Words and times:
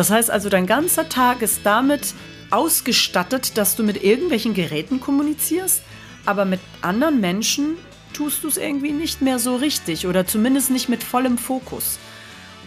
Das 0.00 0.08
heißt 0.08 0.30
also, 0.30 0.48
dein 0.48 0.64
ganzer 0.64 1.10
Tag 1.10 1.42
ist 1.42 1.60
damit 1.64 2.14
ausgestattet, 2.50 3.58
dass 3.58 3.76
du 3.76 3.82
mit 3.82 4.02
irgendwelchen 4.02 4.54
Geräten 4.54 4.98
kommunizierst, 4.98 5.82
aber 6.24 6.46
mit 6.46 6.60
anderen 6.80 7.20
Menschen 7.20 7.76
tust 8.14 8.42
du 8.42 8.48
es 8.48 8.56
irgendwie 8.56 8.92
nicht 8.92 9.20
mehr 9.20 9.38
so 9.38 9.56
richtig 9.56 10.06
oder 10.06 10.26
zumindest 10.26 10.70
nicht 10.70 10.88
mit 10.88 11.04
vollem 11.04 11.36
Fokus. 11.36 11.98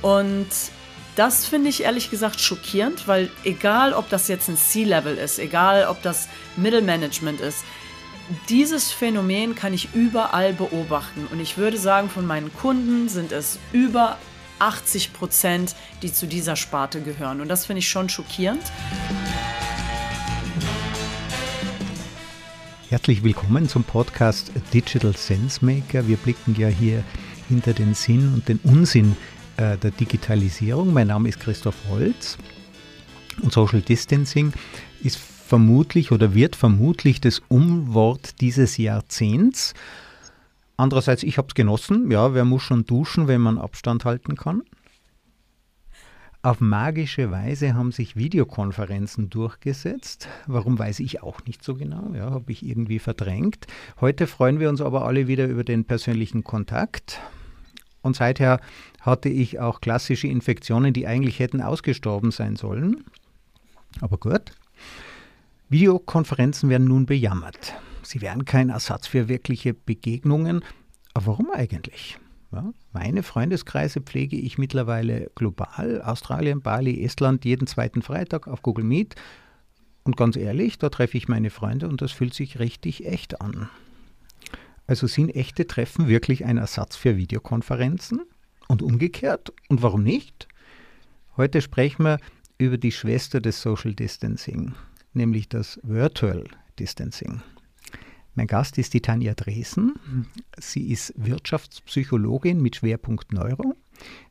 Und 0.04 0.46
das 1.16 1.48
finde 1.48 1.70
ich 1.70 1.82
ehrlich 1.82 2.12
gesagt 2.12 2.40
schockierend, 2.40 3.08
weil 3.08 3.32
egal 3.44 3.94
ob 3.94 4.10
das 4.10 4.28
jetzt 4.28 4.48
ein 4.48 4.56
C-Level 4.56 5.18
ist, 5.18 5.40
egal 5.40 5.88
ob 5.88 6.04
das 6.04 6.30
Mittelmanagement 6.56 7.42
ist, 7.42 7.64
dieses 8.48 8.92
Phänomen 8.92 9.56
kann 9.56 9.74
ich 9.74 9.96
überall 9.96 10.54
beobachten. 10.54 11.28
Und 11.32 11.40
ich 11.40 11.58
würde 11.58 11.80
sagen, 11.80 12.12
von 12.12 12.28
meinen 12.28 12.54
Kunden 12.54 13.10
sind 13.10 13.32
es 13.32 13.58
über 13.72 14.20
80 14.64 15.12
Prozent, 15.12 15.76
die 16.02 16.14
zu 16.14 16.26
dieser 16.26 16.56
Sparte 16.56 17.02
gehören. 17.02 17.42
Und 17.42 17.50
das 17.50 17.66
finde 17.66 17.80
ich 17.80 17.90
schon 17.90 18.08
schockierend. 18.08 18.64
Herzlich 22.88 23.24
willkommen 23.24 23.68
zum 23.68 23.84
Podcast 23.84 24.52
Digital 24.74 25.18
Sense 25.18 25.66
Maker. 25.66 26.08
Wir 26.08 26.16
blicken 26.16 26.56
ja 26.58 26.70
hier 26.70 27.04
hinter 27.50 27.74
den 27.74 27.94
Sinn 27.94 28.34
und 28.34 28.48
den 28.48 28.60
Unsinn 28.64 29.18
äh, 29.58 29.78
der 29.78 29.92
Digitalisierung. 29.92 30.94
Mein 30.94 31.08
Name 31.08 31.28
ist 31.28 31.42
Christoph 31.42 31.76
Holz 31.90 32.38
und 33.42 33.52
Social 33.52 33.82
Distancing 33.82 34.54
ist 35.04 35.18
vermutlich 35.18 36.14
oder 36.14 36.34
wird 36.34 36.56
vermutlich 36.56 37.20
das 37.20 37.42
Umwort 37.50 38.40
dieses 38.40 38.78
Jahrzehnts. 38.78 39.74
Andererseits, 40.78 41.24
ich 41.24 41.38
habe 41.38 41.48
es 41.50 41.56
genossen. 41.56 42.10
Ja, 42.10 42.34
wer 42.34 42.46
muss 42.46 42.64
schon 42.64 42.86
duschen, 42.86 43.28
wenn 43.28 43.42
man 43.42 43.58
Abstand 43.58 44.06
halten 44.06 44.36
kann? 44.36 44.64
Auf 46.42 46.60
magische 46.60 47.32
Weise 47.32 47.74
haben 47.74 47.94
sich 47.94 48.18
Videokonferenzen 48.18 49.30
durchgesetzt. 49.30 50.28
Warum 50.46 50.78
weiß 50.78 51.00
ich 51.00 51.24
auch 51.24 51.46
nicht 51.46 51.64
so 51.64 51.76
genau, 51.76 52.14
ja, 52.14 52.32
habe 52.32 52.52
ich 52.52 52.66
irgendwie 52.66 53.00
verdrängt. 53.00 53.66
Heute 54.02 54.28
freuen 54.28 54.60
wir 54.60 54.68
uns 54.68 54.82
aber 54.82 55.06
alle 55.06 55.28
wieder 55.28 55.48
über 55.48 55.64
den 55.64 55.86
persönlichen 55.86 56.44
Kontakt. 56.44 57.22
Und 58.02 58.18
seither 58.18 58.60
hatte 59.00 59.30
ich 59.30 59.62
auch 59.62 59.80
klassische 59.80 60.28
Infektionen, 60.28 60.92
die 60.92 61.08
eigentlich 61.08 61.40
hätten 61.40 61.62
ausgestorben 61.62 62.32
sein 62.32 62.58
sollen. 62.58 63.06
Aber 64.02 64.18
gut. 64.18 64.52
Videokonferenzen 65.70 66.70
werden 66.70 66.90
nun 66.90 67.06
bejammert. 67.06 67.74
Sie 68.14 68.22
wären 68.22 68.46
kein 68.46 68.70
Ersatz 68.70 69.08
für 69.08 69.28
wirkliche 69.28 69.74
Begegnungen. 69.74 70.64
Aber 71.16 71.26
warum 71.26 71.50
eigentlich? 71.50 72.20
Ja, 72.52 72.72
meine 72.92 73.24
Freundeskreise 73.24 74.02
pflege 74.02 74.36
ich 74.36 74.60
mittlerweile 74.60 75.32
global. 75.34 76.00
Australien, 76.04 76.62
Bali, 76.62 77.04
Estland 77.04 77.44
jeden 77.44 77.66
zweiten 77.66 78.04
Freitag 78.04 78.48
auf 78.48 78.62
Google 78.62 78.86
Meet. 78.86 79.16
Und 80.04 80.16
ganz 80.16 80.36
ehrlich, 80.36 80.78
da 80.78 80.90
treffe 80.90 81.18
ich 81.18 81.28
meine 81.28 81.50
Freunde 81.50 81.90
und 81.90 82.04
das 82.04 82.12
fühlt 82.12 82.36
sich 82.36 82.60
richtig 82.60 83.08
echt 83.08 83.42
an. 83.42 83.68
Also 84.86 85.08
sind 85.08 85.30
echte 85.30 85.66
Treffen 85.66 86.08
wirklich 86.08 86.46
ein 86.46 86.58
Ersatz 86.58 86.96
für 86.96 87.18
Videokonferenzen? 87.18 88.22
Und 88.68 88.84
umgekehrt? 88.84 89.52
Und 89.70 89.82
warum 89.82 90.04
nicht? 90.04 90.48
Heute 91.36 91.64
sprechen 91.64 92.04
wir 92.04 92.20
über 92.60 92.78
die 92.78 92.92
Schwester 92.92 93.42
des 93.42 93.60
Social 93.60 93.96
Distancing, 93.96 94.76
nämlich 95.14 95.50
das 95.50 95.80
Virtual 95.82 96.44
Distancing. 96.78 97.42
Mein 98.36 98.48
Gast 98.48 98.80
ist 98.80 98.96
die 98.96 99.02
Tanja 99.02 99.36
Dresen. 99.36 99.94
Sie 100.58 100.90
ist 100.92 101.14
Wirtschaftspsychologin 101.16 102.60
mit 102.60 102.78
Schwerpunkt 102.78 103.32
Neuro. 103.32 103.76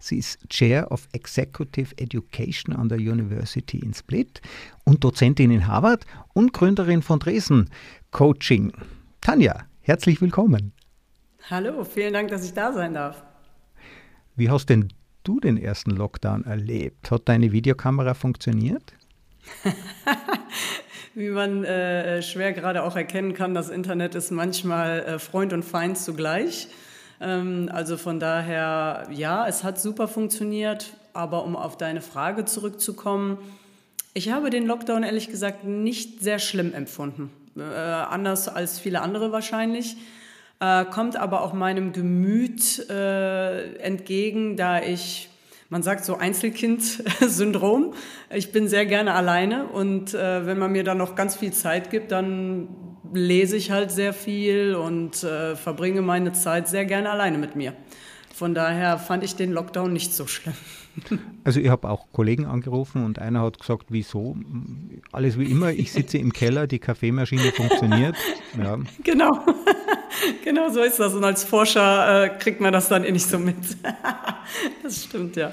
Sie 0.00 0.18
ist 0.18 0.40
Chair 0.48 0.90
of 0.90 1.08
Executive 1.12 1.96
Education 1.98 2.74
an 2.74 2.88
der 2.88 2.98
University 2.98 3.78
in 3.78 3.94
Split 3.94 4.42
und 4.82 5.04
Dozentin 5.04 5.52
in 5.52 5.68
Harvard 5.68 6.04
und 6.34 6.52
Gründerin 6.52 7.02
von 7.02 7.20
Dresen 7.20 7.70
Coaching. 8.10 8.72
Tanja, 9.20 9.66
herzlich 9.82 10.20
willkommen. 10.20 10.72
Hallo, 11.48 11.84
vielen 11.84 12.12
Dank, 12.12 12.30
dass 12.30 12.44
ich 12.44 12.54
da 12.54 12.72
sein 12.72 12.94
darf. 12.94 13.22
Wie 14.34 14.50
hast 14.50 14.68
denn 14.68 14.92
du 15.22 15.38
den 15.38 15.56
ersten 15.56 15.92
Lockdown 15.92 16.44
erlebt? 16.44 17.08
Hat 17.12 17.28
deine 17.28 17.52
Videokamera 17.52 18.14
funktioniert? 18.14 18.94
wie 21.14 21.28
man 21.28 21.64
äh, 21.64 22.22
schwer 22.22 22.52
gerade 22.52 22.82
auch 22.82 22.96
erkennen 22.96 23.34
kann, 23.34 23.54
das 23.54 23.68
Internet 23.68 24.14
ist 24.14 24.30
manchmal 24.30 25.00
äh, 25.00 25.18
Freund 25.18 25.52
und 25.52 25.62
Feind 25.62 25.98
zugleich. 25.98 26.68
Ähm, 27.20 27.68
also 27.72 27.96
von 27.96 28.18
daher, 28.18 29.06
ja, 29.10 29.46
es 29.46 29.64
hat 29.64 29.80
super 29.80 30.08
funktioniert, 30.08 30.94
aber 31.12 31.44
um 31.44 31.56
auf 31.56 31.76
deine 31.76 32.00
Frage 32.00 32.44
zurückzukommen, 32.44 33.38
ich 34.14 34.30
habe 34.30 34.50
den 34.50 34.66
Lockdown 34.66 35.04
ehrlich 35.04 35.28
gesagt 35.28 35.64
nicht 35.64 36.22
sehr 36.22 36.38
schlimm 36.38 36.74
empfunden. 36.74 37.30
Äh, 37.56 37.62
anders 37.62 38.48
als 38.48 38.78
viele 38.78 39.00
andere 39.00 39.32
wahrscheinlich. 39.32 39.96
Äh, 40.60 40.84
kommt 40.86 41.16
aber 41.16 41.42
auch 41.42 41.52
meinem 41.52 41.92
Gemüt 41.92 42.88
äh, 42.90 43.74
entgegen, 43.76 44.56
da 44.56 44.80
ich 44.80 45.28
man 45.72 45.82
sagt 45.82 46.04
so 46.04 46.18
Einzelkind-Syndrom. 46.18 47.94
Ich 48.28 48.52
bin 48.52 48.68
sehr 48.68 48.84
gerne 48.84 49.14
alleine 49.14 49.64
und 49.68 50.12
äh, 50.12 50.44
wenn 50.44 50.58
man 50.58 50.70
mir 50.70 50.84
dann 50.84 50.98
noch 50.98 51.14
ganz 51.14 51.34
viel 51.34 51.54
Zeit 51.54 51.88
gibt, 51.88 52.12
dann 52.12 52.68
lese 53.14 53.56
ich 53.56 53.70
halt 53.70 53.90
sehr 53.90 54.12
viel 54.12 54.74
und 54.74 55.24
äh, 55.24 55.56
verbringe 55.56 56.02
meine 56.02 56.32
Zeit 56.32 56.68
sehr 56.68 56.84
gerne 56.84 57.08
alleine 57.08 57.38
mit 57.38 57.56
mir. 57.56 57.72
Von 58.34 58.54
daher 58.54 58.98
fand 58.98 59.24
ich 59.24 59.34
den 59.34 59.50
Lockdown 59.50 59.94
nicht 59.94 60.12
so 60.14 60.26
schlimm. 60.26 60.54
Also 61.44 61.58
ich 61.58 61.70
habe 61.70 61.88
auch 61.88 62.12
Kollegen 62.12 62.44
angerufen 62.44 63.02
und 63.02 63.18
einer 63.18 63.40
hat 63.40 63.58
gesagt, 63.58 63.86
wieso? 63.88 64.36
Alles 65.10 65.38
wie 65.38 65.50
immer, 65.50 65.70
ich 65.70 65.90
sitze 65.90 66.18
im 66.18 66.34
Keller, 66.34 66.66
die 66.66 66.80
Kaffeemaschine 66.80 67.50
funktioniert. 67.50 68.14
Ja. 68.62 68.78
Genau. 69.02 69.30
genau 70.44 70.70
so 70.70 70.82
ist 70.82 70.98
das. 70.98 71.14
Und 71.14 71.24
als 71.24 71.44
Forscher 71.44 72.24
äh, 72.24 72.28
kriegt 72.38 72.60
man 72.60 72.72
das 72.72 72.88
dann 72.88 73.04
eh 73.04 73.12
nicht 73.12 73.26
so 73.26 73.38
mit. 73.38 73.56
das 74.82 75.04
stimmt, 75.04 75.36
ja. 75.36 75.52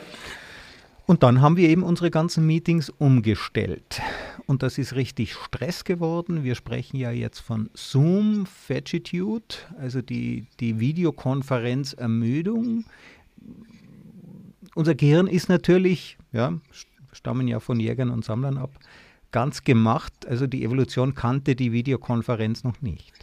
Und 1.06 1.24
dann 1.24 1.42
haben 1.42 1.58
wir 1.58 1.68
eben 1.68 1.82
unsere 1.82 2.12
ganzen 2.12 2.46
Meetings 2.46 2.92
umgestellt. 2.92 4.00
Und 4.46 4.62
das 4.62 4.78
ist 4.78 4.94
richtig 4.94 5.34
Stress 5.34 5.84
geworden. 5.84 6.44
Wir 6.44 6.54
sprechen 6.54 6.98
ja 6.98 7.10
jetzt 7.10 7.40
von 7.40 7.72
Zoom 7.74 8.46
Fagitude, 8.46 9.56
also 9.80 10.04
die, 10.04 10.46
die 10.60 10.80
Videokonferenz-Ermüdung. 10.80 12.86
Unser 14.76 14.94
Gehirn 14.94 15.26
ist 15.26 15.50
natürlich, 15.50 16.20
ja, 16.32 16.54
stammen 17.12 17.48
ja 17.48 17.60
von 17.60 17.80
Jägern 17.80 18.12
und 18.12 18.24
Sammlern 18.24 18.60
ab, 18.60 18.70
ganz 19.32 19.64
gemacht. 19.64 20.14
Also 20.28 20.46
die 20.46 20.64
Evolution 20.64 21.16
kannte 21.16 21.56
die 21.56 21.72
Videokonferenz 21.72 22.64
noch 22.64 22.84
nicht. 22.84 23.16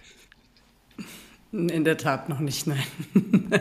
In 1.53 1.84
der 1.84 1.97
Tat 1.97 2.29
noch 2.29 2.41
nicht, 2.41 2.67
nein. 2.67 2.83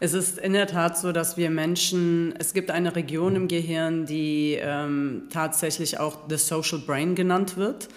es 0.00 0.12
ist 0.12 0.38
in 0.38 0.52
der 0.52 0.66
Tat 0.66 0.98
so, 0.98 1.12
dass 1.12 1.36
wir 1.36 1.50
Menschen, 1.50 2.34
es 2.38 2.52
gibt 2.52 2.70
eine 2.70 2.94
Region 2.96 3.36
im 3.36 3.48
Gehirn, 3.48 4.06
die 4.06 4.58
ähm, 4.60 5.24
tatsächlich 5.30 5.98
auch 5.98 6.18
the 6.28 6.36
social 6.36 6.78
brain 6.78 7.14
genannt 7.14 7.56
wird. 7.56 7.88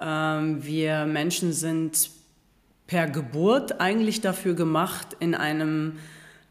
Ähm, 0.00 0.64
wir 0.64 1.06
Menschen 1.06 1.52
sind 1.52 2.10
per 2.86 3.06
Geburt 3.06 3.80
eigentlich 3.80 4.20
dafür 4.20 4.54
gemacht, 4.54 5.16
in 5.20 5.34
einem 5.34 5.98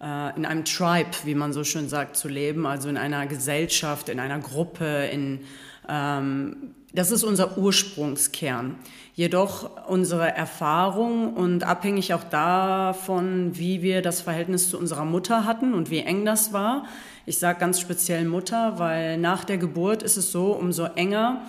äh, 0.02 0.36
in 0.38 0.46
einem 0.46 0.64
Tribe, 0.64 1.12
wie 1.26 1.36
man 1.36 1.52
so 1.52 1.64
schön 1.64 1.90
sagt, 1.90 2.16
zu 2.16 2.30
leben, 2.30 2.66
also 2.66 2.88
in 2.88 2.97
einer 2.97 3.28
Gesellschaft, 3.28 4.08
in 4.09 4.20
einer 4.20 4.40
Gruppe, 4.40 5.09
in 5.12 5.41
ähm, 5.90 6.74
das 6.94 7.11
ist 7.11 7.23
unser 7.23 7.57
Ursprungskern. 7.57 8.75
Jedoch 9.13 9.87
unsere 9.87 10.29
Erfahrung 10.29 11.34
und 11.34 11.64
abhängig 11.64 12.14
auch 12.14 12.23
davon, 12.23 13.52
wie 13.58 13.81
wir 13.81 14.02
das 14.02 14.22
Verhältnis 14.22 14.69
zu 14.69 14.78
unserer 14.78 15.05
Mutter 15.05 15.46
hatten 15.46 15.73
und 15.73 15.90
wie 15.90 15.99
eng 15.99 16.25
das 16.25 16.53
war. 16.53 16.85
Ich 17.25 17.37
sage 17.37 17.59
ganz 17.59 17.79
speziell 17.79 18.25
Mutter, 18.25 18.79
weil 18.79 19.17
nach 19.17 19.43
der 19.43 19.58
Geburt 19.58 20.03
ist 20.03 20.17
es 20.17 20.31
so, 20.31 20.53
umso 20.53 20.85
enger 20.85 21.41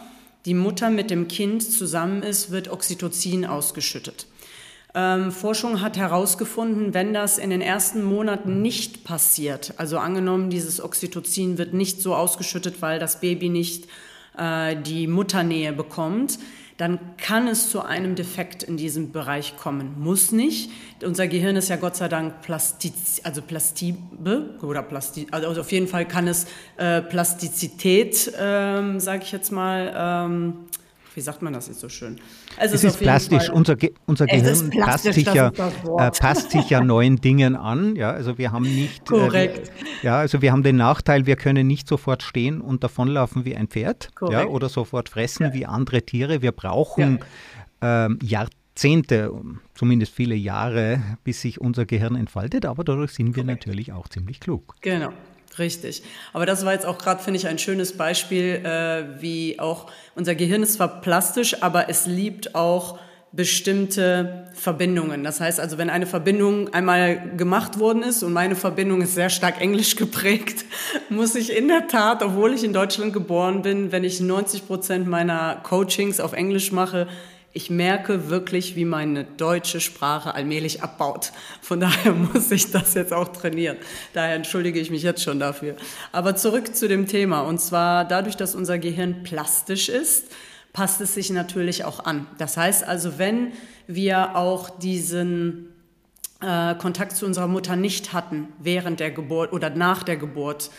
die 0.46 0.54
Mutter 0.54 0.90
mit 0.90 1.10
dem 1.10 1.28
Kind 1.28 1.62
zusammen 1.62 2.22
ist, 2.22 2.50
wird 2.50 2.70
Oxytocin 2.70 3.44
ausgeschüttet. 3.44 4.26
Ähm, 4.94 5.30
Forschung 5.30 5.80
hat 5.80 5.96
herausgefunden, 5.96 6.94
wenn 6.94 7.14
das 7.14 7.38
in 7.38 7.50
den 7.50 7.60
ersten 7.60 8.02
Monaten 8.02 8.60
nicht 8.60 9.04
passiert, 9.04 9.74
also 9.76 9.98
angenommen, 9.98 10.50
dieses 10.50 10.82
Oxytocin 10.82 11.58
wird 11.58 11.74
nicht 11.74 12.02
so 12.02 12.14
ausgeschüttet, 12.14 12.82
weil 12.82 12.98
das 12.98 13.20
Baby 13.20 13.50
nicht 13.50 13.86
äh, 14.40 14.76
die 14.76 15.06
Mutternähe 15.06 15.72
bekommt, 15.72 16.38
dann 16.80 16.98
kann 17.18 17.46
es 17.46 17.68
zu 17.68 17.82
einem 17.82 18.14
Defekt 18.14 18.62
in 18.62 18.78
diesem 18.78 19.12
Bereich 19.12 19.58
kommen. 19.58 19.96
Muss 19.98 20.32
nicht. 20.32 20.70
Unser 21.04 21.28
Gehirn 21.28 21.56
ist 21.56 21.68
ja 21.68 21.76
Gott 21.76 21.96
sei 21.96 22.08
Dank 22.08 22.40
plastiz, 22.40 23.20
also 23.22 23.42
plastibe 23.42 24.58
oder 24.62 24.82
plasti, 24.82 25.26
also 25.30 25.60
auf 25.60 25.70
jeden 25.72 25.88
Fall 25.88 26.08
kann 26.08 26.26
es 26.26 26.46
äh, 26.78 27.02
Plastizität, 27.02 28.32
ähm, 28.38 28.98
sage 28.98 29.24
ich 29.24 29.32
jetzt 29.32 29.52
mal, 29.52 29.92
ähm, 29.94 30.54
wie 31.20 31.24
sagt 31.24 31.42
man 31.42 31.52
das 31.52 31.68
jetzt 31.68 31.80
so 31.80 31.90
schön? 31.90 32.16
Also 32.56 32.76
es, 32.76 32.82
es 32.82 32.94
ist, 32.94 33.00
plastisch, 33.00 33.48
Fall, 33.48 33.54
unser, 33.54 33.76
Ge 33.76 33.92
unser 34.06 34.24
Gehirn 34.24 34.70
passt, 34.70 35.04
sich 35.04 35.26
ja, 35.26 35.48
äh, 35.48 36.10
passt 36.10 36.50
sich 36.50 36.70
ja 36.70 36.82
neuen 36.82 37.16
Dingen 37.20 37.56
an. 37.56 37.94
Ja, 37.94 38.10
also 38.10 38.38
wir 38.38 38.52
haben 38.52 38.64
nicht. 38.64 39.04
Korrekt. 39.04 39.68
Äh, 39.68 40.06
ja, 40.06 40.16
also 40.16 40.40
wir 40.40 40.50
haben 40.50 40.62
den 40.62 40.76
Nachteil, 40.76 41.26
wir 41.26 41.36
können 41.36 41.66
nicht 41.66 41.86
sofort 41.86 42.22
stehen 42.22 42.62
und 42.62 42.82
davonlaufen 42.82 43.44
wie 43.44 43.54
ein 43.54 43.68
Pferd 43.68 44.08
ja, 44.30 44.46
oder 44.46 44.70
sofort 44.70 45.10
fressen 45.10 45.42
ja. 45.42 45.52
wie 45.52 45.66
andere 45.66 46.00
Tiere. 46.00 46.40
Wir 46.40 46.52
brauchen 46.52 47.18
ja. 47.82 48.06
ähm, 48.06 48.18
Jahrzehnte, 48.22 49.30
zumindest 49.74 50.14
viele 50.14 50.36
Jahre, 50.36 51.02
bis 51.22 51.42
sich 51.42 51.60
unser 51.60 51.84
Gehirn 51.84 52.16
entfaltet, 52.16 52.64
aber 52.64 52.82
dadurch 52.82 53.12
sind 53.12 53.36
wir 53.36 53.42
Korrekt. 53.42 53.66
natürlich 53.66 53.92
auch 53.92 54.08
ziemlich 54.08 54.40
klug. 54.40 54.74
Genau. 54.80 55.12
Richtig. 55.58 56.02
Aber 56.32 56.46
das 56.46 56.64
war 56.64 56.72
jetzt 56.72 56.86
auch 56.86 56.98
gerade, 56.98 57.22
finde 57.22 57.38
ich, 57.38 57.48
ein 57.48 57.58
schönes 57.58 57.96
Beispiel, 57.96 58.64
äh, 58.64 59.20
wie 59.20 59.58
auch 59.58 59.90
unser 60.14 60.34
Gehirn 60.34 60.62
ist 60.62 60.74
zwar 60.74 61.00
plastisch, 61.00 61.62
aber 61.62 61.88
es 61.88 62.06
liebt 62.06 62.54
auch 62.54 62.98
bestimmte 63.32 64.48
Verbindungen. 64.54 65.22
Das 65.22 65.40
heißt 65.40 65.60
also, 65.60 65.78
wenn 65.78 65.88
eine 65.88 66.06
Verbindung 66.06 66.72
einmal 66.74 67.36
gemacht 67.36 67.78
worden 67.78 68.02
ist 68.02 68.24
und 68.24 68.32
meine 68.32 68.56
Verbindung 68.56 69.02
ist 69.02 69.14
sehr 69.14 69.30
stark 69.30 69.60
englisch 69.60 69.94
geprägt, 69.94 70.64
muss 71.10 71.36
ich 71.36 71.56
in 71.56 71.68
der 71.68 71.86
Tat, 71.86 72.22
obwohl 72.22 72.54
ich 72.54 72.64
in 72.64 72.72
Deutschland 72.72 73.12
geboren 73.12 73.62
bin, 73.62 73.92
wenn 73.92 74.02
ich 74.02 74.20
90 74.20 74.66
Prozent 74.66 75.06
meiner 75.06 75.60
Coachings 75.62 76.18
auf 76.18 76.32
Englisch 76.32 76.72
mache, 76.72 77.06
ich 77.52 77.68
merke 77.68 78.30
wirklich, 78.30 78.76
wie 78.76 78.84
meine 78.84 79.24
deutsche 79.24 79.80
Sprache 79.80 80.34
allmählich 80.34 80.82
abbaut. 80.82 81.32
Von 81.60 81.80
daher 81.80 82.12
muss 82.32 82.50
ich 82.50 82.70
das 82.70 82.94
jetzt 82.94 83.12
auch 83.12 83.28
trainieren. 83.28 83.76
Daher 84.12 84.36
entschuldige 84.36 84.78
ich 84.78 84.90
mich 84.90 85.02
jetzt 85.02 85.22
schon 85.22 85.40
dafür. 85.40 85.74
Aber 86.12 86.36
zurück 86.36 86.74
zu 86.76 86.86
dem 86.86 87.06
Thema. 87.06 87.40
Und 87.40 87.60
zwar 87.60 88.04
dadurch, 88.04 88.36
dass 88.36 88.54
unser 88.54 88.78
Gehirn 88.78 89.24
plastisch 89.24 89.88
ist, 89.88 90.26
passt 90.72 91.00
es 91.00 91.14
sich 91.14 91.30
natürlich 91.30 91.84
auch 91.84 92.04
an. 92.04 92.26
Das 92.38 92.56
heißt 92.56 92.84
also, 92.84 93.18
wenn 93.18 93.52
wir 93.88 94.36
auch 94.36 94.70
diesen 94.70 95.70
äh, 96.40 96.76
Kontakt 96.76 97.16
zu 97.16 97.26
unserer 97.26 97.48
Mutter 97.48 97.74
nicht 97.74 98.12
hatten 98.12 98.48
während 98.60 99.00
der 99.00 99.10
Geburt 99.10 99.52
oder 99.52 99.70
nach 99.70 100.04
der 100.04 100.16
Geburt, 100.16 100.70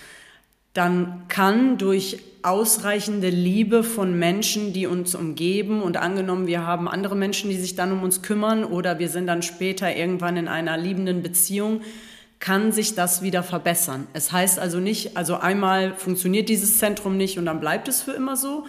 dann 0.73 1.23
kann 1.27 1.77
durch 1.77 2.19
ausreichende 2.43 3.29
Liebe 3.29 3.83
von 3.83 4.17
Menschen, 4.17 4.73
die 4.73 4.87
uns 4.87 5.15
umgeben 5.15 5.81
und 5.81 5.97
angenommen, 5.97 6.47
wir 6.47 6.65
haben 6.65 6.87
andere 6.87 7.15
Menschen, 7.15 7.49
die 7.49 7.57
sich 7.57 7.75
dann 7.75 7.91
um 7.91 8.03
uns 8.03 8.21
kümmern 8.21 8.63
oder 8.63 8.99
wir 8.99 9.09
sind 9.09 9.27
dann 9.27 9.41
später 9.41 9.95
irgendwann 9.95 10.37
in 10.37 10.47
einer 10.47 10.77
liebenden 10.77 11.21
Beziehung, 11.21 11.81
kann 12.39 12.71
sich 12.71 12.95
das 12.95 13.21
wieder 13.21 13.43
verbessern. 13.43 14.07
Es 14.13 14.31
heißt 14.31 14.59
also 14.59 14.79
nicht, 14.79 15.15
also 15.15 15.35
einmal 15.35 15.93
funktioniert 15.95 16.49
dieses 16.49 16.79
Zentrum 16.79 17.15
nicht 17.15 17.37
und 17.37 17.45
dann 17.45 17.59
bleibt 17.59 17.87
es 17.87 18.01
für 18.01 18.13
immer 18.13 18.35
so, 18.35 18.65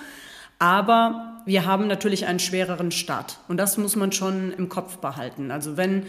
aber 0.58 1.42
wir 1.46 1.64
haben 1.64 1.86
natürlich 1.86 2.26
einen 2.26 2.38
schwereren 2.38 2.90
Start 2.90 3.38
und 3.48 3.56
das 3.56 3.78
muss 3.78 3.96
man 3.96 4.12
schon 4.12 4.52
im 4.52 4.68
Kopf 4.68 4.98
behalten. 4.98 5.50
Also 5.50 5.76
wenn 5.76 6.04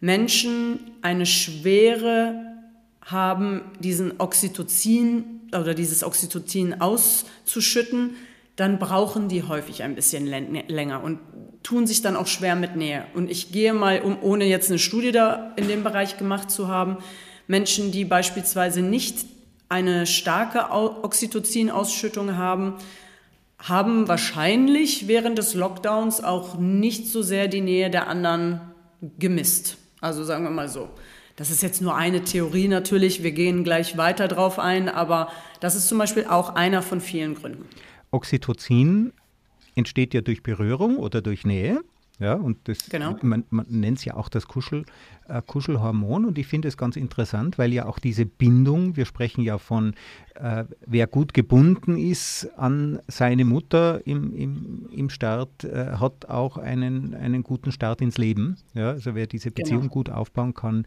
Menschen 0.00 0.92
eine 1.02 1.26
schwere 1.26 2.51
haben, 3.04 3.62
diesen 3.80 4.20
Oxytocin 4.20 5.48
oder 5.52 5.74
dieses 5.74 6.04
Oxytocin 6.04 6.80
auszuschütten, 6.80 8.16
dann 8.56 8.78
brauchen 8.78 9.28
die 9.28 9.42
häufig 9.42 9.82
ein 9.82 9.94
bisschen 9.94 10.26
länger 10.26 11.02
und 11.02 11.18
tun 11.62 11.86
sich 11.86 12.02
dann 12.02 12.16
auch 12.16 12.26
schwer 12.26 12.54
mit 12.54 12.76
Nähe. 12.76 13.06
Und 13.14 13.30
ich 13.30 13.52
gehe 13.52 13.72
mal, 13.72 14.02
um, 14.02 14.18
ohne 14.22 14.44
jetzt 14.44 14.70
eine 14.70 14.78
Studie 14.78 15.12
da 15.12 15.52
in 15.56 15.68
dem 15.68 15.82
Bereich 15.82 16.18
gemacht 16.18 16.50
zu 16.50 16.68
haben, 16.68 16.98
Menschen, 17.46 17.92
die 17.92 18.04
beispielsweise 18.04 18.82
nicht 18.82 19.26
eine 19.68 20.06
starke 20.06 20.70
Oxytocin-Ausschüttung 20.70 22.36
haben, 22.36 22.74
haben 23.58 24.08
wahrscheinlich 24.08 25.08
während 25.08 25.38
des 25.38 25.54
Lockdowns 25.54 26.22
auch 26.22 26.58
nicht 26.58 27.06
so 27.08 27.22
sehr 27.22 27.48
die 27.48 27.60
Nähe 27.60 27.90
der 27.90 28.08
anderen 28.08 28.60
gemisst. 29.18 29.76
Also 30.00 30.24
sagen 30.24 30.44
wir 30.44 30.50
mal 30.50 30.68
so. 30.68 30.90
Das 31.36 31.50
ist 31.50 31.62
jetzt 31.62 31.80
nur 31.80 31.94
eine 31.94 32.24
Theorie 32.24 32.68
natürlich, 32.68 33.22
wir 33.22 33.32
gehen 33.32 33.64
gleich 33.64 33.96
weiter 33.96 34.28
drauf 34.28 34.58
ein, 34.58 34.88
aber 34.88 35.28
das 35.60 35.74
ist 35.74 35.88
zum 35.88 35.98
Beispiel 35.98 36.26
auch 36.26 36.54
einer 36.54 36.82
von 36.82 37.00
vielen 37.00 37.34
Gründen. 37.34 37.64
Oxytocin 38.10 39.12
entsteht 39.74 40.12
ja 40.12 40.20
durch 40.20 40.42
Berührung 40.42 40.98
oder 40.98 41.22
durch 41.22 41.44
Nähe. 41.44 41.80
Ja, 42.22 42.34
und 42.34 42.56
das, 42.64 42.88
genau. 42.88 43.16
man, 43.22 43.44
man 43.50 43.66
nennt 43.68 43.98
es 43.98 44.04
ja 44.04 44.14
auch 44.14 44.28
das 44.28 44.46
Kuschel, 44.46 44.84
äh, 45.28 45.42
Kuschelhormon. 45.44 46.24
Und 46.24 46.38
ich 46.38 46.46
finde 46.46 46.68
es 46.68 46.76
ganz 46.76 46.94
interessant, 46.94 47.58
weil 47.58 47.72
ja 47.72 47.86
auch 47.86 47.98
diese 47.98 48.26
Bindung, 48.26 48.96
wir 48.96 49.06
sprechen 49.06 49.42
ja 49.42 49.58
von, 49.58 49.94
äh, 50.36 50.64
wer 50.86 51.08
gut 51.08 51.34
gebunden 51.34 51.98
ist 51.98 52.48
an 52.56 53.00
seine 53.08 53.44
Mutter 53.44 54.06
im, 54.06 54.34
im, 54.36 54.88
im 54.92 55.10
Start, 55.10 55.64
äh, 55.64 55.96
hat 55.98 56.26
auch 56.28 56.58
einen, 56.58 57.14
einen 57.14 57.42
guten 57.42 57.72
Start 57.72 58.00
ins 58.00 58.18
Leben. 58.18 58.56
Ja, 58.74 58.90
also 58.90 59.16
wer 59.16 59.26
diese 59.26 59.50
Beziehung 59.50 59.82
genau. 59.82 59.92
gut 59.92 60.10
aufbauen 60.10 60.54
kann. 60.54 60.86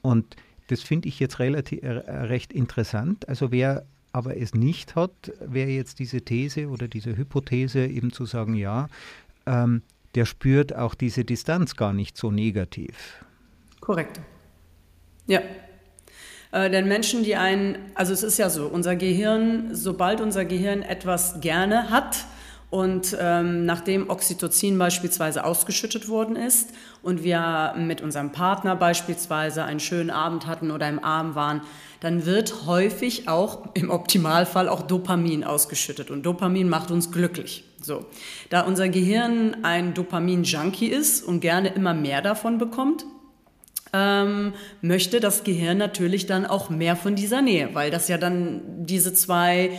Und 0.00 0.36
das 0.68 0.80
finde 0.80 1.08
ich 1.08 1.20
jetzt 1.20 1.40
relativ 1.40 1.82
äh, 1.82 1.90
recht 1.90 2.52
interessant. 2.54 3.28
Also 3.28 3.52
wer 3.52 3.84
aber 4.12 4.36
es 4.36 4.54
nicht 4.54 4.96
hat, 4.96 5.32
wäre 5.40 5.70
jetzt 5.70 5.98
diese 5.98 6.22
These 6.22 6.68
oder 6.68 6.88
diese 6.88 7.16
Hypothese 7.16 7.86
eben 7.86 8.12
zu 8.12 8.24
sagen, 8.24 8.54
ja, 8.54 8.88
ähm, 9.46 9.82
der 10.14 10.26
spürt 10.26 10.74
auch 10.74 10.94
diese 10.94 11.24
Distanz 11.24 11.76
gar 11.76 11.92
nicht 11.92 12.16
so 12.16 12.30
negativ. 12.30 13.24
Korrekt. 13.80 14.20
Ja. 15.26 15.40
Äh, 16.52 16.70
denn 16.70 16.88
Menschen, 16.88 17.22
die 17.22 17.36
einen, 17.36 17.78
also 17.94 18.12
es 18.12 18.22
ist 18.22 18.38
ja 18.38 18.50
so, 18.50 18.66
unser 18.66 18.96
Gehirn, 18.96 19.74
sobald 19.74 20.20
unser 20.20 20.44
Gehirn 20.44 20.82
etwas 20.82 21.40
gerne 21.40 21.90
hat, 21.90 22.24
und 22.70 23.16
ähm, 23.20 23.66
nachdem 23.66 24.08
Oxytocin 24.08 24.78
beispielsweise 24.78 25.44
ausgeschüttet 25.44 26.08
worden 26.08 26.36
ist 26.36 26.70
und 27.02 27.24
wir 27.24 27.74
mit 27.76 28.00
unserem 28.00 28.30
Partner 28.30 28.76
beispielsweise 28.76 29.64
einen 29.64 29.80
schönen 29.80 30.10
Abend 30.10 30.46
hatten 30.46 30.70
oder 30.70 30.88
im 30.88 31.02
Arm 31.02 31.34
waren, 31.34 31.62
dann 31.98 32.26
wird 32.26 32.66
häufig 32.66 33.28
auch 33.28 33.74
im 33.74 33.90
Optimalfall 33.90 34.68
auch 34.68 34.82
Dopamin 34.82 35.42
ausgeschüttet. 35.42 36.12
Und 36.12 36.24
Dopamin 36.24 36.68
macht 36.68 36.92
uns 36.92 37.10
glücklich. 37.10 37.64
So. 37.82 38.06
Da 38.50 38.60
unser 38.60 38.88
Gehirn 38.88 39.64
ein 39.64 39.92
Dopamin-Junkie 39.92 40.86
ist 40.86 41.24
und 41.24 41.40
gerne 41.40 41.70
immer 41.70 41.92
mehr 41.92 42.22
davon 42.22 42.58
bekommt, 42.58 43.04
ähm, 43.92 44.52
möchte 44.80 45.18
das 45.18 45.42
Gehirn 45.42 45.78
natürlich 45.78 46.26
dann 46.26 46.46
auch 46.46 46.70
mehr 46.70 46.94
von 46.94 47.16
dieser 47.16 47.42
Nähe, 47.42 47.70
weil 47.72 47.90
das 47.90 48.06
ja 48.06 48.18
dann 48.18 48.62
diese 48.86 49.12
zwei 49.12 49.70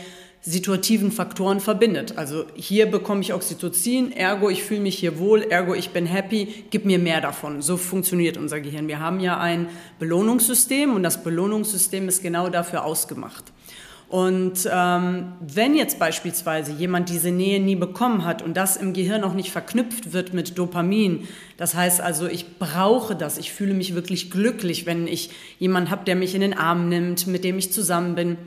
situativen 0.41 1.11
Faktoren 1.11 1.59
verbindet. 1.59 2.17
Also 2.17 2.45
hier 2.55 2.87
bekomme 2.87 3.21
ich 3.21 3.33
Oxytocin, 3.33 4.11
ergo 4.11 4.49
ich 4.49 4.63
fühle 4.63 4.81
mich 4.81 4.97
hier 4.97 5.19
wohl, 5.19 5.43
ergo 5.43 5.75
ich 5.75 5.91
bin 5.91 6.07
happy, 6.07 6.65
gib 6.71 6.85
mir 6.85 6.97
mehr 6.97 7.21
davon. 7.21 7.61
So 7.61 7.77
funktioniert 7.77 8.37
unser 8.37 8.59
Gehirn. 8.59 8.87
Wir 8.87 8.99
haben 8.99 9.19
ja 9.19 9.39
ein 9.39 9.67
Belohnungssystem 9.99 10.95
und 10.95 11.03
das 11.03 11.23
Belohnungssystem 11.23 12.07
ist 12.07 12.23
genau 12.23 12.49
dafür 12.49 12.85
ausgemacht. 12.85 13.51
Und 14.09 14.69
ähm, 14.69 15.31
wenn 15.39 15.73
jetzt 15.73 15.97
beispielsweise 15.97 16.73
jemand 16.73 17.07
diese 17.07 17.31
Nähe 17.31 17.61
nie 17.61 17.77
bekommen 17.77 18.25
hat 18.25 18.41
und 18.41 18.57
das 18.57 18.75
im 18.75 18.91
Gehirn 18.91 19.23
auch 19.23 19.33
nicht 19.33 19.51
verknüpft 19.51 20.11
wird 20.11 20.33
mit 20.33 20.57
Dopamin, 20.57 21.29
das 21.55 21.75
heißt 21.75 22.01
also, 22.01 22.27
ich 22.27 22.57
brauche 22.57 23.15
das, 23.15 23.37
ich 23.37 23.53
fühle 23.53 23.73
mich 23.73 23.95
wirklich 23.95 24.29
glücklich, 24.29 24.85
wenn 24.85 25.07
ich 25.07 25.29
jemanden 25.59 25.91
habe, 25.91 26.03
der 26.03 26.17
mich 26.17 26.35
in 26.35 26.41
den 26.41 26.57
Arm 26.57 26.89
nimmt, 26.89 27.25
mit 27.27 27.45
dem 27.45 27.57
ich 27.57 27.71
zusammen 27.71 28.15
bin, 28.15 28.37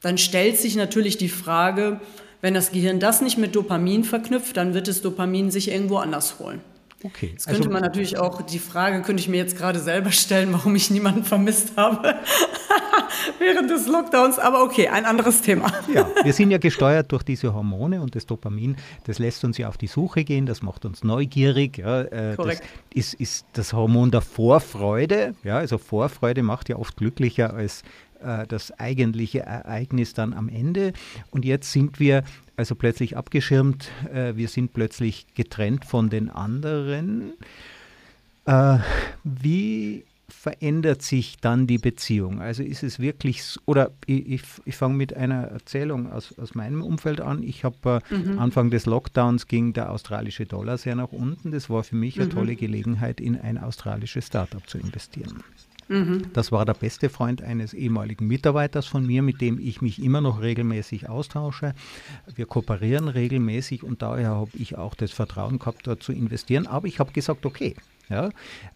dann 0.00 0.18
stellt 0.18 0.56
sich 0.56 0.76
natürlich 0.76 1.18
die 1.18 1.28
Frage, 1.28 2.00
wenn 2.40 2.54
das 2.54 2.72
Gehirn 2.72 3.00
das 3.00 3.20
nicht 3.20 3.38
mit 3.38 3.54
Dopamin 3.54 4.04
verknüpft, 4.04 4.56
dann 4.56 4.74
wird 4.74 4.88
es 4.88 5.02
Dopamin 5.02 5.50
sich 5.50 5.70
irgendwo 5.70 5.98
anders 5.98 6.38
holen. 6.38 6.60
Okay. 7.02 7.30
Jetzt 7.32 7.46
könnte 7.46 7.60
also, 7.60 7.70
man 7.70 7.82
natürlich 7.82 8.18
auch, 8.18 8.42
die 8.42 8.58
Frage 8.58 9.00
könnte 9.00 9.22
ich 9.22 9.28
mir 9.28 9.38
jetzt 9.38 9.56
gerade 9.56 9.78
selber 9.78 10.12
stellen, 10.12 10.52
warum 10.52 10.76
ich 10.76 10.90
niemanden 10.90 11.24
vermisst 11.24 11.72
habe 11.76 12.14
während 13.38 13.70
des 13.70 13.86
Lockdowns. 13.86 14.38
Aber 14.38 14.62
okay, 14.62 14.88
ein 14.88 15.06
anderes 15.06 15.40
Thema. 15.40 15.72
Ja, 15.94 16.06
wir 16.22 16.32
sind 16.34 16.50
ja 16.50 16.58
gesteuert 16.58 17.10
durch 17.10 17.22
diese 17.22 17.54
Hormone 17.54 18.02
und 18.02 18.14
das 18.16 18.26
Dopamin, 18.26 18.76
das 19.04 19.18
lässt 19.18 19.44
uns 19.44 19.56
ja 19.56 19.68
auf 19.68 19.78
die 19.78 19.86
Suche 19.86 20.24
gehen, 20.24 20.44
das 20.44 20.60
macht 20.60 20.84
uns 20.84 21.02
neugierig. 21.02 21.78
Ja, 21.78 22.02
äh, 22.02 22.36
Korrekt. 22.36 22.62
Das 22.92 23.14
ist, 23.14 23.14
ist 23.14 23.46
das 23.54 23.72
Hormon 23.72 24.10
der 24.10 24.20
Vorfreude. 24.20 25.34
Ja, 25.42 25.56
also 25.56 25.78
Vorfreude 25.78 26.42
macht 26.42 26.68
ja 26.68 26.76
oft 26.76 26.98
glücklicher 26.98 27.54
als 27.54 27.82
äh, 28.22 28.46
das 28.46 28.78
eigentliche 28.78 29.40
Ereignis 29.40 30.14
dann 30.14 30.32
am 30.32 30.48
Ende. 30.48 30.92
Und 31.30 31.44
jetzt 31.44 31.72
sind 31.72 32.00
wir 32.00 32.24
also 32.60 32.74
plötzlich 32.74 33.16
abgeschirmt, 33.16 33.90
äh, 34.12 34.36
wir 34.36 34.48
sind 34.48 34.74
plötzlich 34.74 35.26
getrennt 35.34 35.86
von 35.86 36.10
den 36.10 36.28
anderen. 36.28 37.32
Äh, 38.44 38.78
wie 39.24 40.04
verändert 40.28 41.02
sich 41.02 41.38
dann 41.38 41.66
die 41.66 41.78
Beziehung? 41.78 42.40
Also 42.40 42.62
ist 42.62 42.82
es 42.82 42.98
wirklich, 42.98 43.56
oder 43.66 43.90
ich, 44.06 44.28
ich, 44.28 44.42
ich 44.64 44.76
fange 44.76 44.94
mit 44.94 45.16
einer 45.16 45.44
Erzählung 45.44 46.12
aus, 46.12 46.38
aus 46.38 46.54
meinem 46.54 46.82
Umfeld 46.82 47.20
an. 47.20 47.42
Ich 47.42 47.64
habe 47.64 48.00
äh, 48.10 48.14
mhm. 48.14 48.38
Anfang 48.38 48.70
des 48.70 48.86
Lockdowns 48.86 49.46
ging 49.46 49.72
der 49.72 49.90
australische 49.90 50.46
Dollar 50.46 50.78
sehr 50.78 50.94
nach 50.94 51.12
unten. 51.12 51.52
Das 51.52 51.70
war 51.70 51.82
für 51.82 51.96
mich 51.96 52.16
mhm. 52.16 52.22
eine 52.22 52.30
tolle 52.30 52.56
Gelegenheit, 52.56 53.20
in 53.20 53.40
ein 53.40 53.58
australisches 53.58 54.26
Startup 54.26 54.68
zu 54.68 54.78
investieren. 54.78 55.42
Mhm. 55.90 56.22
Das 56.32 56.52
war 56.52 56.64
der 56.64 56.74
beste 56.74 57.08
Freund 57.08 57.42
eines 57.42 57.74
ehemaligen 57.74 58.28
Mitarbeiters 58.28 58.86
von 58.86 59.04
mir, 59.04 59.22
mit 59.22 59.40
dem 59.40 59.58
ich 59.58 59.82
mich 59.82 60.00
immer 60.00 60.20
noch 60.20 60.40
regelmäßig 60.40 61.08
austausche. 61.08 61.74
Wir 62.32 62.46
kooperieren 62.46 63.08
regelmäßig 63.08 63.82
und 63.82 64.00
daher 64.00 64.28
habe 64.28 64.52
ich 64.54 64.78
auch 64.78 64.94
das 64.94 65.10
Vertrauen 65.10 65.58
gehabt, 65.58 65.88
dort 65.88 66.02
zu 66.04 66.12
investieren. 66.12 66.68
Aber 66.68 66.86
ich 66.86 67.00
habe 67.00 67.10
gesagt, 67.10 67.44
okay, 67.44 67.74
ja, 68.08 68.30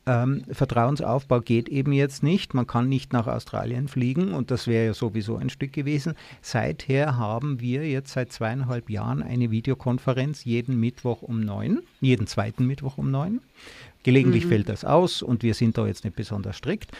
ähm, 0.06 0.42
Vertrauensaufbau 0.50 1.40
geht 1.40 1.68
eben 1.68 1.92
jetzt 1.92 2.24
nicht. 2.24 2.52
Man 2.52 2.66
kann 2.66 2.88
nicht 2.88 3.12
nach 3.12 3.28
Australien 3.28 3.86
fliegen 3.86 4.32
und 4.32 4.50
das 4.50 4.66
wäre 4.66 4.86
ja 4.86 4.94
sowieso 4.94 5.36
ein 5.36 5.50
Stück 5.50 5.72
gewesen. 5.72 6.14
Seither 6.40 7.16
haben 7.16 7.60
wir 7.60 7.88
jetzt 7.88 8.12
seit 8.12 8.32
zweieinhalb 8.32 8.90
Jahren 8.90 9.22
eine 9.22 9.52
Videokonferenz 9.52 10.44
jeden 10.44 10.78
Mittwoch 10.78 11.22
um 11.22 11.40
neun, 11.40 11.82
jeden 12.00 12.26
zweiten 12.26 12.66
Mittwoch 12.66 12.98
um 12.98 13.10
neun. 13.10 13.40
Gelegentlich 14.04 14.44
mhm. 14.44 14.50
fällt 14.50 14.68
das 14.68 14.84
aus 14.84 15.22
und 15.22 15.42
wir 15.42 15.54
sind 15.54 15.76
da 15.76 15.86
jetzt 15.86 16.04
nicht 16.04 16.14
besonders 16.14 16.56
strikt. 16.56 16.92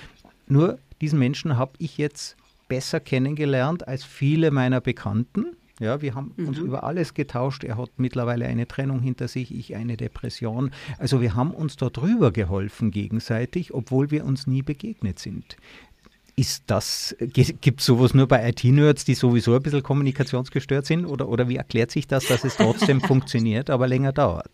Nur 0.48 0.78
diesen 1.00 1.18
Menschen 1.18 1.56
habe 1.56 1.72
ich 1.78 1.98
jetzt 1.98 2.36
besser 2.66 2.98
kennengelernt 2.98 3.86
als 3.86 4.04
viele 4.04 4.50
meiner 4.50 4.80
Bekannten. 4.80 5.54
Ja, 5.80 6.00
wir 6.00 6.14
haben 6.14 6.32
mhm. 6.36 6.48
uns 6.48 6.58
über 6.58 6.84
alles 6.84 7.14
getauscht. 7.14 7.62
Er 7.62 7.76
hat 7.76 7.90
mittlerweile 7.98 8.46
eine 8.46 8.66
Trennung 8.66 9.00
hinter 9.00 9.28
sich, 9.28 9.54
ich 9.54 9.76
eine 9.76 9.96
Depression. 9.96 10.70
Also 10.98 11.20
wir 11.20 11.34
haben 11.34 11.50
uns 11.50 11.76
da 11.76 11.90
drüber 11.90 12.32
geholfen 12.32 12.90
gegenseitig, 12.90 13.74
obwohl 13.74 14.10
wir 14.10 14.24
uns 14.24 14.46
nie 14.46 14.62
begegnet 14.62 15.18
sind. 15.18 15.56
Ist 16.36 16.64
das, 16.66 17.14
gibt 17.20 17.80
es 17.80 17.86
sowas 17.86 18.14
nur 18.14 18.26
bei 18.26 18.48
IT-Nerds, 18.48 19.04
die 19.04 19.14
sowieso 19.14 19.54
ein 19.54 19.62
bisschen 19.62 19.82
kommunikationsgestört 19.82 20.86
sind? 20.86 21.06
Oder, 21.06 21.28
oder 21.28 21.48
wie 21.48 21.56
erklärt 21.56 21.90
sich 21.90 22.08
das, 22.08 22.26
dass 22.26 22.44
es 22.44 22.56
trotzdem 22.56 23.00
funktioniert, 23.02 23.70
aber 23.70 23.86
länger 23.86 24.12
dauert? 24.12 24.50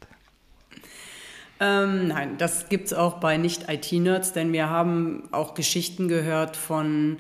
Ähm, 1.61 2.09
nein, 2.09 2.39
das 2.39 2.71
gibt 2.71 2.87
es 2.87 2.95
auch 2.95 3.21
bei 3.21 3.37
Nicht-IT-Nerds, 3.37 4.33
denn 4.33 4.53
wir 4.53 4.71
haben 4.71 5.29
auch 5.31 5.55
Geschichten 5.55 6.09
gehört 6.09 6.57
von 6.57 7.19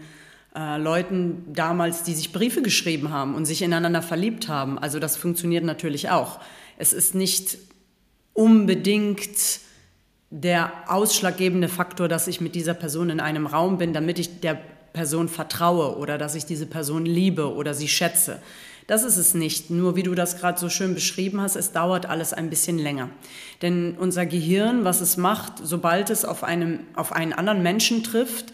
äh, 0.56 0.78
Leuten 0.78 1.44
damals, 1.52 2.04
die 2.04 2.14
sich 2.14 2.32
Briefe 2.32 2.62
geschrieben 2.62 3.10
haben 3.10 3.34
und 3.34 3.44
sich 3.44 3.60
ineinander 3.60 4.00
verliebt 4.00 4.48
haben. 4.48 4.78
Also 4.78 4.98
das 4.98 5.16
funktioniert 5.16 5.64
natürlich 5.64 6.08
auch. 6.08 6.40
Es 6.78 6.94
ist 6.94 7.14
nicht 7.14 7.58
unbedingt 8.32 9.60
der 10.30 10.72
ausschlaggebende 10.86 11.68
Faktor, 11.68 12.08
dass 12.08 12.26
ich 12.26 12.40
mit 12.40 12.54
dieser 12.54 12.74
Person 12.74 13.10
in 13.10 13.20
einem 13.20 13.46
Raum 13.46 13.76
bin, 13.76 13.92
damit 13.92 14.18
ich 14.18 14.40
der 14.40 14.58
Person 14.92 15.28
vertraue 15.28 15.98
oder 15.98 16.18
dass 16.18 16.34
ich 16.34 16.46
diese 16.46 16.66
Person 16.66 17.04
liebe 17.04 17.52
oder 17.52 17.74
sie 17.74 17.88
schätze. 17.88 18.40
Das 18.90 19.04
ist 19.04 19.18
es 19.18 19.34
nicht. 19.34 19.70
Nur 19.70 19.94
wie 19.94 20.02
du 20.02 20.16
das 20.16 20.38
gerade 20.38 20.58
so 20.58 20.68
schön 20.68 20.96
beschrieben 20.96 21.40
hast, 21.40 21.54
es 21.54 21.70
dauert 21.70 22.06
alles 22.06 22.32
ein 22.32 22.50
bisschen 22.50 22.76
länger. 22.76 23.08
Denn 23.62 23.94
unser 23.96 24.26
Gehirn, 24.26 24.82
was 24.82 25.00
es 25.00 25.16
macht, 25.16 25.52
sobald 25.62 26.10
es 26.10 26.24
auf, 26.24 26.42
einem, 26.42 26.80
auf 26.96 27.12
einen 27.12 27.32
anderen 27.32 27.62
Menschen 27.62 28.02
trifft, 28.02 28.46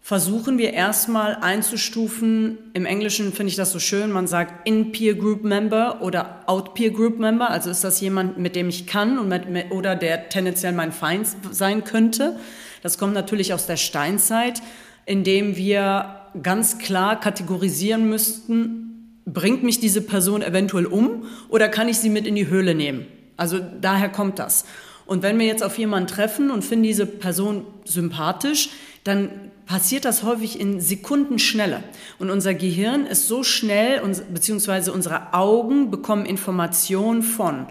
versuchen 0.00 0.56
wir 0.56 0.72
erstmal 0.72 1.34
einzustufen. 1.34 2.58
Im 2.74 2.86
Englischen 2.86 3.32
finde 3.32 3.50
ich 3.50 3.56
das 3.56 3.72
so 3.72 3.80
schön, 3.80 4.12
man 4.12 4.28
sagt 4.28 4.68
In-Peer 4.68 5.16
Group 5.16 5.42
Member 5.42 6.00
oder 6.00 6.44
Out-Peer 6.46 6.92
Group 6.92 7.18
Member. 7.18 7.50
Also 7.50 7.70
ist 7.70 7.82
das 7.82 8.00
jemand, 8.00 8.38
mit 8.38 8.54
dem 8.54 8.68
ich 8.68 8.86
kann 8.86 9.18
und 9.18 9.26
mit, 9.26 9.72
oder 9.72 9.96
der 9.96 10.28
tendenziell 10.28 10.74
mein 10.74 10.92
Feind 10.92 11.26
sein 11.50 11.82
könnte. 11.82 12.38
Das 12.84 12.98
kommt 12.98 13.14
natürlich 13.14 13.52
aus 13.52 13.66
der 13.66 13.78
Steinzeit, 13.78 14.62
indem 15.06 15.56
wir 15.56 16.20
ganz 16.40 16.78
klar 16.78 17.18
kategorisieren 17.18 18.08
müssten, 18.08 18.89
bringt 19.32 19.62
mich 19.62 19.80
diese 19.80 20.00
Person 20.00 20.42
eventuell 20.42 20.86
um 20.86 21.26
oder 21.48 21.68
kann 21.68 21.88
ich 21.88 21.98
sie 21.98 22.10
mit 22.10 22.26
in 22.26 22.34
die 22.34 22.48
Höhle 22.48 22.74
nehmen? 22.74 23.06
Also 23.36 23.58
daher 23.80 24.08
kommt 24.08 24.38
das. 24.38 24.64
Und 25.06 25.22
wenn 25.22 25.38
wir 25.38 25.46
jetzt 25.46 25.64
auf 25.64 25.76
jemanden 25.78 26.06
treffen 26.06 26.50
und 26.50 26.64
finden 26.64 26.84
diese 26.84 27.06
Person 27.06 27.64
sympathisch, 27.84 28.70
dann 29.02 29.30
passiert 29.66 30.04
das 30.04 30.22
häufig 30.22 30.60
in 30.60 30.80
Sekundenschnelle. 30.80 31.82
Und 32.18 32.30
unser 32.30 32.54
Gehirn 32.54 33.06
ist 33.06 33.26
so 33.26 33.42
schnell, 33.42 34.00
beziehungsweise 34.32 34.92
unsere 34.92 35.32
Augen 35.32 35.90
bekommen 35.90 36.26
Informationen 36.26 37.22
von 37.22 37.66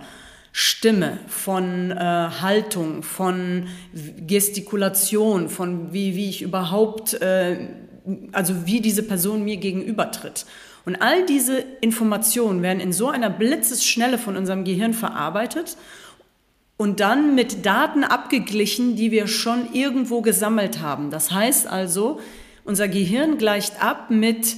Stimme, 0.52 1.20
von 1.28 1.92
äh, 1.92 1.96
Haltung, 1.96 3.04
von 3.04 3.68
Gestikulation, 4.26 5.48
von 5.48 5.94
wie, 5.94 6.16
wie 6.16 6.30
ich 6.30 6.42
überhaupt, 6.42 7.14
äh, 7.22 7.68
also 8.32 8.66
wie 8.66 8.82
diese 8.82 9.04
Person 9.04 9.44
mir 9.44 9.58
gegenübertritt. 9.58 10.46
Und 10.90 11.04
all 11.04 11.24
diese 11.24 11.60
Informationen 11.82 12.64
werden 12.64 12.80
in 12.80 12.94
so 12.94 13.10
einer 13.10 13.30
Blitzesschnelle 13.30 14.18
von 14.18 14.36
unserem 14.36 14.64
Gehirn 14.64 14.96
verarbeitet 14.96 15.78
und 16.78 17.00
dann 17.00 17.36
mit 17.36 17.64
Daten 17.64 18.04
abgeglichen, 18.04 18.96
die 18.96 19.12
wir 19.12 19.28
schon 19.28 19.72
irgendwo 19.72 20.24
gesammelt 20.24 20.82
haben. 20.82 21.12
Das 21.12 21.30
heißt 21.30 21.68
also, 21.68 22.20
unser 22.66 22.88
Gehirn 22.88 23.38
gleicht 23.38 23.84
ab 23.84 24.10
mit, 24.10 24.56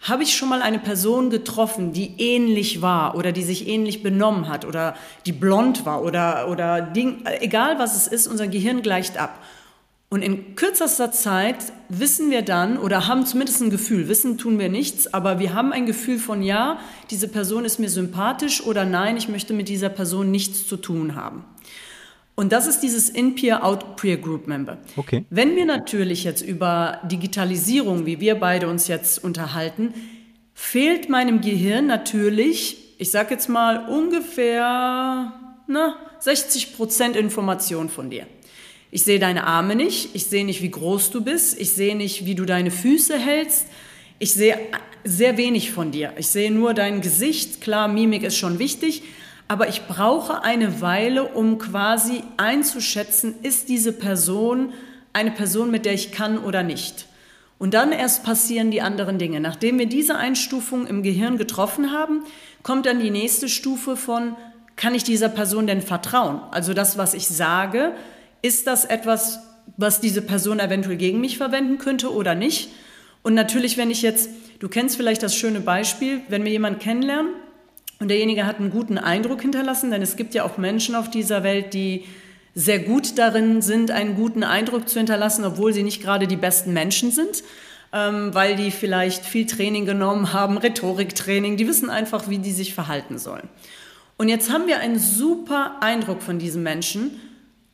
habe 0.00 0.22
ich 0.22 0.36
schon 0.36 0.50
mal 0.50 0.60
eine 0.60 0.80
Person 0.80 1.30
getroffen, 1.30 1.94
die 1.94 2.12
ähnlich 2.18 2.82
war 2.82 3.16
oder 3.16 3.32
die 3.32 3.42
sich 3.42 3.66
ähnlich 3.66 4.02
benommen 4.02 4.50
hat 4.50 4.66
oder 4.66 4.94
die 5.24 5.32
blond 5.32 5.86
war 5.86 6.04
oder, 6.04 6.50
oder 6.50 6.82
Ding, 6.82 7.24
egal 7.40 7.78
was 7.78 7.96
es 7.96 8.06
ist, 8.06 8.26
unser 8.26 8.48
Gehirn 8.48 8.82
gleicht 8.82 9.16
ab. 9.16 9.42
Und 10.12 10.22
in 10.22 10.56
kürzester 10.56 11.12
Zeit 11.12 11.72
wissen 11.88 12.32
wir 12.32 12.42
dann 12.42 12.78
oder 12.78 13.06
haben 13.06 13.24
zumindest 13.26 13.62
ein 13.62 13.70
Gefühl, 13.70 14.08
wissen 14.08 14.38
tun 14.38 14.58
wir 14.58 14.68
nichts, 14.68 15.14
aber 15.14 15.38
wir 15.38 15.54
haben 15.54 15.72
ein 15.72 15.86
Gefühl 15.86 16.18
von 16.18 16.42
ja, 16.42 16.80
diese 17.10 17.28
Person 17.28 17.64
ist 17.64 17.78
mir 17.78 17.88
sympathisch 17.88 18.60
oder 18.66 18.84
nein, 18.84 19.16
ich 19.16 19.28
möchte 19.28 19.52
mit 19.54 19.68
dieser 19.68 19.88
Person 19.88 20.32
nichts 20.32 20.66
zu 20.66 20.76
tun 20.76 21.14
haben. 21.14 21.44
Und 22.34 22.50
das 22.50 22.66
ist 22.66 22.80
dieses 22.80 23.08
In-Peer, 23.08 23.64
Out-Peer 23.64 24.16
Group 24.16 24.48
Member. 24.48 24.78
Okay. 24.96 25.26
Wenn 25.30 25.54
wir 25.54 25.64
natürlich 25.64 26.24
jetzt 26.24 26.42
über 26.42 26.98
Digitalisierung, 27.04 28.04
wie 28.04 28.18
wir 28.18 28.34
beide 28.34 28.66
uns 28.66 28.88
jetzt 28.88 29.22
unterhalten, 29.22 29.94
fehlt 30.54 31.08
meinem 31.08 31.40
Gehirn 31.40 31.86
natürlich, 31.86 32.96
ich 32.98 33.12
sage 33.12 33.34
jetzt 33.34 33.48
mal 33.48 33.88
ungefähr 33.88 35.34
na, 35.68 35.94
60 36.18 36.76
Prozent 36.76 37.14
Information 37.14 37.88
von 37.88 38.10
dir. 38.10 38.26
Ich 38.92 39.04
sehe 39.04 39.20
deine 39.20 39.46
Arme 39.46 39.76
nicht, 39.76 40.14
ich 40.14 40.26
sehe 40.26 40.44
nicht, 40.44 40.62
wie 40.62 40.70
groß 40.70 41.10
du 41.10 41.22
bist, 41.22 41.60
ich 41.60 41.72
sehe 41.72 41.94
nicht, 41.94 42.26
wie 42.26 42.34
du 42.34 42.44
deine 42.44 42.72
Füße 42.72 43.16
hältst. 43.16 43.66
Ich 44.18 44.34
sehe 44.34 44.58
sehr 45.04 45.36
wenig 45.36 45.70
von 45.70 45.92
dir. 45.92 46.12
Ich 46.16 46.26
sehe 46.26 46.50
nur 46.50 46.74
dein 46.74 47.00
Gesicht. 47.00 47.60
Klar, 47.60 47.86
Mimik 47.86 48.24
ist 48.24 48.36
schon 48.36 48.58
wichtig, 48.58 49.02
aber 49.46 49.68
ich 49.68 49.86
brauche 49.86 50.42
eine 50.42 50.80
Weile, 50.80 51.24
um 51.24 51.58
quasi 51.58 52.22
einzuschätzen, 52.36 53.34
ist 53.42 53.68
diese 53.68 53.92
Person 53.92 54.72
eine 55.12 55.30
Person, 55.30 55.70
mit 55.70 55.86
der 55.86 55.94
ich 55.94 56.12
kann 56.12 56.38
oder 56.38 56.62
nicht. 56.62 57.06
Und 57.58 57.74
dann 57.74 57.92
erst 57.92 58.24
passieren 58.24 58.70
die 58.70 58.80
anderen 58.80 59.18
Dinge. 59.18 59.38
Nachdem 59.38 59.78
wir 59.78 59.86
diese 59.86 60.16
Einstufung 60.16 60.86
im 60.86 61.02
Gehirn 61.02 61.36
getroffen 61.36 61.92
haben, 61.92 62.24
kommt 62.62 62.86
dann 62.86 63.00
die 63.00 63.10
nächste 63.10 63.48
Stufe 63.48 63.96
von, 63.96 64.34
kann 64.76 64.94
ich 64.94 65.04
dieser 65.04 65.28
Person 65.28 65.66
denn 65.66 65.82
vertrauen? 65.82 66.40
Also 66.50 66.72
das, 66.74 66.96
was 66.96 67.14
ich 67.14 67.28
sage, 67.28 67.92
ist 68.42 68.66
das 68.66 68.84
etwas, 68.84 69.40
was 69.76 70.00
diese 70.00 70.22
Person 70.22 70.60
eventuell 70.60 70.96
gegen 70.96 71.20
mich 71.20 71.38
verwenden 71.38 71.78
könnte 71.78 72.12
oder 72.12 72.34
nicht? 72.34 72.70
Und 73.22 73.34
natürlich, 73.34 73.76
wenn 73.76 73.90
ich 73.90 74.02
jetzt, 74.02 74.30
du 74.58 74.68
kennst 74.68 74.96
vielleicht 74.96 75.22
das 75.22 75.34
schöne 75.34 75.60
Beispiel, 75.60 76.22
wenn 76.28 76.44
wir 76.44 76.50
jemanden 76.50 76.80
kennenlernen 76.80 77.32
und 77.98 78.08
derjenige 78.08 78.46
hat 78.46 78.58
einen 78.58 78.70
guten 78.70 78.98
Eindruck 78.98 79.42
hinterlassen, 79.42 79.90
denn 79.90 80.02
es 80.02 80.16
gibt 80.16 80.34
ja 80.34 80.44
auch 80.44 80.56
Menschen 80.56 80.94
auf 80.94 81.10
dieser 81.10 81.42
Welt, 81.42 81.74
die 81.74 82.04
sehr 82.54 82.78
gut 82.80 83.18
darin 83.18 83.62
sind, 83.62 83.90
einen 83.90 84.16
guten 84.16 84.42
Eindruck 84.42 84.88
zu 84.88 84.98
hinterlassen, 84.98 85.44
obwohl 85.44 85.72
sie 85.72 85.82
nicht 85.82 86.02
gerade 86.02 86.26
die 86.26 86.36
besten 86.36 86.72
Menschen 86.72 87.10
sind, 87.10 87.44
ähm, 87.92 88.34
weil 88.34 88.56
die 88.56 88.70
vielleicht 88.70 89.24
viel 89.24 89.46
Training 89.46 89.84
genommen 89.84 90.32
haben, 90.32 90.58
Rhetoriktraining, 90.58 91.56
die 91.56 91.68
wissen 91.68 91.90
einfach, 91.90 92.28
wie 92.28 92.38
die 92.38 92.52
sich 92.52 92.74
verhalten 92.74 93.18
sollen. 93.18 93.48
Und 94.16 94.28
jetzt 94.28 94.50
haben 94.50 94.66
wir 94.66 94.78
einen 94.78 94.98
super 94.98 95.76
Eindruck 95.80 96.22
von 96.22 96.38
diesem 96.38 96.62
Menschen 96.62 97.12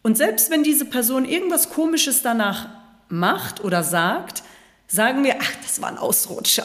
und 0.06 0.16
selbst 0.16 0.52
wenn 0.52 0.62
diese 0.62 0.84
Person 0.84 1.24
irgendwas 1.24 1.68
Komisches 1.68 2.22
danach 2.22 2.68
macht 3.08 3.64
oder 3.64 3.82
sagt, 3.82 4.44
sagen 4.86 5.24
wir, 5.24 5.34
ach, 5.40 5.50
das 5.64 5.82
war 5.82 5.88
ein 5.88 5.98
Ausrutscher. 5.98 6.62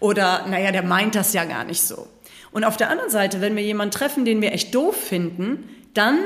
Oder, 0.00 0.46
naja, 0.46 0.72
der 0.72 0.84
meint 0.84 1.14
das 1.14 1.34
ja 1.34 1.44
gar 1.44 1.64
nicht 1.64 1.82
so. 1.82 2.08
Und 2.50 2.64
auf 2.64 2.78
der 2.78 2.88
anderen 2.88 3.10
Seite, 3.10 3.42
wenn 3.42 3.56
wir 3.56 3.62
jemanden 3.62 3.92
treffen, 3.92 4.24
den 4.24 4.40
wir 4.40 4.54
echt 4.54 4.74
doof 4.74 4.96
finden, 4.96 5.68
dann 5.92 6.18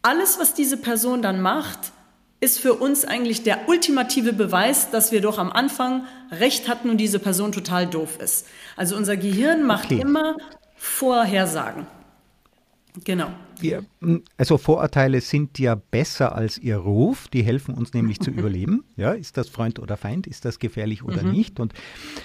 alles, 0.00 0.38
was 0.38 0.54
diese 0.54 0.78
Person 0.78 1.20
dann 1.20 1.42
macht, 1.42 1.92
ist 2.40 2.58
für 2.58 2.72
uns 2.72 3.04
eigentlich 3.04 3.42
der 3.42 3.68
ultimative 3.68 4.32
Beweis, 4.32 4.90
dass 4.90 5.12
wir 5.12 5.20
doch 5.20 5.36
am 5.36 5.52
Anfang 5.52 6.06
recht 6.30 6.66
hatten 6.66 6.88
und 6.88 6.96
diese 6.96 7.18
Person 7.18 7.52
total 7.52 7.86
doof 7.86 8.16
ist. 8.20 8.46
Also 8.74 8.96
unser 8.96 9.18
Gehirn 9.18 9.64
macht 9.64 9.92
okay. 9.92 10.00
immer 10.00 10.34
Vorhersagen. 10.78 11.86
Genau. 13.04 13.30
Wir, 13.60 13.84
also 14.36 14.58
Vorurteile 14.58 15.20
sind 15.20 15.58
ja 15.58 15.74
besser 15.74 16.34
als 16.34 16.58
ihr 16.58 16.76
Ruf, 16.76 17.28
die 17.28 17.42
helfen 17.42 17.74
uns 17.74 17.92
nämlich 17.92 18.20
zu 18.20 18.30
überleben. 18.32 18.84
Ja, 18.96 19.12
ist 19.12 19.36
das 19.36 19.48
Freund 19.48 19.78
oder 19.78 19.96
Feind, 19.96 20.26
ist 20.26 20.44
das 20.44 20.58
gefährlich 20.58 21.02
oder 21.02 21.22
mhm. 21.22 21.32
nicht? 21.32 21.60
Und 21.60 21.72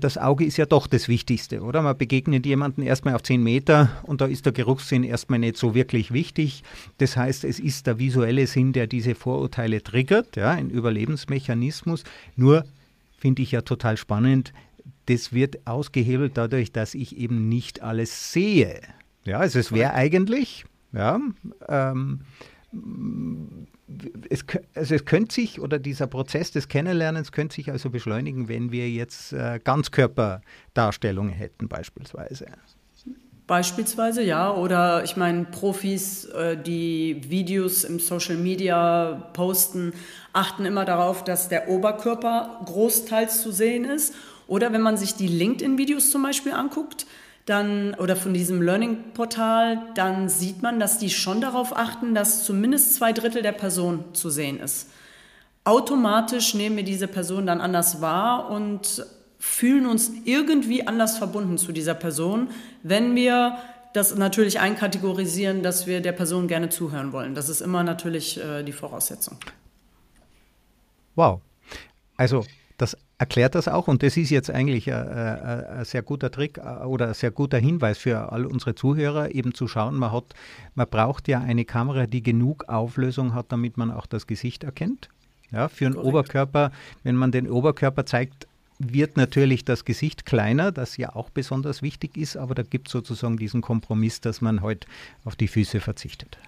das 0.00 0.16
Auge 0.16 0.46
ist 0.46 0.56
ja 0.56 0.64
doch 0.64 0.86
das 0.86 1.08
Wichtigste, 1.08 1.60
oder? 1.60 1.82
Man 1.82 1.98
begegnet 1.98 2.46
jemanden 2.46 2.80
erstmal 2.80 3.14
auf 3.14 3.22
10 3.22 3.42
Meter 3.42 3.90
und 4.04 4.22
da 4.22 4.24
ist 4.24 4.46
der 4.46 4.54
Geruchssinn 4.54 5.04
erstmal 5.04 5.40
nicht 5.40 5.58
so 5.58 5.74
wirklich 5.74 6.10
wichtig. 6.10 6.64
Das 6.96 7.18
heißt, 7.18 7.44
es 7.44 7.60
ist 7.60 7.86
der 7.86 7.98
visuelle 7.98 8.46
Sinn, 8.46 8.72
der 8.72 8.86
diese 8.86 9.14
Vorurteile 9.14 9.82
triggert, 9.82 10.36
ja, 10.36 10.52
ein 10.52 10.70
Überlebensmechanismus. 10.70 12.04
Nur 12.34 12.64
finde 13.24 13.40
ich 13.40 13.52
ja 13.52 13.62
total 13.62 13.96
spannend. 13.96 14.52
Das 15.06 15.32
wird 15.32 15.66
ausgehebelt 15.66 16.36
dadurch, 16.36 16.72
dass 16.72 16.94
ich 16.94 17.16
eben 17.16 17.48
nicht 17.48 17.80
alles 17.80 18.34
sehe. 18.34 18.82
Ja, 19.24 19.38
also 19.38 19.58
es 19.58 19.72
wäre 19.72 19.94
eigentlich, 19.94 20.66
ja, 20.92 21.18
ähm, 21.66 22.20
es, 24.28 24.44
also 24.74 24.94
es 24.94 25.06
könnte 25.06 25.34
sich, 25.34 25.58
oder 25.58 25.78
dieser 25.78 26.06
Prozess 26.06 26.50
des 26.50 26.68
Kennenlernens 26.68 27.32
könnte 27.32 27.54
sich 27.54 27.70
also 27.70 27.88
beschleunigen, 27.88 28.48
wenn 28.48 28.72
wir 28.72 28.90
jetzt 28.90 29.32
äh, 29.32 29.58
Ganzkörperdarstellungen 29.64 31.32
hätten 31.32 31.66
beispielsweise. 31.66 32.44
Beispielsweise, 33.46 34.22
ja. 34.22 34.54
Oder 34.54 35.04
ich 35.04 35.16
meine, 35.16 35.44
Profis, 35.44 36.24
äh, 36.26 36.56
die 36.56 37.20
Videos 37.28 37.84
im 37.84 38.00
Social 38.00 38.36
Media 38.36 39.30
posten, 39.34 39.92
achten 40.32 40.64
immer 40.64 40.86
darauf, 40.86 41.24
dass 41.24 41.48
der 41.48 41.68
Oberkörper 41.68 42.60
großteils 42.64 43.42
zu 43.42 43.52
sehen 43.52 43.84
ist. 43.84 44.14
Oder 44.46 44.72
wenn 44.72 44.80
man 44.80 44.96
sich 44.96 45.14
die 45.14 45.28
LinkedIn-Videos 45.28 46.10
zum 46.10 46.22
Beispiel 46.22 46.52
anguckt, 46.52 47.06
dann, 47.46 47.94
oder 47.94 48.16
von 48.16 48.32
diesem 48.32 48.62
Learning-Portal, 48.62 49.82
dann 49.94 50.30
sieht 50.30 50.62
man, 50.62 50.80
dass 50.80 50.98
die 50.98 51.10
schon 51.10 51.42
darauf 51.42 51.76
achten, 51.76 52.14
dass 52.14 52.44
zumindest 52.44 52.94
zwei 52.94 53.12
Drittel 53.12 53.42
der 53.42 53.52
Person 53.52 54.04
zu 54.14 54.30
sehen 54.30 54.58
ist. 54.60 54.88
Automatisch 55.64 56.54
nehmen 56.54 56.76
wir 56.76 56.84
diese 56.84 57.08
Person 57.08 57.46
dann 57.46 57.60
anders 57.60 58.00
wahr 58.00 58.50
und 58.50 59.04
fühlen 59.44 59.84
uns 59.86 60.10
irgendwie 60.24 60.86
anders 60.86 61.18
verbunden 61.18 61.58
zu 61.58 61.70
dieser 61.70 61.94
Person, 61.94 62.48
wenn 62.82 63.14
wir 63.14 63.58
das 63.92 64.16
natürlich 64.16 64.58
einkategorisieren, 64.58 65.62
dass 65.62 65.86
wir 65.86 66.00
der 66.00 66.12
Person 66.12 66.48
gerne 66.48 66.70
zuhören 66.70 67.12
wollen. 67.12 67.34
Das 67.34 67.50
ist 67.50 67.60
immer 67.60 67.84
natürlich 67.84 68.42
äh, 68.42 68.62
die 68.64 68.72
Voraussetzung. 68.72 69.36
Wow. 71.14 71.42
Also 72.16 72.44
das 72.78 72.96
erklärt 73.18 73.54
das 73.54 73.68
auch 73.68 73.86
und 73.86 74.02
das 74.02 74.16
ist 74.16 74.30
jetzt 74.30 74.50
eigentlich 74.50 74.90
ein, 74.90 75.06
ein, 75.08 75.64
ein, 75.66 75.84
sehr 75.84 76.02
guter 76.02 76.30
Trick 76.30 76.58
äh, 76.58 76.84
oder 76.84 77.08
ein 77.08 77.14
sehr 77.14 77.30
guter 77.30 77.58
Hinweis 77.58 77.98
für 77.98 78.32
all 78.32 78.46
unsere 78.46 78.74
Zuhörer, 78.74 79.34
eben 79.34 79.54
zu 79.54 79.68
schauen, 79.68 79.96
man, 79.96 80.10
hat, 80.10 80.24
man 80.74 80.88
braucht 80.88 81.28
ja 81.28 81.40
eine 81.40 81.66
Kamera, 81.66 82.06
die 82.06 82.22
genug 82.22 82.68
Auflösung 82.68 83.34
hat, 83.34 83.52
damit 83.52 83.76
man 83.76 83.92
auch 83.92 84.06
das 84.06 84.26
Gesicht 84.26 84.64
erkennt. 84.64 85.10
Ja, 85.52 85.68
für 85.68 85.84
einen 85.84 85.94
Korrekt. 85.94 86.08
Oberkörper, 86.08 86.72
wenn 87.04 87.14
man 87.14 87.30
den 87.30 87.48
Oberkörper 87.48 88.06
zeigt, 88.06 88.48
wird 88.78 89.16
natürlich 89.16 89.64
das 89.64 89.84
Gesicht 89.84 90.26
kleiner, 90.26 90.72
das 90.72 90.96
ja 90.96 91.14
auch 91.14 91.30
besonders 91.30 91.82
wichtig 91.82 92.16
ist, 92.16 92.36
aber 92.36 92.54
da 92.54 92.62
gibt 92.62 92.88
es 92.88 92.92
sozusagen 92.92 93.36
diesen 93.36 93.60
Kompromiss, 93.60 94.20
dass 94.20 94.40
man 94.40 94.62
heute 94.62 94.86
auf 95.24 95.36
die 95.36 95.48
Füße 95.48 95.80
verzichtet. 95.80 96.38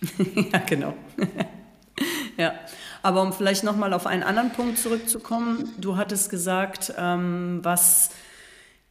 ja, 0.52 0.58
genau. 0.58 0.94
ja, 2.36 2.54
aber 3.02 3.22
um 3.22 3.32
vielleicht 3.32 3.64
nochmal 3.64 3.92
auf 3.92 4.06
einen 4.06 4.22
anderen 4.22 4.52
Punkt 4.52 4.78
zurückzukommen, 4.78 5.70
du 5.78 5.96
hattest 5.96 6.30
gesagt, 6.30 6.92
ähm, 6.98 7.60
was 7.62 8.10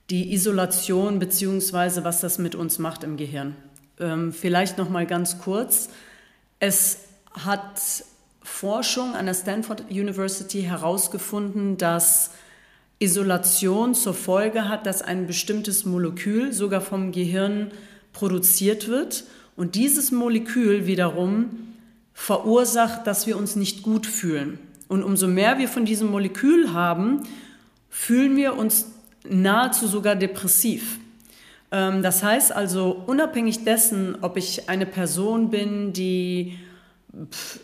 die 0.09 0.33
Isolation 0.33 1.19
bzw. 1.19 2.03
was 2.03 2.21
das 2.21 2.37
mit 2.37 2.55
uns 2.55 2.79
macht 2.79 3.03
im 3.03 3.17
Gehirn. 3.17 3.55
Ähm, 3.99 4.33
vielleicht 4.33 4.77
nochmal 4.77 5.05
ganz 5.05 5.39
kurz. 5.39 5.89
Es 6.59 6.99
hat 7.33 8.03
Forschung 8.41 9.15
an 9.15 9.25
der 9.25 9.33
Stanford 9.33 9.91
University 9.91 10.63
herausgefunden, 10.63 11.77
dass 11.77 12.31
Isolation 12.99 13.93
zur 13.93 14.13
Folge 14.13 14.67
hat, 14.69 14.85
dass 14.85 15.01
ein 15.01 15.27
bestimmtes 15.27 15.85
Molekül 15.85 16.51
sogar 16.51 16.81
vom 16.81 17.11
Gehirn 17.11 17.71
produziert 18.11 18.87
wird 18.87 19.25
und 19.55 19.75
dieses 19.75 20.11
Molekül 20.11 20.87
wiederum 20.87 21.49
verursacht, 22.13 23.05
dass 23.05 23.27
wir 23.27 23.37
uns 23.37 23.55
nicht 23.55 23.83
gut 23.83 24.07
fühlen. 24.07 24.57
Und 24.87 25.03
umso 25.03 25.27
mehr 25.27 25.59
wir 25.59 25.67
von 25.67 25.85
diesem 25.85 26.09
Molekül 26.09 26.73
haben, 26.73 27.23
fühlen 27.89 28.35
wir 28.35 28.55
uns 28.55 28.87
nahezu 29.27 29.87
sogar 29.87 30.15
depressiv. 30.15 30.99
Ähm, 31.71 32.01
das 32.01 32.23
heißt 32.23 32.51
also, 32.51 33.03
unabhängig 33.05 33.63
dessen, 33.63 34.17
ob 34.21 34.37
ich 34.37 34.69
eine 34.69 34.85
Person 34.85 35.49
bin, 35.49 35.93
die, 35.93 36.57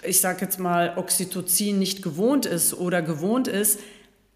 ich 0.04 0.19
sage 0.19 0.41
jetzt 0.41 0.60
mal, 0.60 0.93
Oxytocin 0.98 1.80
nicht 1.80 2.04
gewohnt 2.04 2.46
ist 2.46 2.74
oder 2.74 3.02
gewohnt 3.02 3.48
ist, 3.48 3.80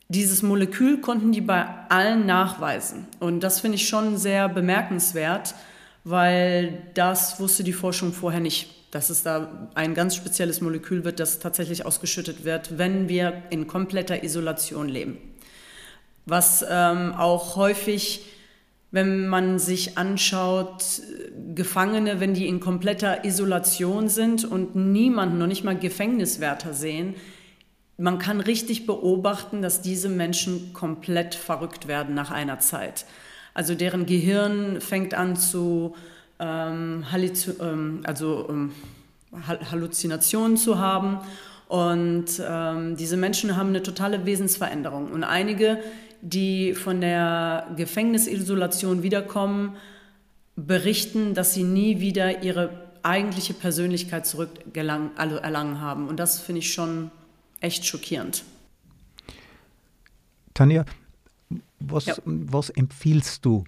dieses 0.10 0.42
Molekül 0.42 1.02
konnten 1.02 1.32
die 1.32 1.42
bei 1.42 1.66
allen 1.90 2.26
nachweisen. 2.26 3.08
Und 3.20 3.42
das 3.42 3.60
finde 3.60 3.76
ich 3.76 3.88
schon 3.88 4.18
sehr 4.18 4.48
bemerkenswert, 4.48 5.54
weil 6.04 6.82
das 6.94 7.40
wusste 7.40 7.64
die 7.64 7.74
Forschung 7.74 8.14
vorher 8.14 8.40
nicht, 8.40 8.74
dass 8.92 9.10
es 9.10 9.24
da 9.24 9.70
ein 9.76 9.94
ganz 9.94 10.16
spezielles 10.16 10.62
Molekül 10.62 11.04
wird, 11.04 11.20
das 11.20 11.40
tatsächlich 11.40 11.86
ausgeschüttet 11.86 12.46
wird, 12.46 12.78
wenn 12.78 13.10
wir 13.10 13.44
in 13.50 13.68
kompletter 13.68 14.24
Isolation 14.24 14.88
leben. 14.88 15.18
Was 16.26 16.66
ähm, 16.70 17.14
auch 17.14 17.58
häufig, 17.58 18.26
wenn 18.92 19.28
man 19.28 19.60
sich 19.60 19.98
anschaut, 19.98 21.02
Gefangene, 21.54 22.22
wenn 22.22 22.34
die 22.34 22.48
in 22.48 22.62
kompletter 22.62 23.26
Isolation 23.26 24.08
sind 24.08 24.46
und 24.46 24.76
niemanden, 24.76 25.38
noch 25.38 25.48
nicht 25.48 25.66
mal 25.66 25.78
Gefängniswärter 25.78 26.74
sehen, 26.74 27.16
man 27.98 28.20
kann 28.20 28.40
richtig 28.40 28.86
beobachten, 28.86 29.62
dass 29.62 29.82
diese 29.82 30.10
Menschen 30.10 30.74
komplett 30.74 31.34
verrückt 31.36 31.88
werden 31.88 32.14
nach 32.14 32.32
einer 32.32 32.60
Zeit. 32.60 33.06
Also 33.54 33.74
deren 33.74 34.06
Gehirn 34.06 34.82
fängt 34.82 35.16
an 35.16 35.36
zu 35.36 35.96
ähm, 36.40 37.04
ähm, 37.60 38.02
also, 38.04 38.48
ähm, 38.50 38.72
Halluzinationen 39.72 40.58
zu 40.58 40.78
haben. 40.78 41.20
Und 41.68 42.42
ähm, 42.48 42.96
diese 42.96 43.18
Menschen 43.18 43.58
haben 43.58 43.70
eine 43.70 43.84
totale 43.84 44.26
Wesensveränderung. 44.26 45.12
Und 45.12 45.24
einige, 45.24 45.80
die 46.22 46.76
von 46.76 47.02
der 47.02 47.68
Gefängnisisolation 47.76 49.04
wiederkommen, 49.04 49.76
berichten, 50.56 51.34
dass 51.34 51.54
sie 51.54 51.64
nie 51.64 52.00
wieder 52.00 52.44
ihre 52.44 52.70
eigentliche 53.04 53.54
Persönlichkeit 53.54 54.26
zurückerlangen 54.26 55.12
also 55.18 55.42
haben. 55.42 56.08
Und 56.08 56.20
das 56.20 56.40
finde 56.40 56.60
ich 56.60 56.74
schon 56.74 57.12
echt 57.60 57.86
schockierend. 57.86 58.44
Tanja, 60.54 60.86
was, 61.80 62.06
ja. 62.08 62.16
was 62.26 62.70
empfiehlst 62.70 63.46
du 63.46 63.64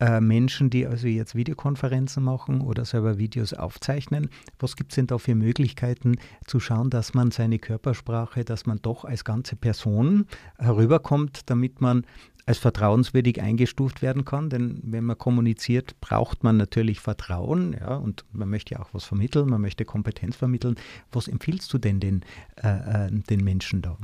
äh, 0.00 0.20
Menschen, 0.20 0.70
die 0.70 0.86
also 0.86 1.08
jetzt 1.08 1.34
Videokonferenzen 1.34 2.22
machen 2.22 2.60
oder 2.60 2.84
selber 2.84 3.18
Videos 3.18 3.52
aufzeichnen? 3.52 4.30
Was 4.58 4.76
gibt 4.76 4.92
es 4.92 4.96
denn 4.96 5.08
da 5.08 5.18
für 5.18 5.34
Möglichkeiten 5.34 6.16
zu 6.46 6.60
schauen, 6.60 6.90
dass 6.90 7.14
man 7.14 7.32
seine 7.32 7.58
Körpersprache, 7.58 8.44
dass 8.44 8.66
man 8.66 8.80
doch 8.80 9.04
als 9.04 9.24
ganze 9.24 9.56
Person 9.56 10.26
herüberkommt, 10.58 11.50
damit 11.50 11.80
man 11.80 12.06
als 12.48 12.56
vertrauenswürdig 12.56 13.42
eingestuft 13.42 14.00
werden 14.00 14.24
kann. 14.24 14.48
Denn 14.48 14.80
wenn 14.82 15.04
man 15.04 15.18
kommuniziert, 15.18 16.00
braucht 16.00 16.44
man 16.44 16.56
natürlich 16.56 16.98
Vertrauen. 16.98 17.76
Ja, 17.78 17.96
und 17.96 18.24
man 18.32 18.48
möchte 18.48 18.74
ja 18.74 18.80
auch 18.80 18.88
was 18.92 19.04
vermitteln, 19.04 19.50
man 19.50 19.60
möchte 19.60 19.84
Kompetenz 19.84 20.34
vermitteln. 20.34 20.76
Was 21.12 21.28
empfiehlst 21.28 21.70
du 21.74 21.76
denn 21.76 22.00
den, 22.00 22.24
äh, 22.56 23.06
äh 23.06 23.10
den 23.10 23.44
Menschen 23.44 23.82
da? 23.82 23.98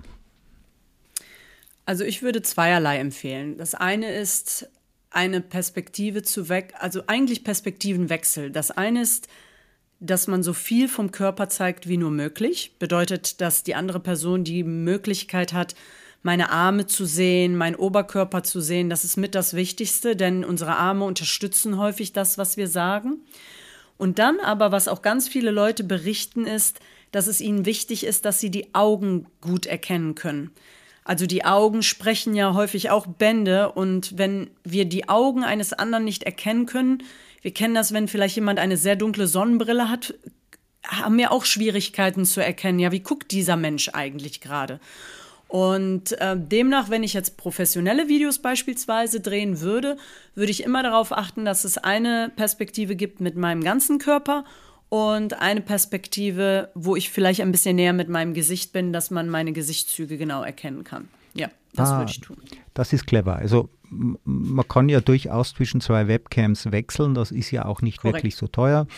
Also 1.87 2.05
ich 2.05 2.23
würde 2.23 2.43
zweierlei 2.43 2.99
empfehlen. 2.99 3.57
Das 3.57 3.75
eine 3.75 4.13
ist 4.13 4.69
eine 5.09 5.41
Perspektive 5.41 6.23
zu 6.23 6.51
weg, 6.51 6.75
also 6.79 7.03
eigentlich 7.07 7.45
Perspektivenwechsel. 7.45 8.51
Das 8.51 8.71
eine 8.71 9.01
ist, 9.01 9.27
dass 10.01 10.27
man 10.27 10.43
so 10.43 10.53
viel 10.53 10.89
vom 10.89 11.13
Körper 11.13 11.49
zeigt 11.49 11.89
wie 11.89 11.97
nur 11.97 12.11
möglich. 12.11 12.77
Bedeutet, 12.79 13.41
dass 13.41 13.63
die 13.63 13.75
andere 13.75 14.01
Person 14.01 14.45
die 14.45 14.65
Möglichkeit 14.65 15.55
hat, 15.55 15.75
meine 16.25 16.51
Arme 16.51 16.87
zu 16.87 17.05
sehen, 17.05 17.57
meinen 17.57 17.77
Oberkörper 17.77 18.43
zu 18.43 18.61
sehen. 18.61 18.91
Das 18.91 19.05
ist 19.05 19.17
mit 19.17 19.35
das 19.35 19.55
Wichtigste, 19.55 20.17
denn 20.17 20.45
unsere 20.45 20.77
Arme 20.77 21.05
unterstützen 21.05 21.79
häufig 21.79 22.13
das, 22.13 22.39
was 22.39 22.57
wir 22.57 22.67
sagen. 22.67 23.21
Und 23.99 24.19
dann 24.19 24.41
aber, 24.41 24.73
was 24.73 24.89
auch 24.89 25.03
ganz 25.03 25.29
viele 25.29 25.51
Leute 25.51 25.85
berichten, 25.85 26.47
ist, 26.47 26.81
dass 27.13 27.27
es 27.27 27.41
ihnen 27.41 27.67
wichtig 27.67 28.05
ist, 28.05 28.25
dass 28.25 28.41
sie 28.41 28.51
die 28.51 28.75
Augen 28.75 29.27
gut 29.41 29.67
erkennen 29.67 30.15
können. 30.15 30.51
Also 31.05 31.27
die 31.27 31.45
Augen 31.45 31.83
sprechen 31.83 32.35
ja 32.35 32.55
häufig 32.55 32.89
auch 32.89 33.07
Bände 33.07 33.73
und 33.73 34.17
wenn 34.17 34.49
wir 34.65 34.87
die 34.87 35.09
Augen 35.11 35.45
eines 35.45 35.75
anderen 35.75 36.05
nicht 36.05 36.23
erkennen 36.23 36.65
können, 36.65 37.03
wir 37.43 37.53
kennen 37.53 37.75
das, 37.75 37.93
wenn 37.93 38.09
vielleicht 38.09 38.37
jemand 38.37 38.59
eine 38.59 38.79
sehr 38.79 38.97
dunkle 38.97 39.27
Sonnenbrille 39.27 39.91
hat, 39.91 40.15
haben 40.87 41.19
wir 41.19 41.31
auch 41.31 41.45
Schwierigkeiten 41.45 42.25
zu 42.25 42.43
erkennen, 42.43 42.79
ja, 42.79 42.91
wie 42.91 43.01
guckt 43.01 43.31
dieser 43.31 43.57
Mensch 43.57 43.91
eigentlich 43.93 44.41
gerade? 44.41 44.81
Und 45.55 46.21
äh, 46.21 46.37
demnach, 46.37 46.91
wenn 46.91 47.05
ich 47.05 47.13
jetzt 47.15 47.37
professionelle 47.37 48.09
Videos 48.09 48.41
beispielsweise 48.41 49.21
drehen 49.21 49.61
würde, 49.61 49.97
würde 50.35 50.51
ich 50.51 50.65
immer 50.65 50.83
darauf 50.83 51.13
achten, 51.13 51.45
dass 51.45 51.63
es 51.63 51.79
eine 51.79 52.33
Perspektive 52.35 52.97
gibt 52.97 53.21
mit 53.21 53.37
meinem 53.37 53.63
ganzen 53.63 54.01
Körper 54.01 54.45
und 54.89 55.41
eine 55.41 55.61
Perspektive, 55.61 56.71
wo 56.75 56.97
ich 56.97 57.09
vielleicht 57.09 57.41
ein 57.41 57.53
bisschen 57.53 57.77
näher 57.77 57.93
mit 57.93 58.09
meinem 58.09 58.35
Gesicht 58.35 58.73
bin, 58.73 58.93
dass 58.93 59.13
man 59.13 59.29
meine 59.29 59.53
Gesichtszüge 59.53 60.19
genau 60.19 60.43
erkennen 60.43 60.83
kann. 60.83 61.09
Ja, 61.35 61.51
das 61.75 61.91
ah, 61.91 61.99
würde 61.99 62.11
ich 62.11 62.21
tun. 62.21 62.39
Das 62.75 62.93
ist 62.93 63.07
clever. 63.07 63.37
Also 63.37 63.69
man 63.91 64.67
kann 64.67 64.89
ja 64.89 65.01
durchaus 65.01 65.55
zwischen 65.55 65.81
zwei 65.81 66.09
Webcams 66.09 66.73
wechseln. 66.73 67.15
Das 67.15 67.31
ist 67.31 67.53
ja 67.53 67.65
auch 67.65 67.81
nicht 67.81 68.01
Korrekt. 68.01 68.17
wirklich 68.17 68.35
so 68.35 68.49
teuer. 68.49 68.89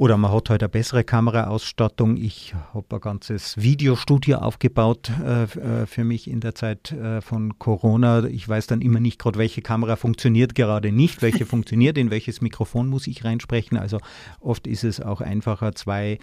Oder 0.00 0.16
man 0.16 0.32
hat 0.32 0.48
halt 0.48 0.62
eine 0.62 0.70
bessere 0.70 1.04
Kameraausstattung. 1.04 2.16
Ich 2.16 2.54
habe 2.72 2.96
ein 2.96 3.00
ganzes 3.02 3.58
Videostudio 3.58 4.38
aufgebaut 4.38 5.12
äh, 5.22 5.42
äh, 5.42 5.86
für 5.86 6.04
mich 6.04 6.30
in 6.30 6.40
der 6.40 6.54
Zeit 6.54 6.90
äh, 6.92 7.20
von 7.20 7.58
Corona. 7.58 8.24
Ich 8.24 8.48
weiß 8.48 8.66
dann 8.66 8.80
immer 8.80 8.98
nicht 8.98 9.18
gerade, 9.18 9.38
welche 9.38 9.60
Kamera 9.60 9.96
funktioniert 9.96 10.54
gerade 10.54 10.90
nicht, 10.90 11.20
welche 11.20 11.44
funktioniert, 11.54 11.98
in 11.98 12.10
welches 12.10 12.40
Mikrofon 12.40 12.88
muss 12.88 13.06
ich 13.06 13.26
reinsprechen. 13.26 13.76
Also 13.76 13.98
oft 14.40 14.66
ist 14.66 14.84
es 14.84 15.02
auch 15.02 15.20
einfacher, 15.20 15.74
zwei 15.74 16.18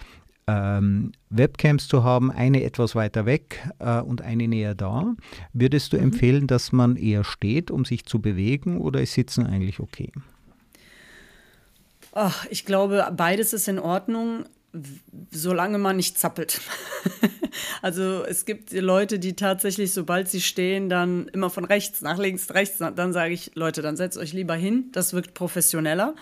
ähm, 0.48 1.12
Webcams 1.30 1.86
zu 1.86 2.02
haben, 2.02 2.32
eine 2.32 2.64
etwas 2.64 2.96
weiter 2.96 3.26
weg 3.26 3.64
äh, 3.78 4.00
und 4.00 4.22
eine 4.22 4.48
näher 4.48 4.74
da. 4.74 5.14
Würdest 5.52 5.92
du 5.92 5.98
mhm. 5.98 6.02
empfehlen, 6.02 6.46
dass 6.48 6.72
man 6.72 6.96
eher 6.96 7.22
steht, 7.22 7.70
um 7.70 7.84
sich 7.84 8.06
zu 8.06 8.20
bewegen 8.20 8.78
oder 8.78 9.00
ist 9.00 9.12
Sitzen 9.12 9.46
eigentlich 9.46 9.78
okay? 9.78 10.10
Ach, 12.12 12.46
ich 12.50 12.64
glaube, 12.64 13.06
beides 13.16 13.52
ist 13.52 13.68
in 13.68 13.78
Ordnung, 13.78 14.44
solange 15.30 15.78
man 15.78 15.96
nicht 15.96 16.18
zappelt. 16.18 16.60
also 17.82 18.24
es 18.24 18.44
gibt 18.44 18.72
Leute, 18.72 19.18
die 19.18 19.34
tatsächlich, 19.34 19.92
sobald 19.92 20.28
sie 20.28 20.40
stehen, 20.40 20.88
dann 20.88 21.28
immer 21.28 21.50
von 21.50 21.64
rechts 21.64 22.02
nach 22.02 22.18
links, 22.18 22.52
rechts, 22.54 22.78
dann 22.78 23.12
sage 23.12 23.34
ich, 23.34 23.52
Leute, 23.54 23.82
dann 23.82 23.96
setzt 23.96 24.18
euch 24.18 24.32
lieber 24.32 24.54
hin, 24.54 24.90
das 24.92 25.12
wirkt 25.12 25.34
professioneller. 25.34 26.14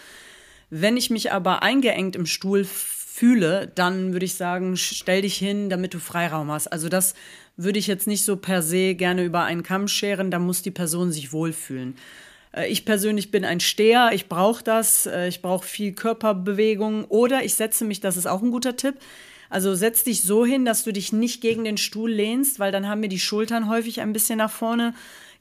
Wenn 0.70 0.96
ich 0.96 1.11
mich 1.11 1.33
aber 1.33 1.62
eingeengt 1.62 2.16
im 2.16 2.27
Stuhl 2.27 2.64
fühle, 2.64 3.70
dann 3.75 4.12
würde 4.12 4.27
ich 4.27 4.35
sagen, 4.35 4.77
stell 4.77 5.22
dich 5.22 5.37
hin, 5.37 5.70
damit 5.70 5.94
du 5.94 5.99
Freiraum 5.99 6.51
hast. 6.51 6.68
Also 6.68 6.88
das 6.88 7.14
würde 7.57 7.79
ich 7.79 7.87
jetzt 7.87 8.07
nicht 8.07 8.25
so 8.25 8.37
per 8.37 8.62
se 8.62 8.94
gerne 8.94 9.25
über 9.25 9.44
einen 9.44 9.62
Kamm 9.62 9.88
scheren, 9.88 10.31
da 10.31 10.38
muss 10.38 10.62
die 10.62 10.70
Person 10.70 11.12
sich 11.12 11.33
wohlfühlen. 11.33 11.96
Äh, 12.56 12.68
ich 12.68 12.84
persönlich 12.84 13.30
bin 13.30 13.44
ein 13.44 13.60
Steher, 13.60 14.10
ich 14.12 14.28
brauche 14.28 14.64
das, 14.64 15.06
äh, 15.06 15.28
ich 15.28 15.42
brauche 15.42 15.66
viel 15.66 15.92
Körperbewegung 15.92 17.04
oder 17.04 17.44
ich 17.44 17.54
setze 17.54 17.84
mich, 17.84 18.00
das 18.00 18.16
ist 18.16 18.26
auch 18.26 18.42
ein 18.42 18.50
guter 18.50 18.76
Tipp, 18.76 18.96
also 19.48 19.74
setz 19.74 20.02
dich 20.02 20.22
so 20.22 20.44
hin, 20.44 20.64
dass 20.64 20.82
du 20.82 20.92
dich 20.92 21.12
nicht 21.12 21.40
gegen 21.40 21.64
den 21.64 21.76
Stuhl 21.76 22.10
lehnst, 22.10 22.58
weil 22.58 22.72
dann 22.72 22.88
haben 22.88 23.00
mir 23.00 23.08
die 23.08 23.20
Schultern 23.20 23.68
häufig 23.68 24.00
ein 24.00 24.12
bisschen 24.12 24.38
nach 24.38 24.50
vorne 24.50 24.94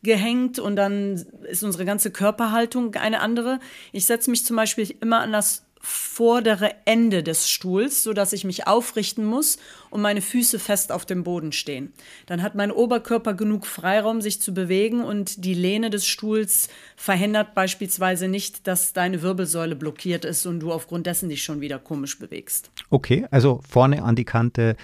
gehängt 0.03 0.59
und 0.59 0.75
dann 0.75 1.25
ist 1.49 1.63
unsere 1.63 1.85
ganze 1.85 2.11
Körperhaltung 2.11 2.93
eine 2.93 3.21
andere. 3.21 3.59
Ich 3.91 4.05
setze 4.05 4.29
mich 4.29 4.45
zum 4.45 4.55
Beispiel 4.55 4.93
immer 5.01 5.21
an 5.21 5.33
das 5.33 5.65
vordere 5.85 6.71
Ende 6.85 7.21
des 7.21 7.49
Stuhls, 7.49 8.03
sodass 8.03 8.33
ich 8.33 8.43
mich 8.43 8.67
aufrichten 8.67 9.23
muss 9.23 9.57
und 9.91 10.01
meine 10.01 10.21
Füße 10.21 10.57
fest 10.57 10.91
auf 10.91 11.05
dem 11.05 11.23
Boden 11.23 11.51
stehen. 11.51 11.93
Dann 12.25 12.41
hat 12.41 12.55
mein 12.55 12.71
Oberkörper 12.71 13.35
genug 13.35 13.67
Freiraum, 13.67 14.19
sich 14.21 14.41
zu 14.41 14.53
bewegen 14.53 15.03
und 15.03 15.45
die 15.45 15.53
Lehne 15.53 15.91
des 15.91 16.07
Stuhls 16.07 16.69
verhindert 16.95 17.53
beispielsweise 17.53 18.27
nicht, 18.27 18.65
dass 18.65 18.93
deine 18.93 19.21
Wirbelsäule 19.21 19.75
blockiert 19.75 20.25
ist 20.25 20.47
und 20.47 20.59
du 20.59 20.71
aufgrund 20.71 21.05
dessen 21.05 21.29
dich 21.29 21.43
schon 21.43 21.61
wieder 21.61 21.77
komisch 21.77 22.17
bewegst. 22.17 22.71
Okay, 22.89 23.27
also 23.29 23.61
vorne 23.69 24.01
an 24.01 24.15
die 24.15 24.25
Kante 24.25 24.75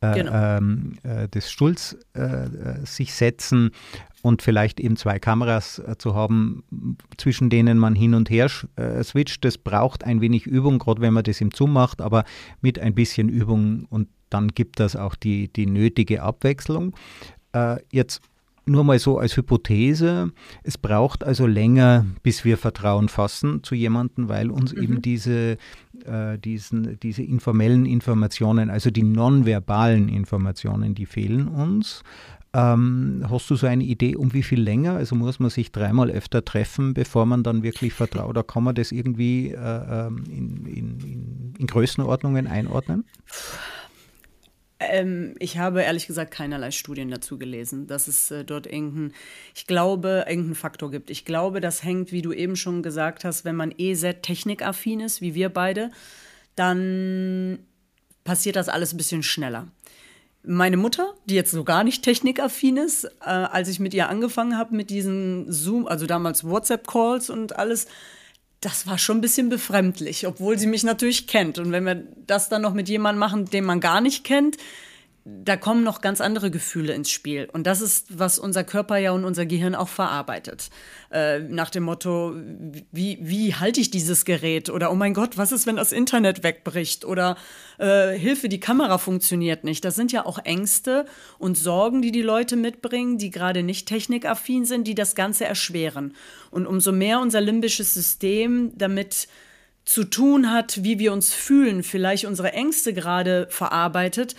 genau. 0.00 0.56
ähm, 0.56 0.98
äh, 1.02 1.28
des 1.28 1.50
Stuhls 1.50 1.96
äh, 2.14 2.20
äh 2.20 2.86
sich 2.86 3.14
setzen 3.14 3.70
und 4.22 4.42
vielleicht 4.42 4.80
eben 4.80 4.96
zwei 4.96 5.18
Kameras 5.18 5.78
äh, 5.78 5.96
zu 5.98 6.14
haben, 6.14 6.64
zwischen 7.16 7.50
denen 7.50 7.78
man 7.78 7.94
hin 7.94 8.14
und 8.14 8.30
her 8.30 8.50
äh, 8.76 9.02
switcht. 9.02 9.44
Das 9.44 9.58
braucht 9.58 10.04
ein 10.04 10.20
wenig 10.20 10.46
Übung, 10.46 10.78
gerade 10.78 11.00
wenn 11.00 11.14
man 11.14 11.24
das 11.24 11.40
im 11.40 11.50
Zoom 11.52 11.72
macht, 11.72 12.00
aber 12.00 12.24
mit 12.60 12.78
ein 12.78 12.94
bisschen 12.94 13.28
Übung 13.28 13.86
und 13.90 14.08
dann 14.30 14.48
gibt 14.48 14.80
das 14.80 14.96
auch 14.96 15.14
die, 15.14 15.52
die 15.52 15.66
nötige 15.66 16.22
Abwechslung. 16.22 16.94
Äh, 17.52 17.76
jetzt 17.90 18.20
nur 18.68 18.84
mal 18.84 18.98
so 18.98 19.18
als 19.18 19.36
Hypothese, 19.36 20.32
es 20.62 20.78
braucht 20.78 21.24
also 21.24 21.46
länger, 21.46 22.06
bis 22.22 22.44
wir 22.44 22.56
Vertrauen 22.56 23.08
fassen 23.08 23.62
zu 23.62 23.74
jemandem, 23.74 24.28
weil 24.28 24.50
uns 24.50 24.74
mhm. 24.74 24.82
eben 24.82 25.02
diese, 25.02 25.56
äh, 26.04 26.38
diesen, 26.38 26.98
diese 27.00 27.22
informellen 27.22 27.86
Informationen, 27.86 28.70
also 28.70 28.90
die 28.90 29.02
nonverbalen 29.02 30.08
Informationen, 30.08 30.94
die 30.94 31.06
fehlen 31.06 31.48
uns. 31.48 32.02
Ähm, 32.54 33.26
hast 33.28 33.50
du 33.50 33.56
so 33.56 33.66
eine 33.66 33.84
Idee, 33.84 34.16
um 34.16 34.32
wie 34.32 34.42
viel 34.42 34.60
länger? 34.60 34.94
Also 34.94 35.14
muss 35.14 35.38
man 35.38 35.50
sich 35.50 35.70
dreimal 35.70 36.10
öfter 36.10 36.44
treffen, 36.44 36.94
bevor 36.94 37.26
man 37.26 37.42
dann 37.42 37.62
wirklich 37.62 37.92
vertraut? 37.92 38.30
Oder 38.30 38.42
kann 38.42 38.64
man 38.64 38.74
das 38.74 38.90
irgendwie 38.90 39.50
äh, 39.50 40.06
ähm, 40.06 40.24
in, 40.30 40.66
in, 40.66 41.00
in, 41.00 41.54
in 41.58 41.66
Größenordnungen 41.66 42.46
einordnen? 42.46 43.04
Ähm, 44.80 45.34
ich 45.38 45.58
habe 45.58 45.82
ehrlich 45.82 46.06
gesagt 46.06 46.30
keinerlei 46.30 46.70
Studien 46.70 47.10
dazu 47.10 47.38
gelesen, 47.38 47.86
dass 47.86 48.06
es 48.06 48.30
äh, 48.30 48.44
dort 48.44 48.66
irgendeinen, 48.66 49.12
ich 49.54 49.66
glaube, 49.66 50.24
irgendeinen 50.28 50.54
Faktor 50.54 50.90
gibt. 50.90 51.10
Ich 51.10 51.24
glaube, 51.24 51.60
das 51.60 51.82
hängt, 51.82 52.12
wie 52.12 52.22
du 52.22 52.32
eben 52.32 52.56
schon 52.56 52.82
gesagt 52.82 53.24
hast, 53.24 53.44
wenn 53.44 53.56
man 53.56 53.74
eh 53.76 53.94
sehr 53.94 54.22
technikaffin 54.22 55.00
ist, 55.00 55.20
wie 55.20 55.34
wir 55.34 55.48
beide, 55.48 55.90
dann 56.54 57.58
passiert 58.24 58.56
das 58.56 58.68
alles 58.68 58.92
ein 58.92 58.98
bisschen 58.98 59.22
schneller 59.22 59.68
meine 60.48 60.76
Mutter, 60.76 61.14
die 61.26 61.34
jetzt 61.34 61.50
so 61.50 61.62
gar 61.62 61.84
nicht 61.84 62.02
technikaffin 62.02 62.78
ist, 62.78 63.04
äh, 63.04 63.26
als 63.26 63.68
ich 63.68 63.80
mit 63.80 63.92
ihr 63.92 64.08
angefangen 64.08 64.56
habe 64.56 64.74
mit 64.74 64.90
diesen 64.90 65.50
Zoom, 65.52 65.86
also 65.86 66.06
damals 66.06 66.44
WhatsApp-Calls 66.44 67.30
und 67.30 67.56
alles, 67.56 67.86
das 68.60 68.86
war 68.86 68.98
schon 68.98 69.18
ein 69.18 69.20
bisschen 69.20 69.48
befremdlich, 69.48 70.26
obwohl 70.26 70.58
sie 70.58 70.66
mich 70.66 70.82
natürlich 70.82 71.26
kennt. 71.26 71.58
Und 71.58 71.70
wenn 71.70 71.84
wir 71.84 72.02
das 72.26 72.48
dann 72.48 72.62
noch 72.62 72.74
mit 72.74 72.88
jemandem 72.88 73.20
machen, 73.20 73.44
den 73.44 73.64
man 73.64 73.80
gar 73.80 74.00
nicht 74.00 74.24
kennt, 74.24 74.56
da 75.44 75.56
kommen 75.56 75.82
noch 75.82 76.00
ganz 76.00 76.20
andere 76.20 76.50
Gefühle 76.50 76.94
ins 76.94 77.10
Spiel. 77.10 77.48
Und 77.52 77.66
das 77.66 77.80
ist, 77.80 78.18
was 78.18 78.38
unser 78.38 78.64
Körper 78.64 78.96
ja 78.96 79.12
und 79.12 79.24
unser 79.24 79.46
Gehirn 79.46 79.74
auch 79.74 79.88
verarbeitet. 79.88 80.70
Äh, 81.10 81.40
nach 81.40 81.70
dem 81.70 81.82
Motto, 81.82 82.34
wie, 82.92 83.18
wie 83.20 83.54
halte 83.54 83.80
ich 83.80 83.90
dieses 83.90 84.24
Gerät? 84.24 84.70
Oder 84.70 84.90
oh 84.90 84.94
mein 84.94 85.14
Gott, 85.14 85.36
was 85.36 85.52
ist, 85.52 85.66
wenn 85.66 85.76
das 85.76 85.92
Internet 85.92 86.42
wegbricht? 86.42 87.04
Oder 87.04 87.36
äh, 87.78 88.16
Hilfe, 88.16 88.48
die 88.48 88.60
Kamera 88.60 88.98
funktioniert 88.98 89.64
nicht. 89.64 89.84
Das 89.84 89.96
sind 89.96 90.12
ja 90.12 90.24
auch 90.24 90.38
Ängste 90.44 91.04
und 91.38 91.58
Sorgen, 91.58 92.00
die 92.00 92.12
die 92.12 92.22
Leute 92.22 92.56
mitbringen, 92.56 93.18
die 93.18 93.30
gerade 93.30 93.62
nicht 93.62 93.88
technikaffin 93.88 94.64
sind, 94.64 94.86
die 94.86 94.94
das 94.94 95.14
Ganze 95.14 95.44
erschweren. 95.44 96.14
Und 96.50 96.66
umso 96.66 96.92
mehr 96.92 97.20
unser 97.20 97.40
limbisches 97.40 97.92
System 97.92 98.72
damit 98.76 99.28
zu 99.84 100.04
tun 100.04 100.52
hat, 100.52 100.84
wie 100.84 100.98
wir 100.98 101.12
uns 101.14 101.32
fühlen, 101.32 101.82
vielleicht 101.82 102.26
unsere 102.26 102.52
Ängste 102.52 102.92
gerade 102.92 103.46
verarbeitet, 103.50 104.36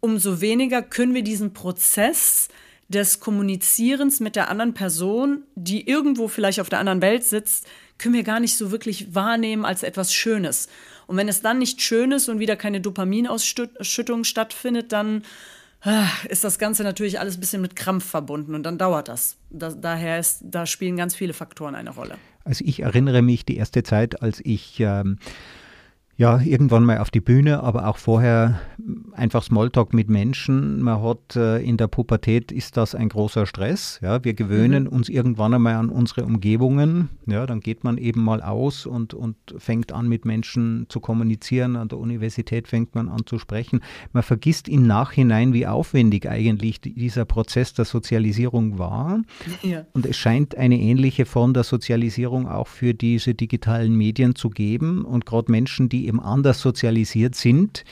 umso 0.00 0.40
weniger 0.40 0.82
können 0.82 1.14
wir 1.14 1.22
diesen 1.22 1.52
Prozess 1.52 2.48
des 2.88 3.20
Kommunizierens 3.20 4.20
mit 4.20 4.36
der 4.36 4.48
anderen 4.48 4.74
Person, 4.74 5.42
die 5.54 5.88
irgendwo 5.88 6.28
vielleicht 6.28 6.60
auf 6.60 6.68
der 6.68 6.78
anderen 6.78 7.02
Welt 7.02 7.24
sitzt, 7.24 7.66
können 7.98 8.14
wir 8.14 8.22
gar 8.22 8.40
nicht 8.40 8.56
so 8.56 8.70
wirklich 8.70 9.14
wahrnehmen 9.14 9.64
als 9.64 9.82
etwas 9.82 10.12
Schönes. 10.14 10.68
Und 11.06 11.16
wenn 11.16 11.28
es 11.28 11.40
dann 11.40 11.58
nicht 11.58 11.82
schön 11.82 12.12
ist 12.12 12.28
und 12.28 12.38
wieder 12.38 12.56
keine 12.56 12.80
Dopaminausschüttung 12.80 14.24
stattfindet, 14.24 14.92
dann 14.92 15.22
ah, 15.82 16.08
ist 16.28 16.44
das 16.44 16.58
Ganze 16.58 16.82
natürlich 16.82 17.18
alles 17.18 17.36
ein 17.36 17.40
bisschen 17.40 17.62
mit 17.62 17.76
Krampf 17.76 18.04
verbunden 18.04 18.54
und 18.54 18.62
dann 18.62 18.78
dauert 18.78 19.08
das. 19.08 19.36
da 19.50 19.70
daher 19.70 20.18
ist, 20.18 20.40
da 20.42 20.66
spielen 20.66 20.96
ganz 20.96 21.14
viele 21.14 21.32
Faktoren 21.32 21.74
eine 21.74 21.90
Rolle. 21.90 22.18
Also 22.44 22.64
ich 22.64 22.80
erinnere 22.80 23.22
mich 23.22 23.44
die 23.44 23.56
erste 23.56 23.82
Zeit, 23.82 24.22
als 24.22 24.40
ich 24.44 24.78
ähm, 24.78 25.18
ja 26.16 26.40
irgendwann 26.40 26.84
mal 26.84 26.98
auf 26.98 27.10
die 27.10 27.20
Bühne, 27.20 27.62
aber 27.62 27.88
auch 27.88 27.98
vorher 27.98 28.60
einfach 29.12 29.42
Smalltalk 29.42 29.92
mit 29.92 30.08
Menschen. 30.08 30.80
Man 30.80 31.02
hat 31.02 31.36
äh, 31.36 31.58
in 31.58 31.76
der 31.76 31.88
Pubertät 31.88 32.52
ist 32.52 32.76
das 32.76 32.94
ein 32.94 33.08
großer 33.08 33.46
Stress. 33.46 33.98
Ja, 34.02 34.24
wir 34.24 34.34
gewöhnen 34.34 34.84
mhm. 34.84 34.90
uns 34.90 35.08
irgendwann 35.08 35.54
einmal 35.54 35.74
an 35.74 35.90
unsere 35.90 36.24
Umgebungen. 36.24 37.10
Ja, 37.26 37.46
dann 37.46 37.60
geht 37.60 37.84
man 37.84 37.98
eben 37.98 38.22
mal 38.22 38.40
aus 38.40 38.86
und, 38.86 39.12
und 39.12 39.36
fängt 39.58 39.92
an 39.92 40.08
mit 40.08 40.24
Menschen 40.24 40.86
zu 40.88 41.00
kommunizieren. 41.00 41.76
An 41.76 41.88
der 41.88 41.98
Universität 41.98 42.68
fängt 42.68 42.94
man 42.94 43.08
an 43.08 43.26
zu 43.26 43.38
sprechen. 43.38 43.80
Man 44.12 44.22
vergisst 44.22 44.68
im 44.68 44.86
Nachhinein, 44.86 45.52
wie 45.52 45.66
aufwendig 45.66 46.28
eigentlich 46.28 46.80
dieser 46.80 47.24
Prozess 47.24 47.74
der 47.74 47.84
Sozialisierung 47.84 48.78
war. 48.78 49.20
Ja. 49.62 49.84
Und 49.92 50.06
es 50.06 50.16
scheint 50.16 50.56
eine 50.56 50.78
ähnliche 50.78 51.26
Form 51.26 51.52
der 51.52 51.64
Sozialisierung 51.64 52.48
auch 52.48 52.68
für 52.68 52.94
diese 52.94 53.34
digitalen 53.34 53.94
Medien 53.94 54.34
zu 54.34 54.48
geben. 54.48 55.04
Und 55.04 55.26
gerade 55.26 55.50
Menschen, 55.50 55.88
die 55.88 56.05
eben 56.06 56.20
anders 56.20 56.60
sozialisiert 56.60 57.34
sind, 57.34 57.84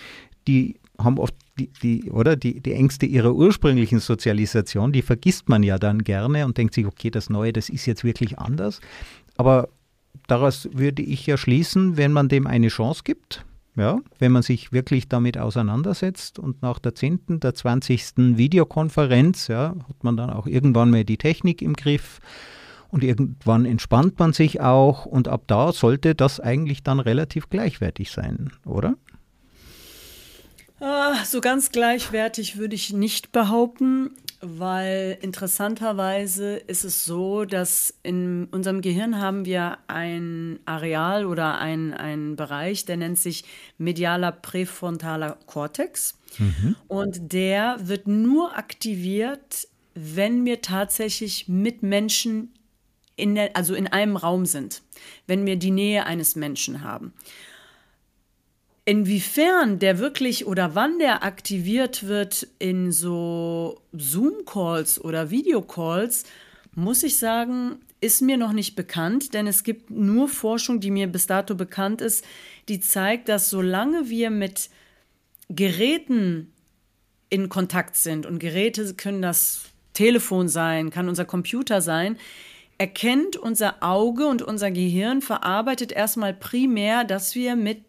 die 0.46 0.76
haben 0.98 1.18
oft 1.18 1.34
die, 1.58 1.70
die, 1.82 2.10
oder 2.10 2.36
die, 2.36 2.60
die 2.60 2.72
Ängste 2.72 3.06
ihrer 3.06 3.34
ursprünglichen 3.34 4.00
Sozialisation, 4.00 4.92
die 4.92 5.02
vergisst 5.02 5.48
man 5.48 5.62
ja 5.62 5.78
dann 5.78 6.02
gerne 6.02 6.44
und 6.44 6.56
denkt 6.58 6.74
sich, 6.74 6.86
okay, 6.86 7.10
das 7.10 7.30
Neue, 7.30 7.52
das 7.52 7.68
ist 7.68 7.86
jetzt 7.86 8.04
wirklich 8.04 8.38
anders. 8.38 8.80
Aber 9.36 9.68
daraus 10.26 10.68
würde 10.72 11.02
ich 11.02 11.26
ja 11.26 11.36
schließen, 11.36 11.96
wenn 11.96 12.12
man 12.12 12.28
dem 12.28 12.46
eine 12.46 12.68
Chance 12.68 13.02
gibt, 13.04 13.44
ja, 13.76 13.98
wenn 14.18 14.32
man 14.32 14.42
sich 14.42 14.72
wirklich 14.72 15.08
damit 15.08 15.36
auseinandersetzt 15.36 16.38
und 16.38 16.62
nach 16.62 16.78
der 16.78 16.94
10., 16.94 17.40
der 17.40 17.54
20. 17.54 18.36
Videokonferenz, 18.36 19.48
ja, 19.48 19.74
hat 19.88 20.04
man 20.04 20.16
dann 20.16 20.30
auch 20.30 20.46
irgendwann 20.46 20.90
mal 20.90 21.04
die 21.04 21.18
Technik 21.18 21.60
im 21.60 21.74
Griff 21.74 22.20
und 22.94 23.02
irgendwann 23.02 23.64
entspannt 23.64 24.20
man 24.20 24.32
sich 24.32 24.60
auch 24.60 25.04
und 25.04 25.26
ab 25.26 25.42
da 25.48 25.72
sollte 25.72 26.14
das 26.14 26.38
eigentlich 26.38 26.84
dann 26.84 27.00
relativ 27.00 27.50
gleichwertig 27.50 28.12
sein, 28.12 28.52
oder? 28.64 28.94
Ah, 30.78 31.24
so 31.24 31.40
ganz 31.40 31.72
gleichwertig 31.72 32.56
würde 32.56 32.76
ich 32.76 32.92
nicht 32.92 33.32
behaupten, 33.32 34.10
weil 34.40 35.18
interessanterweise 35.22 36.54
ist 36.54 36.84
es 36.84 37.04
so, 37.04 37.44
dass 37.44 37.94
in 38.04 38.44
unserem 38.52 38.80
Gehirn 38.80 39.20
haben 39.20 39.44
wir 39.44 39.78
ein 39.88 40.60
Areal 40.64 41.26
oder 41.26 41.58
ein, 41.58 42.36
Bereich, 42.36 42.84
der 42.84 42.98
nennt 42.98 43.18
sich 43.18 43.44
medialer 43.76 44.30
präfrontaler 44.30 45.36
Kortex. 45.46 46.16
Mhm. 46.38 46.76
Und 46.86 47.32
der 47.32 47.76
wird 47.80 48.06
nur 48.06 48.56
aktiviert, 48.56 49.66
wenn 49.94 50.44
wir 50.44 50.60
tatsächlich 50.60 51.48
mit 51.48 51.82
Menschen 51.82 52.52
in 53.16 53.34
der, 53.34 53.56
also 53.56 53.74
in 53.74 53.86
einem 53.86 54.16
Raum 54.16 54.46
sind, 54.46 54.82
wenn 55.26 55.46
wir 55.46 55.56
die 55.56 55.70
Nähe 55.70 56.06
eines 56.06 56.36
Menschen 56.36 56.82
haben. 56.82 57.12
Inwiefern 58.86 59.78
der 59.78 59.98
wirklich 59.98 60.46
oder 60.46 60.74
wann 60.74 60.98
der 60.98 61.22
aktiviert 61.24 62.06
wird 62.06 62.46
in 62.58 62.92
so 62.92 63.80
Zoom-Calls 63.92 65.02
oder 65.02 65.30
Videocalls, 65.30 66.24
muss 66.74 67.02
ich 67.02 67.18
sagen, 67.18 67.78
ist 68.00 68.20
mir 68.20 68.36
noch 68.36 68.52
nicht 68.52 68.76
bekannt, 68.76 69.32
denn 69.32 69.46
es 69.46 69.64
gibt 69.64 69.90
nur 69.90 70.28
Forschung, 70.28 70.80
die 70.80 70.90
mir 70.90 71.06
bis 71.06 71.26
dato 71.26 71.54
bekannt 71.54 72.02
ist, 72.02 72.24
die 72.68 72.80
zeigt, 72.80 73.30
dass 73.30 73.48
solange 73.48 74.10
wir 74.10 74.28
mit 74.28 74.68
Geräten 75.48 76.52
in 77.30 77.48
Kontakt 77.48 77.96
sind 77.96 78.26
und 78.26 78.38
Geräte 78.38 78.94
können 78.94 79.22
das 79.22 79.62
Telefon 79.94 80.48
sein, 80.48 80.90
kann 80.90 81.08
unser 81.08 81.24
Computer 81.24 81.80
sein, 81.80 82.18
erkennt 82.78 83.36
unser 83.36 83.82
Auge 83.82 84.26
und 84.26 84.42
unser 84.42 84.70
Gehirn 84.70 85.22
verarbeitet 85.22 85.92
erstmal 85.92 86.34
primär, 86.34 87.04
dass 87.04 87.34
wir 87.34 87.56
mit 87.56 87.82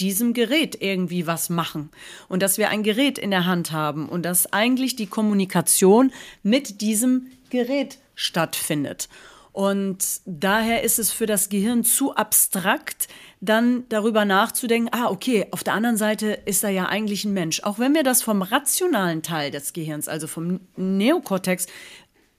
diesem 0.00 0.32
Gerät 0.32 0.80
irgendwie 0.80 1.26
was 1.26 1.50
machen 1.50 1.90
und 2.28 2.42
dass 2.42 2.58
wir 2.58 2.70
ein 2.70 2.82
Gerät 2.82 3.18
in 3.18 3.30
der 3.30 3.46
Hand 3.46 3.72
haben 3.72 4.08
und 4.08 4.22
dass 4.22 4.52
eigentlich 4.52 4.96
die 4.96 5.06
Kommunikation 5.06 6.12
mit 6.42 6.80
diesem 6.80 7.26
Gerät 7.50 7.98
stattfindet. 8.14 9.08
Und 9.52 10.20
daher 10.26 10.84
ist 10.84 10.98
es 10.98 11.10
für 11.10 11.26
das 11.26 11.48
Gehirn 11.48 11.82
zu 11.82 12.14
abstrakt, 12.14 13.08
dann 13.40 13.84
darüber 13.88 14.24
nachzudenken, 14.24 14.90
ah, 14.92 15.10
okay, 15.10 15.46
auf 15.50 15.64
der 15.64 15.74
anderen 15.74 15.96
Seite 15.96 16.38
ist 16.44 16.62
da 16.62 16.68
ja 16.68 16.86
eigentlich 16.86 17.24
ein 17.24 17.32
Mensch. 17.32 17.62
Auch 17.64 17.78
wenn 17.78 17.94
wir 17.94 18.04
das 18.04 18.22
vom 18.22 18.42
rationalen 18.42 19.22
Teil 19.22 19.50
des 19.50 19.72
Gehirns, 19.72 20.06
also 20.08 20.28
vom 20.28 20.60
Neokortex, 20.76 21.66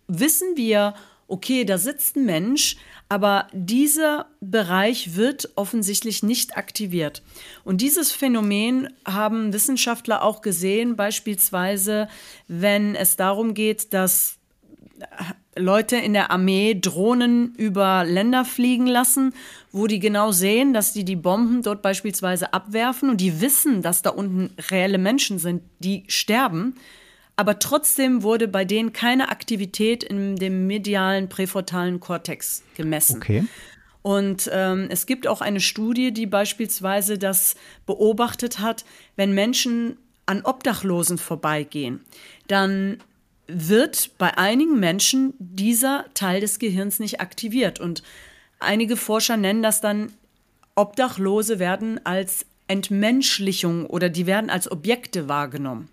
wissen 0.07 0.55
wir, 0.55 0.93
okay, 1.31 1.63
da 1.63 1.77
sitzt 1.77 2.17
ein 2.17 2.25
Mensch, 2.25 2.75
aber 3.07 3.47
dieser 3.53 4.27
Bereich 4.41 5.15
wird 5.15 5.49
offensichtlich 5.55 6.23
nicht 6.23 6.57
aktiviert. 6.57 7.23
Und 7.63 7.81
dieses 7.81 8.11
Phänomen 8.11 8.89
haben 9.05 9.53
Wissenschaftler 9.53 10.23
auch 10.23 10.41
gesehen, 10.41 10.95
beispielsweise 10.95 12.09
wenn 12.47 12.95
es 12.95 13.15
darum 13.15 13.53
geht, 13.53 13.93
dass 13.93 14.37
Leute 15.57 15.97
in 15.97 16.13
der 16.13 16.31
Armee 16.31 16.77
Drohnen 16.79 17.55
über 17.55 18.03
Länder 18.05 18.45
fliegen 18.45 18.87
lassen, 18.87 19.33
wo 19.71 19.87
die 19.87 19.99
genau 19.99 20.31
sehen, 20.31 20.73
dass 20.73 20.93
die 20.93 21.05
die 21.05 21.15
Bomben 21.15 21.63
dort 21.63 21.81
beispielsweise 21.81 22.53
abwerfen 22.53 23.09
und 23.09 23.21
die 23.21 23.41
wissen, 23.41 23.81
dass 23.81 24.01
da 24.01 24.11
unten 24.11 24.53
reelle 24.69 24.97
Menschen 24.97 25.39
sind, 25.39 25.63
die 25.79 26.03
sterben 26.07 26.75
aber 27.41 27.57
trotzdem 27.57 28.21
wurde 28.21 28.47
bei 28.47 28.65
denen 28.65 28.93
keine 28.93 29.29
Aktivität 29.29 30.03
in 30.03 30.35
dem 30.35 30.67
medialen 30.67 31.27
präfrontalen 31.27 31.99
Kortex 31.99 32.61
gemessen. 32.77 33.17
Okay. 33.17 33.45
Und 34.03 34.47
ähm, 34.53 34.85
es 34.91 35.07
gibt 35.07 35.25
auch 35.25 35.41
eine 35.41 35.59
Studie, 35.59 36.11
die 36.11 36.27
beispielsweise 36.27 37.17
das 37.17 37.55
beobachtet 37.87 38.59
hat, 38.59 38.85
wenn 39.15 39.33
Menschen 39.33 39.97
an 40.27 40.43
Obdachlosen 40.43 41.17
vorbeigehen, 41.17 42.01
dann 42.45 42.99
wird 43.47 44.11
bei 44.19 44.37
einigen 44.37 44.79
Menschen 44.79 45.33
dieser 45.39 46.05
Teil 46.13 46.41
des 46.41 46.59
Gehirns 46.59 46.99
nicht 46.99 47.21
aktiviert. 47.21 47.79
Und 47.79 48.03
einige 48.59 48.97
Forscher 48.97 49.35
nennen 49.35 49.63
das 49.63 49.81
dann, 49.81 50.13
Obdachlose 50.75 51.57
werden 51.57 51.99
als 52.05 52.45
Entmenschlichung 52.67 53.87
oder 53.87 54.09
die 54.09 54.27
werden 54.27 54.51
als 54.51 54.71
Objekte 54.71 55.27
wahrgenommen. 55.27 55.89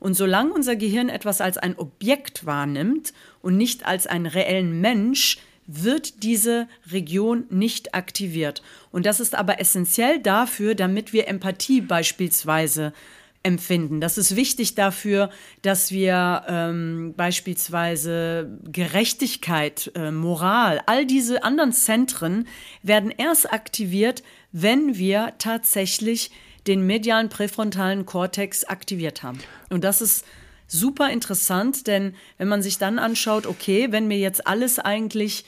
Und 0.00 0.14
solange 0.14 0.52
unser 0.52 0.76
Gehirn 0.76 1.08
etwas 1.08 1.40
als 1.40 1.58
ein 1.58 1.76
Objekt 1.76 2.46
wahrnimmt 2.46 3.12
und 3.42 3.56
nicht 3.56 3.86
als 3.86 4.06
einen 4.06 4.26
reellen 4.26 4.80
Mensch, 4.80 5.38
wird 5.66 6.22
diese 6.22 6.66
Region 6.90 7.44
nicht 7.50 7.94
aktiviert. 7.94 8.62
Und 8.90 9.04
das 9.06 9.20
ist 9.20 9.34
aber 9.34 9.60
essentiell 9.60 10.18
dafür, 10.18 10.74
damit 10.74 11.12
wir 11.12 11.28
Empathie 11.28 11.82
beispielsweise 11.82 12.94
empfinden. 13.42 14.00
Das 14.00 14.18
ist 14.18 14.34
wichtig 14.34 14.74
dafür, 14.74 15.30
dass 15.62 15.92
wir 15.92 16.44
ähm, 16.48 17.14
beispielsweise 17.16 18.58
Gerechtigkeit, 18.64 19.92
äh, 19.94 20.10
Moral, 20.10 20.82
all 20.86 21.06
diese 21.06 21.44
anderen 21.44 21.72
Zentren 21.72 22.48
werden 22.82 23.12
erst 23.16 23.52
aktiviert, 23.52 24.22
wenn 24.52 24.96
wir 24.96 25.34
tatsächlich 25.38 26.30
den 26.66 26.86
medialen 26.86 27.28
präfrontalen 27.28 28.06
Kortex 28.06 28.64
aktiviert 28.64 29.22
haben. 29.22 29.38
Und 29.70 29.84
das 29.84 30.00
ist 30.00 30.24
super 30.66 31.10
interessant, 31.10 31.86
denn 31.86 32.14
wenn 32.36 32.48
man 32.48 32.62
sich 32.62 32.78
dann 32.78 32.98
anschaut, 32.98 33.46
okay, 33.46 33.88
wenn 33.90 34.08
wir 34.08 34.18
jetzt 34.18 34.46
alles 34.46 34.78
eigentlich 34.78 35.44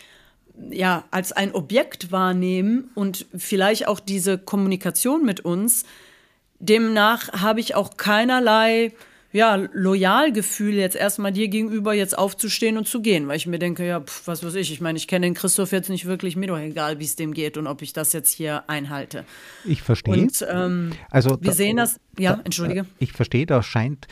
ja 0.70 1.04
als 1.10 1.32
ein 1.32 1.54
Objekt 1.54 2.12
wahrnehmen 2.12 2.90
und 2.94 3.26
vielleicht 3.36 3.86
auch 3.86 4.00
diese 4.00 4.38
Kommunikation 4.38 5.24
mit 5.24 5.40
uns, 5.40 5.84
demnach 6.58 7.32
habe 7.40 7.60
ich 7.60 7.74
auch 7.74 7.96
keinerlei 7.96 8.92
ja, 9.32 9.54
Loyalgefühl 9.72 10.74
jetzt 10.74 10.96
erstmal 10.96 11.32
dir 11.32 11.48
gegenüber 11.48 11.94
jetzt 11.94 12.18
aufzustehen 12.18 12.76
und 12.76 12.88
zu 12.88 13.00
gehen, 13.00 13.28
weil 13.28 13.36
ich 13.36 13.46
mir 13.46 13.58
denke, 13.58 13.86
ja, 13.86 14.00
pf, 14.00 14.26
was 14.26 14.44
weiß 14.44 14.54
ich, 14.56 14.72
ich 14.72 14.80
meine, 14.80 14.98
ich 14.98 15.06
kenne 15.06 15.26
den 15.26 15.34
Christoph 15.34 15.72
jetzt 15.72 15.88
nicht 15.88 16.06
wirklich, 16.06 16.36
mir 16.36 16.48
doch 16.48 16.58
egal, 16.58 16.98
wie 16.98 17.04
es 17.04 17.16
dem 17.16 17.32
geht 17.32 17.56
und 17.56 17.66
ob 17.66 17.82
ich 17.82 17.92
das 17.92 18.12
jetzt 18.12 18.32
hier 18.32 18.68
einhalte. 18.68 19.24
Ich 19.64 19.82
verstehe. 19.82 20.14
Und 20.14 20.44
ähm, 20.50 20.92
also 21.10 21.30
wir 21.30 21.50
da, 21.50 21.52
sehen 21.52 21.76
das, 21.76 22.00
ja, 22.18 22.34
da, 22.34 22.42
entschuldige. 22.42 22.86
Ich 22.98 23.12
verstehe, 23.12 23.46
da 23.46 23.62
scheint 23.62 24.08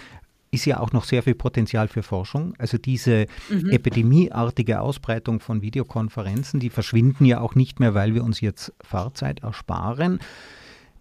ist 0.50 0.64
ja 0.64 0.80
auch 0.80 0.92
noch 0.92 1.04
sehr 1.04 1.22
viel 1.22 1.34
Potenzial 1.34 1.88
für 1.88 2.02
Forschung. 2.02 2.54
Also 2.58 2.78
diese 2.78 3.26
mhm. 3.50 3.70
epidemieartige 3.70 4.80
Ausbreitung 4.80 5.40
von 5.40 5.62
Videokonferenzen, 5.62 6.58
die 6.60 6.70
verschwinden 6.70 7.24
ja 7.24 7.40
auch 7.40 7.54
nicht 7.54 7.80
mehr, 7.80 7.94
weil 7.94 8.14
wir 8.14 8.24
uns 8.24 8.40
jetzt 8.40 8.72
Fahrzeit 8.82 9.42
ersparen. 9.42 10.20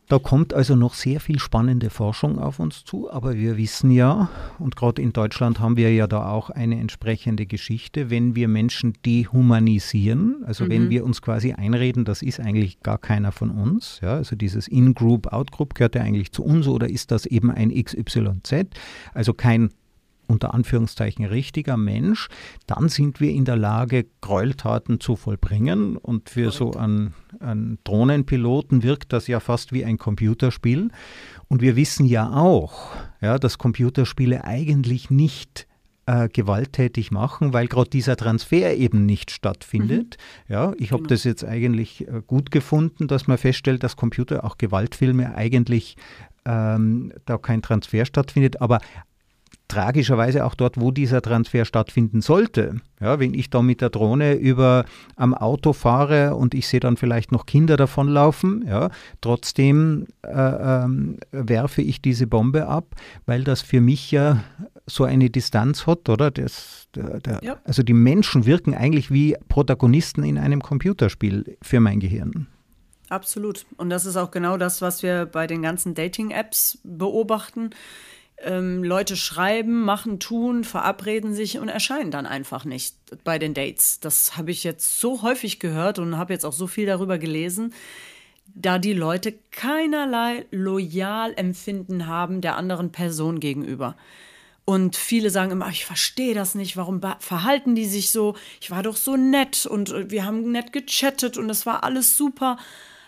Da 0.10 0.20
kommt 0.20 0.54
also 0.54 0.78
noch 0.78 0.94
sehr 0.94 1.20
viel 1.20 1.38
spannende 1.38 1.90
Forschung 1.90 2.40
auf 2.40 2.60
uns 2.60 2.86
zu, 2.86 3.12
aber 3.12 3.36
wir 3.36 3.58
wissen 3.58 3.92
ja, 3.92 4.30
und 4.58 4.78
gerade 4.78 5.02
in 5.02 5.12
Deutschland 5.12 5.60
haben 5.60 5.76
wir 5.76 5.94
ja 5.94 6.08
da 6.08 6.30
auch 6.30 6.50
eine 6.50 6.80
entsprechende 6.80 7.46
Geschichte, 7.46 8.10
wenn 8.10 8.34
wir 8.34 8.48
Menschen 8.48 8.94
dehumanisieren, 9.06 10.46
also 10.46 10.64
mhm. 10.64 10.70
wenn 10.70 10.90
wir 10.90 11.04
uns 11.04 11.22
quasi 11.22 11.52
einreden, 11.52 12.06
das 12.06 12.22
ist 12.22 12.40
eigentlich 12.40 12.80
gar 12.80 13.00
keiner 13.00 13.34
von 13.34 13.50
uns, 13.50 14.00
ja, 14.02 14.14
also 14.14 14.38
dieses 14.38 14.70
In-Group, 14.70 15.28
Out-Group 15.34 15.76
gehört 15.76 15.96
ja 15.96 16.04
eigentlich 16.04 16.32
zu 16.32 16.46
uns 16.46 16.68
oder 16.68 16.90
ist 16.90 17.12
das 17.12 17.26
eben 17.26 17.52
ein 17.52 17.70
XYZ, 17.70 18.68
also 19.14 19.34
kein 19.34 19.72
unter 20.28 20.54
Anführungszeichen 20.54 21.26
richtiger 21.26 21.78
Mensch, 21.78 22.28
dann 22.66 22.90
sind 22.90 23.20
wir 23.20 23.32
in 23.32 23.46
der 23.46 23.56
Lage, 23.56 24.06
Gräueltaten 24.22 25.00
zu 25.00 25.16
vollbringen. 25.16 25.98
Und 25.98 26.30
für 26.30 26.52
so 26.52 26.72
einen, 26.74 27.14
einen 27.40 27.80
Drohnenpiloten 27.84 28.84
wirkt 28.84 29.14
das 29.14 29.28
ja 29.28 29.40
fast 29.40 29.74
wie 29.74 29.86
ein 29.86 29.98
Computerspiel. 29.98 30.90
Und 31.48 31.62
wir 31.62 31.76
wissen 31.76 32.06
ja 32.06 32.32
auch, 32.32 32.92
ja, 33.22 33.40
dass 33.40 33.58
Computerspiele 33.58 34.44
eigentlich 34.44 35.10
nicht 35.10 35.68
äh, 36.08 36.30
gewalttätig 36.30 37.12
machen, 37.12 37.54
weil 37.54 37.68
gerade 37.68 37.90
dieser 37.90 38.16
Transfer 38.16 38.76
eben 38.76 39.06
nicht 39.06 39.30
stattfindet. 39.30 40.18
Mhm. 40.48 40.54
Ja, 40.54 40.74
ich 40.78 40.92
habe 40.92 41.04
genau. 41.04 41.10
das 41.10 41.24
jetzt 41.26 41.44
eigentlich 41.44 42.08
äh, 42.08 42.22
gut 42.26 42.50
gefunden, 42.50 43.08
dass 43.08 43.28
man 43.28 43.38
feststellt, 43.38 43.84
dass 43.84 43.96
Computer 43.96 44.44
auch 44.44 44.58
Gewaltfilme 44.58 45.36
eigentlich 45.36 45.98
ähm, 46.46 47.12
da 47.26 47.38
kein 47.38 47.62
Transfer 47.62 48.06
stattfindet, 48.06 48.62
aber 48.62 48.80
tragischerweise 49.68 50.46
auch 50.46 50.56
dort, 50.56 50.80
wo 50.80 50.92
dieser 50.92 51.22
Transfer 51.22 51.66
stattfinden 51.66 52.22
sollte. 52.22 52.78
Ja, 53.00 53.20
wenn 53.20 53.34
ich 53.34 53.50
da 53.50 53.62
mit 53.62 53.82
der 53.82 53.90
Drohne 53.90 54.34
über 54.34 54.86
am 55.16 55.34
Auto 55.34 55.74
fahre 55.74 56.36
und 56.36 56.54
ich 56.54 56.68
sehe 56.68 56.80
dann 56.80 56.98
vielleicht 56.98 57.32
noch 57.32 57.46
Kinder 57.46 57.78
davonlaufen, 57.78 58.66
ja, 58.68 58.90
trotzdem 59.22 60.08
äh, 60.24 60.30
ähm, 60.32 61.18
werfe 61.32 61.82
ich 61.82 62.02
diese 62.02 62.28
Bombe 62.28 62.68
ab, 62.68 62.96
weil 63.26 63.44
das 63.44 63.62
für 63.62 63.82
mich 63.82 64.12
ja 64.12 64.44
so 64.86 65.04
eine 65.04 65.30
Distanz 65.30 65.86
hat, 65.86 66.10
oder? 66.10 66.32
Das, 66.32 66.88
der, 66.96 67.20
der, 67.20 67.40
ja. 67.44 67.58
Also 67.66 67.84
die 67.84 67.94
Menschen 67.94 68.46
wirken 68.46 68.74
eigentlich 68.74 69.12
wie 69.12 69.36
Protagonisten 69.50 70.24
in 70.24 70.38
einem 70.38 70.62
Computerspiel 70.62 71.58
für 71.62 71.80
mein 71.80 72.00
Gehirn. 72.00 72.48
Absolut. 73.10 73.66
Und 73.78 73.90
das 73.90 74.06
ist 74.06 74.18
auch 74.18 74.32
genau 74.32 74.58
das, 74.58 74.82
was 74.82 75.02
wir 75.02 75.26
bei 75.26 75.48
den 75.48 75.62
ganzen 75.62 75.94
Dating-Apps 75.94 76.80
beobachten. 76.84 77.70
Ähm, 78.44 78.84
Leute 78.84 79.16
schreiben, 79.16 79.82
machen, 79.84 80.20
tun, 80.20 80.64
verabreden 80.64 81.34
sich 81.34 81.58
und 81.58 81.70
erscheinen 81.70 82.12
dann 82.12 82.26
einfach 82.26 82.66
nicht 82.66 82.96
bei 83.24 83.40
den 83.40 83.54
Dates. 83.54 84.00
Das 84.00 84.38
habe 84.38 84.52
ich 84.52 84.64
jetzt 84.64 85.00
so 85.00 85.24
häufig 85.24 85.60
gehört 85.60 85.98
und 85.98 86.18
habe 86.18 86.34
jetzt 86.34 86.46
auch 86.46 86.54
so 86.54 86.68
viel 86.68 86.86
darüber 86.86 87.18
gelesen, 87.18 87.74
da 88.54 88.80
die 88.80 88.94
Leute 88.94 89.34
keinerlei 89.52 90.46
Loyalempfinden 90.52 92.08
haben 92.08 92.42
der 92.42 92.56
anderen 92.58 92.92
Person 92.92 93.40
gegenüber. 93.40 93.96
Und 94.70 94.98
viele 94.98 95.30
sagen 95.30 95.52
immer, 95.52 95.70
ich 95.70 95.86
verstehe 95.86 96.34
das 96.34 96.54
nicht, 96.54 96.76
warum 96.76 97.02
verhalten 97.20 97.74
die 97.74 97.86
sich 97.86 98.12
so? 98.12 98.36
Ich 98.60 98.70
war 98.70 98.84
doch 98.84 98.98
so 98.98 99.16
nett 99.16 99.66
und 99.66 99.92
äh, 99.92 100.12
wir 100.12 100.26
haben 100.26 100.52
nett 100.52 100.74
gechattet 100.74 101.38
und 101.38 101.50
es 101.50 101.66
war 101.66 101.86
alles 101.86 102.18
super. 102.18 102.58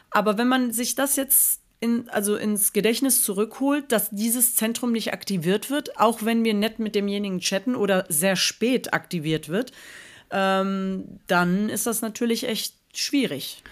Aber 0.10 0.38
wenn 0.38 0.48
man 0.48 0.72
sich 0.72 0.96
das 0.96 1.18
jetzt 1.18 1.59
in, 1.80 2.10
also 2.10 2.36
ins 2.36 2.74
Gedächtnis 2.74 3.24
zurückholt, 3.24 3.92
dass 3.92 4.10
dieses 4.10 4.56
Zentrum 4.56 4.92
nicht 4.92 5.14
aktiviert 5.14 5.70
wird, 5.70 6.00
auch 6.00 6.24
wenn 6.24 6.44
wir 6.44 6.54
nett 6.54 6.80
mit 6.80 6.96
demjenigen 6.96 7.40
chatten 7.40 7.76
oder 7.76 8.06
sehr 8.10 8.36
spät 8.36 8.94
aktiviert 8.94 9.50
wird, 9.50 9.72
ähm, 10.32 11.20
dann 11.28 11.70
ist 11.70 11.88
das 11.88 12.02
natürlich 12.02 12.48
echt 12.48 12.76
schwierig. 12.94 13.64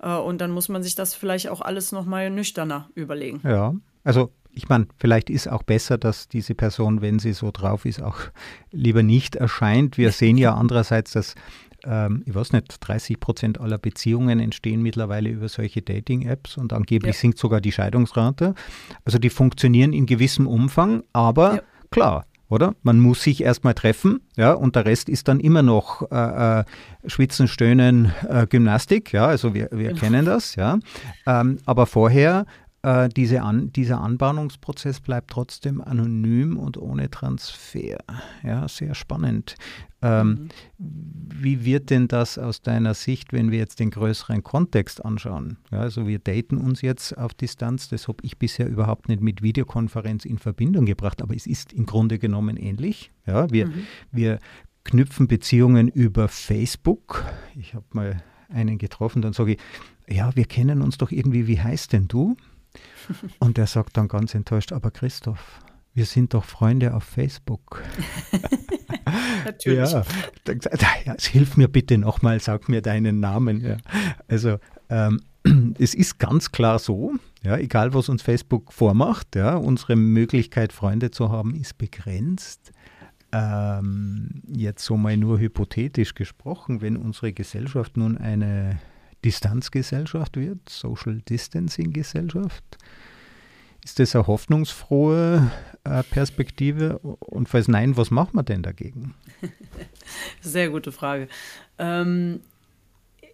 Äh, 0.00 0.14
und 0.14 0.40
dann 0.40 0.50
muss 0.50 0.68
man 0.68 0.82
sich 0.82 0.94
das 0.94 1.14
vielleicht 1.14 1.48
auch 1.48 1.60
alles 1.60 1.92
nochmal 1.92 2.30
nüchterner 2.30 2.88
überlegen. 2.94 3.40
Ja, 3.44 3.74
also 4.04 4.30
ich 4.52 4.70
meine, 4.70 4.86
vielleicht 4.96 5.28
ist 5.28 5.48
auch 5.48 5.62
besser, 5.62 5.98
dass 5.98 6.28
diese 6.28 6.54
Person, 6.54 7.02
wenn 7.02 7.18
sie 7.18 7.34
so 7.34 7.50
drauf 7.52 7.84
ist, 7.84 8.02
auch 8.02 8.18
lieber 8.72 9.02
nicht 9.02 9.36
erscheint. 9.36 9.98
Wir 9.98 10.12
sehen 10.12 10.38
ja 10.38 10.54
andererseits, 10.58 11.12
dass, 11.12 11.34
ähm, 11.86 12.22
ich 12.26 12.34
weiß 12.34 12.52
nicht, 12.52 12.76
30 12.80 13.20
Prozent 13.20 13.60
aller 13.60 13.78
Beziehungen 13.78 14.40
entstehen 14.40 14.82
mittlerweile 14.82 15.28
über 15.30 15.48
solche 15.48 15.82
Dating-Apps 15.82 16.56
und 16.56 16.72
angeblich 16.72 17.14
ja. 17.14 17.20
sinkt 17.20 17.38
sogar 17.38 17.60
die 17.60 17.72
Scheidungsrate. 17.72 18.54
Also 19.04 19.18
die 19.18 19.30
funktionieren 19.30 19.92
in 19.92 20.06
gewissem 20.06 20.46
Umfang, 20.46 21.02
aber 21.12 21.54
ja. 21.54 21.62
klar, 21.90 22.26
oder? 22.48 22.74
Man 22.82 23.00
muss 23.00 23.22
sich 23.22 23.42
erstmal 23.42 23.74
treffen, 23.74 24.20
ja, 24.36 24.52
und 24.52 24.76
der 24.76 24.86
Rest 24.86 25.08
ist 25.08 25.28
dann 25.28 25.40
immer 25.40 25.62
noch 25.62 26.10
äh, 26.10 26.60
äh, 26.60 26.64
Schwitzen, 27.06 27.48
Stöhnen, 27.48 28.12
äh, 28.28 28.46
Gymnastik, 28.46 29.12
ja, 29.12 29.26
also 29.26 29.54
wir, 29.54 29.68
wir 29.72 29.88
genau. 29.88 30.00
kennen 30.00 30.24
das, 30.24 30.54
ja. 30.54 30.78
Ähm, 31.26 31.58
aber 31.66 31.86
vorher 31.86 32.46
äh, 32.86 33.08
diese 33.08 33.42
An 33.42 33.72
dieser 33.72 34.00
Anbahnungsprozess 34.00 35.00
bleibt 35.00 35.30
trotzdem 35.30 35.80
anonym 35.80 36.56
und 36.56 36.78
ohne 36.78 37.10
Transfer. 37.10 37.98
Ja, 38.44 38.68
sehr 38.68 38.94
spannend. 38.94 39.56
Ähm, 40.02 40.28
mhm. 40.28 40.48
Wie 40.78 41.64
wird 41.64 41.90
denn 41.90 42.06
das 42.06 42.38
aus 42.38 42.62
deiner 42.62 42.94
Sicht, 42.94 43.32
wenn 43.32 43.50
wir 43.50 43.58
jetzt 43.58 43.80
den 43.80 43.90
größeren 43.90 44.44
Kontext 44.44 45.04
anschauen? 45.04 45.56
Ja, 45.72 45.80
also 45.80 46.06
wir 46.06 46.20
daten 46.20 46.58
uns 46.58 46.80
jetzt 46.80 47.18
auf 47.18 47.34
Distanz, 47.34 47.88
das 47.88 48.06
habe 48.06 48.18
ich 48.22 48.38
bisher 48.38 48.68
überhaupt 48.68 49.08
nicht 49.08 49.20
mit 49.20 49.42
Videokonferenz 49.42 50.24
in 50.24 50.38
Verbindung 50.38 50.86
gebracht, 50.86 51.22
aber 51.22 51.34
es 51.34 51.48
ist 51.48 51.72
im 51.72 51.86
Grunde 51.86 52.20
genommen 52.20 52.56
ähnlich. 52.56 53.10
Ja, 53.26 53.50
wir, 53.50 53.66
mhm. 53.66 53.86
wir 54.12 54.38
knüpfen 54.84 55.26
Beziehungen 55.26 55.88
über 55.88 56.28
Facebook. 56.28 57.24
Ich 57.56 57.74
habe 57.74 57.86
mal 57.90 58.22
einen 58.48 58.78
getroffen, 58.78 59.22
dann 59.22 59.32
sage 59.32 59.54
ich, 59.54 59.58
ja, 60.08 60.36
wir 60.36 60.44
kennen 60.44 60.82
uns 60.82 60.98
doch 60.98 61.10
irgendwie, 61.10 61.48
wie 61.48 61.60
heißt 61.60 61.92
denn 61.92 62.06
du? 62.06 62.36
Und 63.38 63.58
er 63.58 63.66
sagt 63.66 63.96
dann 63.96 64.08
ganz 64.08 64.34
enttäuscht, 64.34 64.72
aber 64.72 64.90
Christoph, 64.90 65.60
wir 65.94 66.04
sind 66.04 66.34
doch 66.34 66.44
Freunde 66.44 66.94
auf 66.94 67.04
Facebook. 67.04 67.82
Natürlich. 69.44 69.90
Ja, 69.90 70.04
ja, 71.04 71.14
hilf 71.18 71.56
mir 71.56 71.68
bitte 71.68 71.96
nochmal, 71.96 72.40
sag 72.40 72.68
mir 72.68 72.82
deinen 72.82 73.20
Namen. 73.20 73.60
Ja. 73.60 73.76
Also 74.28 74.58
ähm, 74.90 75.20
es 75.78 75.94
ist 75.94 76.18
ganz 76.18 76.52
klar 76.52 76.78
so, 76.78 77.14
ja, 77.42 77.56
egal 77.56 77.94
was 77.94 78.08
uns 78.08 78.22
Facebook 78.22 78.72
vormacht, 78.72 79.36
ja, 79.36 79.56
unsere 79.56 79.96
Möglichkeit, 79.96 80.72
Freunde 80.72 81.10
zu 81.10 81.30
haben, 81.30 81.54
ist 81.54 81.78
begrenzt. 81.78 82.72
Ähm, 83.32 84.42
jetzt 84.48 84.84
so 84.84 84.96
mal 84.96 85.16
nur 85.16 85.38
hypothetisch 85.38 86.14
gesprochen, 86.14 86.80
wenn 86.80 86.96
unsere 86.96 87.32
Gesellschaft 87.32 87.96
nun 87.96 88.18
eine 88.18 88.78
Distanzgesellschaft 89.24 90.36
wird, 90.36 90.68
Social 90.68 91.20
Distancing 91.28 91.92
Gesellschaft. 91.92 92.64
Ist 93.84 94.00
das 94.00 94.16
eine 94.16 94.26
hoffnungsfrohe 94.26 95.50
äh, 95.84 96.02
Perspektive? 96.02 96.98
Und 96.98 97.48
falls 97.48 97.68
nein, 97.68 97.96
was 97.96 98.10
macht 98.10 98.34
man 98.34 98.44
denn 98.44 98.62
dagegen? 98.62 99.14
Sehr 100.40 100.70
gute 100.70 100.90
Frage. 100.90 101.28
Ähm, 101.78 102.40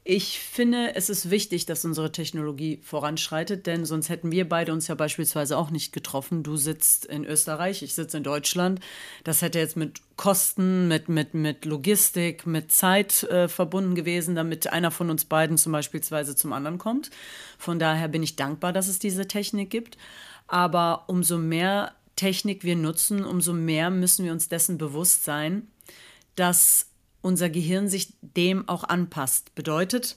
ich 0.04 0.40
finde, 0.40 0.96
es 0.96 1.08
ist 1.08 1.30
wichtig, 1.30 1.64
dass 1.64 1.84
unsere 1.84 2.10
Technologie 2.10 2.80
voranschreitet, 2.82 3.68
denn 3.68 3.84
sonst 3.84 4.08
hätten 4.08 4.32
wir 4.32 4.48
beide 4.48 4.72
uns 4.72 4.88
ja 4.88 4.96
beispielsweise 4.96 5.56
auch 5.56 5.70
nicht 5.70 5.92
getroffen. 5.92 6.42
Du 6.42 6.56
sitzt 6.56 7.04
in 7.06 7.24
Österreich, 7.24 7.84
ich 7.84 7.94
sitze 7.94 8.16
in 8.16 8.24
Deutschland. 8.24 8.80
Das 9.22 9.42
hätte 9.42 9.60
jetzt 9.60 9.76
mit 9.76 10.00
Kosten, 10.16 10.88
mit, 10.88 11.08
mit, 11.08 11.34
mit 11.34 11.64
Logistik, 11.64 12.46
mit 12.46 12.72
Zeit 12.72 13.22
äh, 13.24 13.46
verbunden 13.46 13.94
gewesen, 13.94 14.34
damit 14.34 14.72
einer 14.72 14.90
von 14.90 15.08
uns 15.08 15.24
beiden 15.24 15.56
zum 15.56 15.70
Beispielsweise 15.70 16.34
zum 16.34 16.52
anderen 16.52 16.78
kommt. 16.78 17.10
Von 17.56 17.78
daher 17.78 18.08
bin 18.08 18.24
ich 18.24 18.34
dankbar, 18.34 18.72
dass 18.72 18.88
es 18.88 18.98
diese 18.98 19.28
Technik 19.28 19.70
gibt. 19.70 19.98
Aber 20.48 21.04
umso 21.06 21.38
mehr 21.38 21.94
Technik 22.16 22.64
wir 22.64 22.74
nutzen, 22.74 23.24
umso 23.24 23.52
mehr 23.52 23.88
müssen 23.90 24.24
wir 24.24 24.32
uns 24.32 24.48
dessen 24.48 24.78
bewusst 24.78 25.22
sein, 25.22 25.68
dass 26.34 26.91
unser 27.22 27.48
Gehirn 27.48 27.88
sich 27.88 28.14
dem 28.20 28.68
auch 28.68 28.84
anpasst. 28.84 29.54
Bedeutet, 29.54 30.16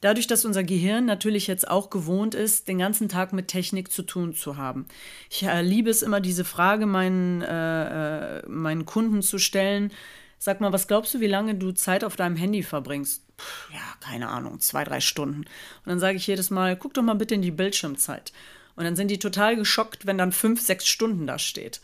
dadurch, 0.00 0.26
dass 0.26 0.44
unser 0.44 0.64
Gehirn 0.64 1.06
natürlich 1.06 1.46
jetzt 1.46 1.68
auch 1.68 1.90
gewohnt 1.90 2.34
ist, 2.34 2.68
den 2.68 2.78
ganzen 2.78 3.08
Tag 3.08 3.32
mit 3.32 3.48
Technik 3.48 3.90
zu 3.90 4.02
tun 4.02 4.34
zu 4.34 4.56
haben. 4.56 4.86
Ich 5.30 5.44
äh, 5.44 5.62
liebe 5.62 5.90
es 5.90 6.02
immer, 6.02 6.20
diese 6.20 6.44
Frage 6.44 6.86
meinen, 6.86 7.42
äh, 7.42 8.38
äh, 8.38 8.48
meinen 8.48 8.84
Kunden 8.84 9.22
zu 9.22 9.38
stellen. 9.38 9.92
Sag 10.38 10.60
mal, 10.60 10.72
was 10.72 10.88
glaubst 10.88 11.14
du, 11.14 11.20
wie 11.20 11.26
lange 11.26 11.54
du 11.54 11.72
Zeit 11.72 12.02
auf 12.02 12.16
deinem 12.16 12.36
Handy 12.36 12.62
verbringst? 12.62 13.22
Puh, 13.36 13.74
ja, 13.74 13.82
keine 14.00 14.28
Ahnung, 14.28 14.58
zwei, 14.60 14.84
drei 14.84 15.00
Stunden. 15.00 15.40
Und 15.40 15.86
dann 15.86 16.00
sage 16.00 16.16
ich 16.16 16.26
jedes 16.26 16.50
Mal, 16.50 16.76
guck 16.76 16.94
doch 16.94 17.02
mal 17.02 17.14
bitte 17.14 17.34
in 17.34 17.42
die 17.42 17.50
Bildschirmzeit. 17.50 18.32
Und 18.74 18.84
dann 18.84 18.96
sind 18.96 19.10
die 19.10 19.18
total 19.18 19.56
geschockt, 19.56 20.06
wenn 20.06 20.16
dann 20.16 20.32
fünf, 20.32 20.62
sechs 20.62 20.86
Stunden 20.86 21.26
da 21.26 21.38
steht. 21.38 21.82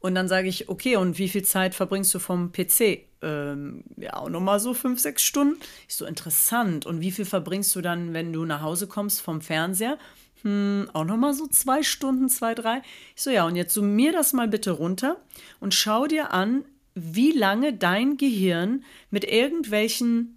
Und 0.00 0.14
dann 0.14 0.28
sage 0.28 0.48
ich, 0.48 0.68
okay, 0.68 0.96
und 0.96 1.18
wie 1.18 1.28
viel 1.28 1.42
Zeit 1.42 1.74
verbringst 1.74 2.14
du 2.14 2.18
vom 2.18 2.52
PC? 2.52 3.06
Ähm, 3.20 3.82
ja, 3.96 4.14
auch 4.14 4.28
nochmal 4.28 4.60
so 4.60 4.74
fünf, 4.74 5.00
sechs 5.00 5.22
Stunden. 5.22 5.58
Ich 5.88 5.96
so, 5.96 6.06
interessant. 6.06 6.86
Und 6.86 7.00
wie 7.00 7.10
viel 7.10 7.24
verbringst 7.24 7.74
du 7.74 7.80
dann, 7.80 8.12
wenn 8.14 8.32
du 8.32 8.44
nach 8.44 8.62
Hause 8.62 8.86
kommst 8.86 9.20
vom 9.20 9.40
Fernseher? 9.40 9.98
Hm, 10.42 10.88
auch 10.92 11.04
nochmal 11.04 11.34
so 11.34 11.48
zwei 11.48 11.82
Stunden, 11.82 12.28
zwei, 12.28 12.54
drei. 12.54 12.82
Ich 13.16 13.22
so, 13.22 13.30
ja, 13.30 13.44
und 13.44 13.56
jetzt 13.56 13.74
summier 13.74 14.12
das 14.12 14.32
mal 14.32 14.46
bitte 14.46 14.70
runter 14.70 15.16
und 15.58 15.74
schau 15.74 16.06
dir 16.06 16.32
an, 16.32 16.64
wie 16.94 17.32
lange 17.32 17.72
dein 17.72 18.16
Gehirn 18.16 18.84
mit 19.10 19.24
irgendwelchen 19.24 20.36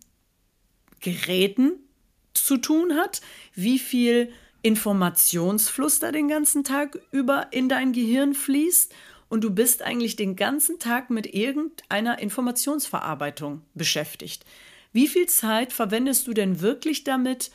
Geräten 1.02 1.74
zu 2.34 2.58
tun 2.58 2.96
hat, 2.96 3.22
wie 3.54 3.80
viel 3.80 4.32
Informationsfluss 4.64 6.00
da 6.00 6.12
den 6.12 6.28
ganzen 6.28 6.64
Tag 6.64 7.00
über 7.12 7.48
in 7.52 7.68
dein 7.68 7.94
Gehirn 7.94 8.34
fließt 8.34 8.94
und 9.32 9.46
du 9.46 9.50
bist 9.50 9.82
eigentlich 9.82 10.18
den 10.18 10.36
ganzen 10.36 10.78
Tag 10.78 11.10
mit 11.10 11.34
irgendeiner 11.34 12.20
Informationsverarbeitung 12.20 13.62
beschäftigt. 13.74 14.44
Wie 14.92 15.08
viel 15.08 15.26
Zeit 15.28 15.72
verwendest 15.72 16.28
du 16.28 16.34
denn 16.34 16.60
wirklich 16.60 17.06
damit, 17.06 17.50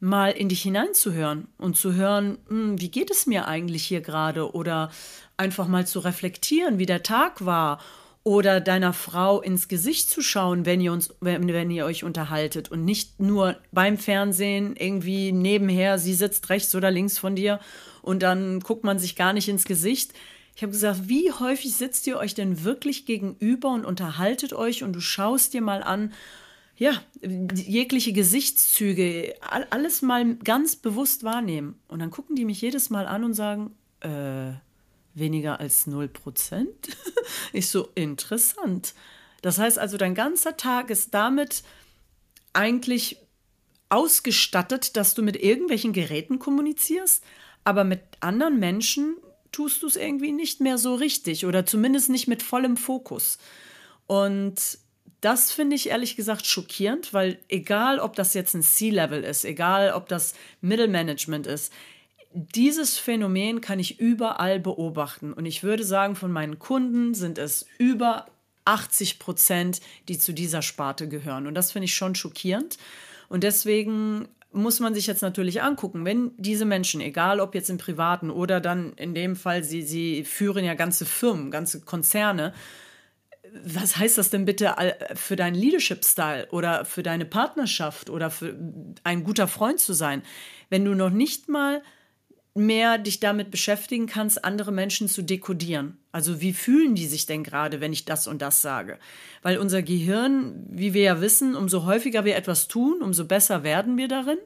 mal 0.00 0.32
in 0.32 0.48
dich 0.48 0.62
hineinzuhören 0.62 1.46
und 1.58 1.76
zu 1.76 1.94
hören, 1.94 2.38
hm, 2.48 2.80
wie 2.80 2.90
geht 2.90 3.12
es 3.12 3.26
mir 3.26 3.46
eigentlich 3.46 3.84
hier 3.84 4.00
gerade 4.00 4.52
oder 4.52 4.90
einfach 5.36 5.68
mal 5.68 5.86
zu 5.86 6.00
reflektieren, 6.00 6.80
wie 6.80 6.86
der 6.86 7.04
Tag 7.04 7.46
war 7.46 7.78
oder 8.24 8.60
deiner 8.60 8.92
Frau 8.92 9.40
ins 9.40 9.68
Gesicht 9.68 10.10
zu 10.10 10.22
schauen, 10.22 10.66
wenn 10.66 10.80
ihr 10.80 10.92
uns, 10.92 11.14
wenn, 11.20 11.46
wenn 11.46 11.70
ihr 11.70 11.84
euch 11.84 12.02
unterhaltet 12.02 12.68
und 12.72 12.84
nicht 12.84 13.20
nur 13.20 13.58
beim 13.70 13.96
Fernsehen 13.96 14.74
irgendwie 14.76 15.30
nebenher, 15.30 16.00
sie 16.00 16.14
sitzt 16.14 16.50
rechts 16.50 16.74
oder 16.74 16.90
links 16.90 17.16
von 17.16 17.36
dir 17.36 17.60
und 18.02 18.24
dann 18.24 18.58
guckt 18.58 18.82
man 18.82 18.98
sich 18.98 19.14
gar 19.14 19.32
nicht 19.32 19.48
ins 19.48 19.66
Gesicht. 19.66 20.14
Ich 20.54 20.62
habe 20.62 20.72
gesagt, 20.72 21.08
wie 21.08 21.32
häufig 21.32 21.74
sitzt 21.74 22.06
ihr 22.06 22.18
euch 22.18 22.34
denn 22.34 22.64
wirklich 22.64 23.06
gegenüber 23.06 23.70
und 23.70 23.84
unterhaltet 23.84 24.52
euch 24.52 24.82
und 24.82 24.92
du 24.92 25.00
schaust 25.00 25.54
dir 25.54 25.62
mal 25.62 25.82
an, 25.82 26.12
ja, 26.76 27.00
jegliche 27.54 28.12
Gesichtszüge, 28.12 29.34
alles 29.70 30.02
mal 30.02 30.36
ganz 30.36 30.76
bewusst 30.76 31.22
wahrnehmen. 31.22 31.78
Und 31.88 32.00
dann 32.00 32.10
gucken 32.10 32.34
die 32.34 32.44
mich 32.44 32.60
jedes 32.60 32.90
Mal 32.90 33.06
an 33.06 33.24
und 33.24 33.34
sagen, 33.34 33.74
äh, 34.00 34.52
weniger 35.14 35.60
als 35.60 35.86
0%? 35.86 36.66
ich 37.52 37.68
so, 37.68 37.88
interessant. 37.94 38.94
Das 39.42 39.58
heißt 39.58 39.78
also, 39.78 39.96
dein 39.96 40.14
ganzer 40.14 40.56
Tag 40.56 40.90
ist 40.90 41.14
damit 41.14 41.62
eigentlich 42.52 43.18
ausgestattet, 43.88 44.96
dass 44.96 45.14
du 45.14 45.22
mit 45.22 45.36
irgendwelchen 45.36 45.92
Geräten 45.92 46.38
kommunizierst, 46.38 47.22
aber 47.64 47.84
mit 47.84 48.00
anderen 48.20 48.58
Menschen 48.58 49.16
tust 49.52 49.82
du 49.82 49.86
es 49.86 49.96
irgendwie 49.96 50.32
nicht 50.32 50.60
mehr 50.60 50.78
so 50.78 50.94
richtig 50.94 51.46
oder 51.46 51.64
zumindest 51.64 52.08
nicht 52.08 52.26
mit 52.26 52.42
vollem 52.42 52.76
Fokus. 52.76 53.38
Und 54.06 54.78
das 55.20 55.52
finde 55.52 55.76
ich 55.76 55.90
ehrlich 55.90 56.16
gesagt 56.16 56.46
schockierend, 56.46 57.14
weil 57.14 57.38
egal, 57.48 58.00
ob 58.00 58.16
das 58.16 58.34
jetzt 58.34 58.54
ein 58.54 58.62
C-Level 58.62 59.22
ist, 59.22 59.44
egal, 59.44 59.92
ob 59.92 60.08
das 60.08 60.34
Mittelmanagement 60.60 61.46
ist, 61.46 61.72
dieses 62.34 62.98
Phänomen 62.98 63.60
kann 63.60 63.78
ich 63.78 64.00
überall 64.00 64.58
beobachten. 64.58 65.32
Und 65.32 65.46
ich 65.46 65.62
würde 65.62 65.84
sagen, 65.84 66.16
von 66.16 66.32
meinen 66.32 66.58
Kunden 66.58 67.14
sind 67.14 67.38
es 67.38 67.66
über 67.78 68.26
80 68.64 69.18
Prozent, 69.18 69.80
die 70.08 70.18
zu 70.18 70.32
dieser 70.32 70.62
Sparte 70.62 71.08
gehören. 71.08 71.46
Und 71.46 71.54
das 71.54 71.72
finde 71.72 71.84
ich 71.84 71.94
schon 71.94 72.14
schockierend. 72.14 72.78
Und 73.28 73.44
deswegen 73.44 74.28
muss 74.52 74.80
man 74.80 74.94
sich 74.94 75.06
jetzt 75.06 75.22
natürlich 75.22 75.62
angucken, 75.62 76.04
wenn 76.04 76.32
diese 76.36 76.64
Menschen, 76.64 77.00
egal 77.00 77.40
ob 77.40 77.54
jetzt 77.54 77.70
im 77.70 77.78
Privaten 77.78 78.30
oder 78.30 78.60
dann 78.60 78.92
in 78.94 79.14
dem 79.14 79.36
Fall, 79.36 79.64
sie, 79.64 79.82
sie 79.82 80.24
führen 80.24 80.64
ja 80.64 80.74
ganze 80.74 81.04
Firmen, 81.04 81.50
ganze 81.50 81.80
Konzerne, 81.80 82.52
was 83.64 83.96
heißt 83.96 84.18
das 84.18 84.30
denn 84.30 84.44
bitte 84.44 84.74
für 85.14 85.36
deinen 85.36 85.54
Leadership-Style 85.54 86.48
oder 86.50 86.84
für 86.84 87.02
deine 87.02 87.24
Partnerschaft 87.24 88.08
oder 88.08 88.30
für 88.30 88.56
ein 89.04 89.24
guter 89.24 89.48
Freund 89.48 89.78
zu 89.80 89.92
sein, 89.92 90.22
wenn 90.70 90.84
du 90.84 90.94
noch 90.94 91.10
nicht 91.10 91.48
mal 91.48 91.82
mehr 92.54 92.98
dich 92.98 93.20
damit 93.20 93.50
beschäftigen 93.50 94.06
kannst, 94.06 94.44
andere 94.44 94.72
Menschen 94.72 95.08
zu 95.08 95.22
dekodieren. 95.22 95.98
Also 96.12 96.40
wie 96.40 96.52
fühlen 96.52 96.94
die 96.94 97.06
sich 97.06 97.24
denn 97.26 97.44
gerade, 97.44 97.80
wenn 97.80 97.92
ich 97.92 98.04
das 98.04 98.26
und 98.26 98.42
das 98.42 98.60
sage? 98.60 98.98
Weil 99.42 99.58
unser 99.58 99.82
Gehirn, 99.82 100.66
wie 100.68 100.92
wir 100.92 101.02
ja 101.02 101.20
wissen, 101.20 101.56
umso 101.56 101.86
häufiger 101.86 102.24
wir 102.24 102.36
etwas 102.36 102.68
tun, 102.68 103.00
umso 103.00 103.24
besser 103.24 103.62
werden 103.62 103.96
wir 103.96 104.08
darin. 104.08 104.38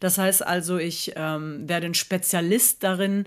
Das 0.00 0.18
heißt 0.18 0.46
also, 0.46 0.76
ich 0.76 1.12
ähm, 1.16 1.68
werde 1.68 1.86
ein 1.86 1.94
Spezialist 1.94 2.82
darin, 2.82 3.24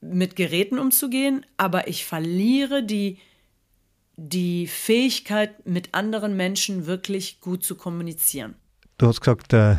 mit 0.00 0.36
Geräten 0.36 0.78
umzugehen, 0.78 1.44
aber 1.56 1.88
ich 1.88 2.06
verliere 2.06 2.82
die, 2.82 3.18
die 4.16 4.66
Fähigkeit, 4.66 5.66
mit 5.66 5.94
anderen 5.94 6.36
Menschen 6.36 6.86
wirklich 6.86 7.40
gut 7.40 7.64
zu 7.64 7.74
kommunizieren. 7.74 8.54
Du 8.98 9.06
hast 9.06 9.20
gesagt, 9.20 9.52
äh, 9.52 9.76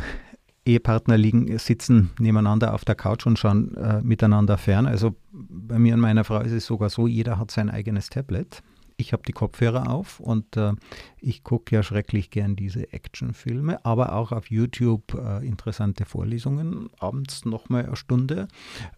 Ehepartner 0.64 1.18
liegen, 1.18 1.58
sitzen 1.58 2.10
nebeneinander 2.18 2.74
auf 2.74 2.84
der 2.84 2.94
Couch 2.94 3.26
und 3.26 3.38
schauen 3.38 3.74
äh, 3.76 4.00
miteinander 4.02 4.58
fern. 4.58 4.86
Also 4.86 5.16
bei 5.32 5.78
mir 5.78 5.94
und 5.94 6.00
meiner 6.00 6.24
Frau 6.24 6.40
ist 6.40 6.52
es 6.52 6.66
sogar 6.66 6.88
so, 6.88 7.06
jeder 7.06 7.38
hat 7.38 7.50
sein 7.50 7.68
eigenes 7.68 8.10
Tablet. 8.10 8.62
Ich 8.96 9.12
habe 9.12 9.24
die 9.26 9.32
Kopfhörer 9.32 9.90
auf 9.90 10.20
und 10.20 10.56
äh, 10.56 10.74
ich 11.18 11.42
gucke 11.42 11.74
ja 11.74 11.82
schrecklich 11.82 12.30
gern 12.30 12.54
diese 12.54 12.92
Actionfilme, 12.92 13.84
aber 13.84 14.14
auch 14.14 14.30
auf 14.30 14.50
YouTube 14.50 15.14
äh, 15.14 15.44
interessante 15.44 16.04
Vorlesungen, 16.04 16.90
abends 17.00 17.44
nochmal 17.44 17.86
eine 17.86 17.96
Stunde 17.96 18.46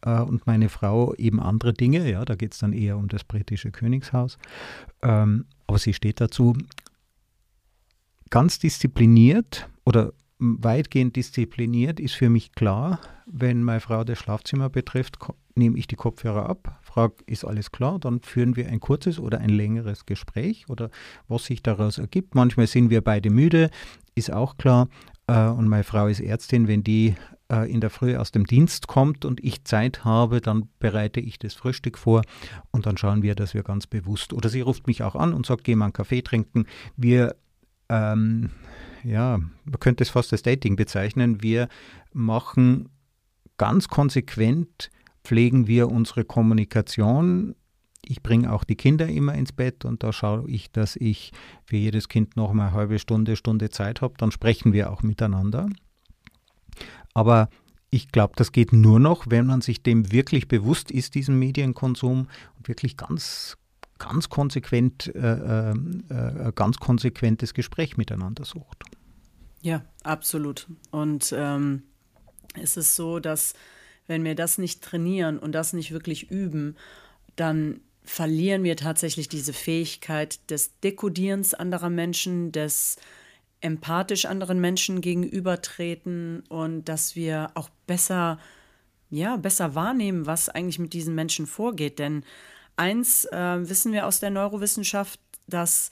äh, 0.03 0.21
und 0.21 0.47
meine 0.47 0.69
Frau 0.69 1.15
eben 1.15 1.41
andere 1.41 1.73
Dinge, 1.73 2.11
ja, 2.11 2.25
da 2.25 2.35
geht 2.35 2.53
es 2.53 2.59
dann 2.59 2.75
eher 2.75 2.99
um 2.99 3.09
das 3.09 3.25
britische 3.25 3.71
Königshaus. 3.71 4.37
Ähm, 5.01 5.47
aber 5.67 5.79
sie 5.79 5.95
steht 5.95 6.21
dazu 6.21 6.55
ganz 8.29 8.59
diszipliniert 8.59 9.69
oder 9.87 10.13
weitgehend 10.45 11.17
diszipliniert, 11.17 11.99
ist 11.99 12.15
für 12.15 12.29
mich 12.29 12.53
klar, 12.53 13.01
wenn 13.27 13.63
meine 13.63 13.81
Frau 13.81 14.05
das 14.05 14.19
Schlafzimmer 14.19 14.69
betrifft, 14.69 15.19
nehme 15.55 15.79
ich 15.79 15.87
die 15.87 15.97
Kopfhörer 15.97 16.49
ab, 16.49 16.79
frage, 16.83 17.15
ist 17.27 17.45
alles 17.45 17.73
klar, 17.73 17.99
dann 17.99 18.21
führen 18.21 18.57
wir 18.57 18.69
ein 18.69 18.81
kurzes 18.81 19.19
oder 19.19 19.41
ein 19.41 19.49
längeres 19.49 20.07
Gespräch 20.07 20.69
oder 20.69 20.91
was 21.29 21.45
sich 21.45 21.63
daraus 21.63 21.99
ergibt. 21.99 22.35
Manchmal 22.35 22.67
sind 22.67 22.91
wir 22.91 23.01
beide 23.01 23.31
müde, 23.31 23.71
ist 24.15 24.33
auch 24.33 24.57
klar. 24.57 24.89
Äh, 25.27 25.49
und 25.49 25.69
meine 25.69 25.85
Frau 25.85 26.07
ist 26.07 26.21
Ärztin, 26.21 26.69
wenn 26.69 26.85
die 26.85 27.15
äh, 27.51 27.71
in 27.71 27.81
der 27.81 27.91
Früh 27.91 28.17
aus 28.17 28.31
dem 28.31 28.47
Dienst 28.47 28.87
kommt 28.87 29.25
und 29.25 29.43
ich 29.43 29.65
Zeit 29.65 30.05
habe, 30.05 30.41
dann 30.41 30.69
bereite 30.79 31.21
ich 31.21 31.39
das 31.39 31.55
Frühstück 31.55 31.99
vor 31.99 32.23
und 32.71 32.87
dann 32.87 32.97
schauen 32.97 33.23
wir, 33.23 33.35
dass 33.35 33.55
wir 33.55 33.63
ganz 33.63 33.87
bewusst, 33.87 34.33
oder 34.33 34.49
sie 34.49 34.61
ruft 34.61 34.87
mich 34.87 35.03
auch 35.03 35.15
an 35.15 35.33
und 35.33 35.47
sagt, 35.47 35.65
geh 35.65 35.75
mal 35.75 35.87
einen 35.87 35.93
Kaffee 35.93 36.23
trinken. 36.23 36.67
Wir 36.97 37.37
ähm, 37.89 38.51
ja, 39.05 39.39
man 39.39 39.81
könnte 39.81 40.03
es 40.03 40.11
fast 40.11 40.33
als 40.33 40.43
Dating 40.43 40.77
bezeichnen. 40.77 41.43
Wir 41.43 41.69
machen 42.13 42.89
ganz 43.57 43.89
konsequent, 43.89 44.91
pflegen 45.23 45.67
wir 45.67 45.91
unsere 45.91 46.25
Kommunikation. 46.25 47.55
Ich 48.07 48.23
bringe 48.23 48.53
auch 48.53 48.65
die 48.65 48.77
Kinder 48.77 49.09
immer 49.09 49.35
ins 49.35 49.53
Bett 49.53 49.85
und 49.85 50.03
da 50.03 50.13
schaue 50.13 50.49
ich, 50.49 50.71
dass 50.71 50.97
ich 50.97 51.33
für 51.65 51.77
jedes 51.77 52.09
Kind 52.09 52.37
noch 52.37 52.53
mal 52.53 52.69
eine 52.69 52.77
halbe 52.77 52.99
Stunde, 52.99 53.37
Stunde 53.37 53.71
Zeit 53.71 54.03
habe. 54.03 54.15
Dann 54.19 54.31
sprechen 54.31 54.73
wir 54.73 54.91
auch 54.91 55.03
miteinander. 55.03 55.69
Aber 57.15 57.49
ich 57.91 58.11
glaube, 58.11 58.35
das 58.37 58.53
geht 58.53 58.73
nur 58.73 58.99
noch, 58.99 59.27
wenn 59.29 59.47
man 59.47 59.61
sich 59.61 59.83
dem 59.83 60.11
wirklich 60.13 60.49
bewusst 60.49 60.91
ist, 60.91 61.15
diesem 61.15 61.39
Medienkonsum 61.39 62.27
und 62.57 62.69
wirklich 62.69 62.97
ganz, 62.97 63.57
ganz 63.99 64.29
konsequent, 64.29 65.15
äh, 65.15 65.71
äh, 65.71 65.75
äh 66.11 66.53
ganz 66.55 66.79
konsequentes 66.79 67.55
Gespräch 67.55 67.97
miteinander 67.97 68.45
sucht. 68.45 68.85
Ja, 69.65 69.83
absolut. 70.03 70.67
Und 70.91 71.35
ähm, 71.35 71.85
es 72.61 72.77
ist 72.77 72.97
so, 72.97 73.19
dass 73.19 73.55
wenn 74.07 74.23
wir 74.23 74.35
das 74.35 74.59
nicht 74.59 74.83
trainieren 74.83 75.39
und 75.39 75.53
das 75.53 75.73
nicht 75.73 75.91
wirklich 75.91 76.31
üben, 76.31 76.77
dann 77.35 77.81
verlieren 78.05 78.63
wir 78.63 78.77
tatsächlich 78.77 79.31
diese 79.31 79.55
Fähigkeit 79.55 80.51
des 80.51 80.79
Dekodierens 80.81 81.55
anderer 81.55 81.89
Menschen, 81.89 82.53
des 82.53 82.99
empathisch 83.63 84.27
anderen 84.27 84.61
Menschen 84.61 85.01
gegenübertreten 85.01 86.45
und 86.51 86.85
dass 86.85 87.17
wir 87.17 87.51
auch 87.55 87.71
besser, 87.87 88.39
ja, 89.09 89.39
besser 89.39 89.75
wahrnehmen, 89.75 90.27
was 90.27 90.51
eigentlich 90.51 90.79
mit 90.79 90.93
diesen 90.93 91.15
Menschen 91.15 91.47
vorgeht. 91.47 91.99
Denn 91.99 92.23
eins 92.77 93.25
äh, 93.25 93.67
wissen 93.67 93.95
wir 93.95 94.07
aus 94.07 94.21
der 94.21 94.29
Neurowissenschaft, 94.29 95.19
dass 95.47 95.91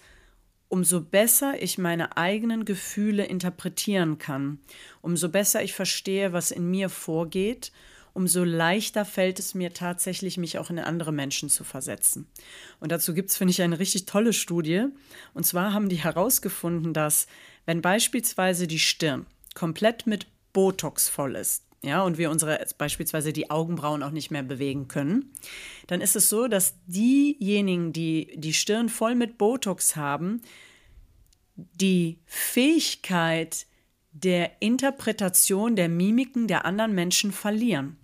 umso 0.73 1.03
besser 1.03 1.63
ich 1.63 1.77
meine 1.77 2.17
eigenen 2.17 2.65
Gefühle 2.65 3.27
interpretieren 3.27 4.17
kann, 4.17 4.59
umso 5.03 5.29
besser 5.29 5.63
ich 5.63 5.75
verstehe, 5.75 6.33
was 6.33 6.51
in 6.51 6.71
mir 6.71 6.89
vorgeht, 6.89 7.73
umso 8.15 8.43
leichter 8.43 9.05
fällt 9.05 9.39
es 9.39 9.53
mir 9.53 9.75
tatsächlich, 9.75 10.39
mich 10.39 10.57
auch 10.57 10.71
in 10.71 10.79
andere 10.79 11.13
Menschen 11.13 11.51
zu 11.51 11.63
versetzen. 11.63 12.27
Und 12.81 12.91
dazu 12.91 13.13
gibt 13.13 13.29
es, 13.29 13.37
finde 13.37 13.51
ich, 13.51 13.61
eine 13.61 13.79
richtig 13.79 14.07
tolle 14.07 14.33
Studie. 14.33 14.87
Und 15.35 15.45
zwar 15.45 15.75
haben 15.75 15.91
die 15.91 16.03
herausgefunden, 16.03 16.95
dass 16.95 17.27
wenn 17.67 17.83
beispielsweise 17.83 18.67
die 18.67 18.79
Stirn 18.79 19.27
komplett 19.55 20.07
mit 20.07 20.27
Botox 20.55 21.11
voll 21.11 21.37
ist, 21.37 21.65
ja, 21.85 22.03
und 22.03 22.17
wir 22.17 22.31
unsere 22.31 22.65
beispielsweise 22.79 23.33
die 23.33 23.51
Augenbrauen 23.51 24.03
auch 24.03 24.13
nicht 24.13 24.31
mehr 24.31 24.45
bewegen 24.45 24.87
können, 24.87 25.33
dann 25.89 26.01
ist 26.01 26.15
es 26.15 26.29
so, 26.29 26.47
dass 26.47 26.75
diejenigen, 26.87 27.93
die 27.93 28.33
die 28.37 28.53
Stirn 28.53 28.89
voll 28.89 29.17
mit 29.17 29.37
Botox 29.37 29.97
haben, 29.97 30.43
die 31.57 32.21
Fähigkeit 32.25 33.67
der 34.13 34.53
Interpretation 34.61 35.75
der 35.75 35.89
Mimiken 35.89 36.47
der 36.47 36.65
anderen 36.67 36.95
Menschen 36.95 37.33
verlieren. 37.33 37.97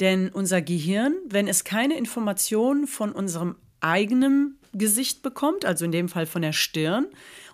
Denn 0.00 0.28
unser 0.28 0.62
Gehirn, 0.62 1.14
wenn 1.28 1.48
es 1.48 1.64
keine 1.64 1.96
Informationen 1.96 2.86
von 2.86 3.12
unserem 3.12 3.56
eigenen 3.80 4.58
Gesicht 4.72 5.22
bekommt, 5.22 5.64
also 5.64 5.84
in 5.84 5.92
dem 5.92 6.08
Fall 6.08 6.26
von 6.26 6.42
der 6.42 6.52
Stirn, 6.52 7.06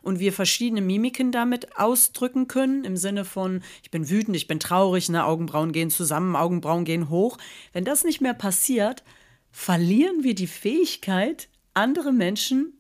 und 0.03 0.21
wir 0.21 0.33
verschiedene 0.33 0.81
Mimiken 0.81 1.33
damit 1.33 1.77
ausdrücken 1.79 2.49
können, 2.49 2.85
im 2.85 2.97
Sinne 2.97 3.25
von, 3.25 3.63
ich 3.83 3.91
bin 3.91 4.09
wütend, 4.09 4.37
ich 4.37 4.47
bin 4.47 4.61
traurig, 4.61 5.09
ne, 5.09 5.25
Augenbrauen 5.25 5.73
gehen 5.73 5.91
zusammen, 5.91 6.37
Augenbrauen 6.37 6.85
gehen 6.85 7.09
hoch. 7.11 7.39
Wenn 7.73 7.85
das 7.85 8.05
nicht 8.05 8.21
mehr 8.21 8.35
passiert, 8.35 9.05
verlieren 9.51 10.23
wir 10.23 10.35
die 10.35 10.47
Fähigkeit, 10.47 11.49
andere 11.75 12.13
Menschen 12.13 12.73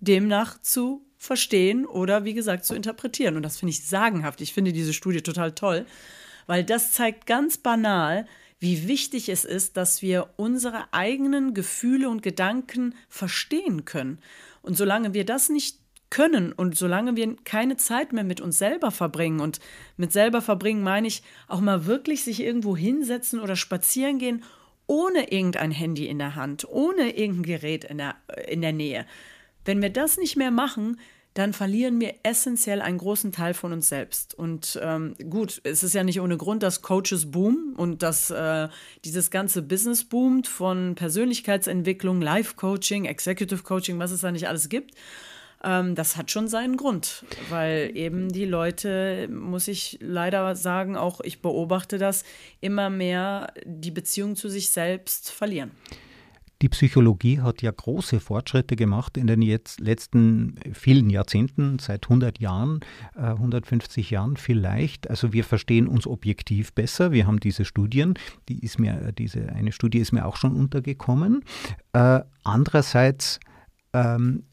demnach 0.00 0.60
zu 0.60 1.04
verstehen 1.16 1.86
oder 1.86 2.24
wie 2.24 2.34
gesagt 2.34 2.64
zu 2.64 2.74
interpretieren. 2.74 3.36
Und 3.36 3.42
das 3.42 3.58
finde 3.58 3.70
ich 3.70 3.84
sagenhaft. 3.84 4.40
Ich 4.40 4.52
finde 4.52 4.72
diese 4.72 4.92
Studie 4.92 5.22
total 5.22 5.52
toll. 5.52 5.86
weil 6.46 6.64
das 6.64 6.92
zeigt 6.92 7.26
ganz 7.26 7.58
banal, 7.58 8.26
wie 8.58 8.88
wichtig 8.88 9.28
es 9.28 9.44
ist, 9.44 9.76
dass 9.76 10.02
wir 10.02 10.30
unsere 10.36 10.92
eigenen 10.92 11.54
Gefühle 11.54 12.08
und 12.08 12.22
Gedanken 12.22 12.94
verstehen 13.08 13.84
können. 13.84 14.18
Und 14.62 14.76
solange 14.76 15.12
wir 15.12 15.24
das 15.24 15.48
nicht 15.48 15.78
können 16.10 16.52
und 16.52 16.76
solange 16.76 17.16
wir 17.16 17.34
keine 17.44 17.76
Zeit 17.76 18.12
mehr 18.12 18.24
mit 18.24 18.40
uns 18.40 18.58
selber 18.58 18.90
verbringen 18.90 19.40
und 19.40 19.58
mit 19.96 20.12
selber 20.12 20.42
verbringen 20.42 20.82
meine 20.82 21.08
ich 21.08 21.22
auch 21.48 21.60
mal 21.60 21.86
wirklich 21.86 22.24
sich 22.24 22.40
irgendwo 22.40 22.76
hinsetzen 22.76 23.40
oder 23.40 23.56
spazieren 23.56 24.18
gehen 24.18 24.44
ohne 24.86 25.32
irgendein 25.32 25.70
Handy 25.70 26.06
in 26.06 26.18
der 26.18 26.34
Hand, 26.34 26.66
ohne 26.68 27.16
irgendein 27.16 27.42
Gerät 27.42 27.84
in 27.84 27.98
der, 27.98 28.16
in 28.48 28.60
der 28.60 28.72
Nähe. 28.72 29.06
Wenn 29.64 29.80
wir 29.80 29.90
das 29.90 30.18
nicht 30.18 30.36
mehr 30.36 30.50
machen, 30.50 31.00
dann 31.32 31.52
verlieren 31.52 32.00
wir 32.00 32.14
essentiell 32.22 32.80
einen 32.80 32.98
großen 32.98 33.32
Teil 33.32 33.54
von 33.54 33.72
uns 33.72 33.88
selbst. 33.88 34.34
Und 34.34 34.78
ähm, 34.80 35.16
gut, 35.30 35.60
es 35.64 35.82
ist 35.82 35.94
ja 35.94 36.04
nicht 36.04 36.20
ohne 36.20 36.36
Grund, 36.36 36.62
dass 36.62 36.80
Coaches 36.80 37.32
boomen 37.32 37.74
und 37.74 38.02
dass 38.02 38.30
äh, 38.30 38.68
dieses 39.04 39.32
ganze 39.32 39.62
Business 39.62 40.04
boomt 40.04 40.46
von 40.46 40.94
Persönlichkeitsentwicklung, 40.94 42.22
Life-Coaching, 42.22 43.06
Executive 43.06 43.64
Coaching, 43.64 43.98
was 43.98 44.12
es 44.12 44.20
da 44.20 44.30
nicht 44.30 44.46
alles 44.46 44.68
gibt. 44.68 44.94
Ähm, 45.64 45.94
das 45.94 46.16
hat 46.16 46.30
schon 46.30 46.46
seinen 46.46 46.76
Grund, 46.76 47.24
weil 47.48 47.90
eben 47.94 48.30
die 48.30 48.44
Leute, 48.44 49.28
muss 49.28 49.66
ich 49.68 49.98
leider 50.00 50.54
sagen, 50.56 50.96
auch 50.96 51.20
ich 51.22 51.40
beobachte 51.40 51.98
das, 51.98 52.24
immer 52.60 52.90
mehr 52.90 53.52
die 53.64 53.90
Beziehung 53.90 54.36
zu 54.36 54.48
sich 54.48 54.68
selbst 54.68 55.30
verlieren. 55.30 55.70
Die 56.62 56.68
Psychologie 56.68 57.40
hat 57.40 57.62
ja 57.62 57.70
große 57.70 58.20
Fortschritte 58.20 58.76
gemacht 58.76 59.18
in 59.18 59.26
den 59.26 59.42
jetzt 59.42 59.80
letzten 59.80 60.54
vielen 60.72 61.10
Jahrzehnten, 61.10 61.78
seit 61.78 62.04
100 62.04 62.38
Jahren, 62.38 62.80
150 63.16 64.10
äh, 64.10 64.14
Jahren 64.14 64.36
vielleicht. 64.36 65.10
Also 65.10 65.32
wir 65.32 65.44
verstehen 65.44 65.88
uns 65.88 66.06
objektiv 66.06 66.72
besser. 66.72 67.12
Wir 67.12 67.26
haben 67.26 67.40
diese 67.40 67.64
Studien, 67.64 68.14
die 68.48 68.60
ist 68.64 68.78
mir, 68.78 69.12
diese 69.12 69.50
eine 69.50 69.72
Studie 69.72 69.98
ist 69.98 70.12
mir 70.12 70.24
auch 70.24 70.36
schon 70.36 70.54
untergekommen. 70.54 71.44
Äh, 71.92 72.20
andererseits 72.44 73.40
ähm, 73.92 74.44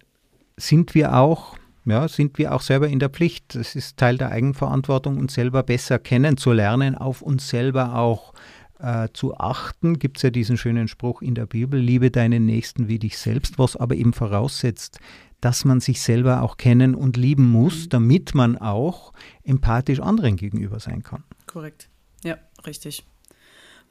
sind 0.57 0.95
wir 0.95 1.17
auch 1.17 1.55
ja, 1.85 2.07
sind 2.07 2.37
wir 2.37 2.53
auch 2.53 2.61
selber 2.61 2.87
in 2.87 2.99
der 2.99 3.09
Pflicht. 3.09 3.55
Es 3.55 3.75
ist 3.75 3.97
Teil 3.97 4.17
der 4.17 4.29
Eigenverantwortung, 4.29 5.17
uns 5.17 5.33
selber 5.33 5.63
besser 5.63 5.97
kennenzulernen, 5.97 6.95
auf 6.95 7.23
uns 7.23 7.49
selber 7.49 7.95
auch 7.95 8.33
äh, 8.79 9.07
zu 9.13 9.35
achten. 9.37 9.97
Gibt 9.97 10.17
es 10.17 10.23
ja 10.23 10.29
diesen 10.29 10.57
schönen 10.57 10.87
Spruch 10.87 11.23
in 11.23 11.33
der 11.33 11.47
Bibel, 11.47 11.79
liebe 11.79 12.11
deinen 12.11 12.45
Nächsten 12.45 12.87
wie 12.87 12.99
dich 12.99 13.17
selbst, 13.17 13.57
was 13.57 13.75
aber 13.75 13.95
eben 13.95 14.13
voraussetzt, 14.13 14.99
dass 15.39 15.65
man 15.65 15.79
sich 15.79 16.01
selber 16.01 16.43
auch 16.43 16.57
kennen 16.57 16.93
und 16.93 17.17
lieben 17.17 17.49
muss, 17.49 17.85
mhm. 17.85 17.89
damit 17.89 18.35
man 18.35 18.57
auch 18.57 19.11
empathisch 19.43 19.99
anderen 19.99 20.35
gegenüber 20.35 20.79
sein 20.79 21.01
kann. 21.01 21.23
Korrekt. 21.47 21.89
Ja, 22.23 22.37
richtig. 22.65 23.05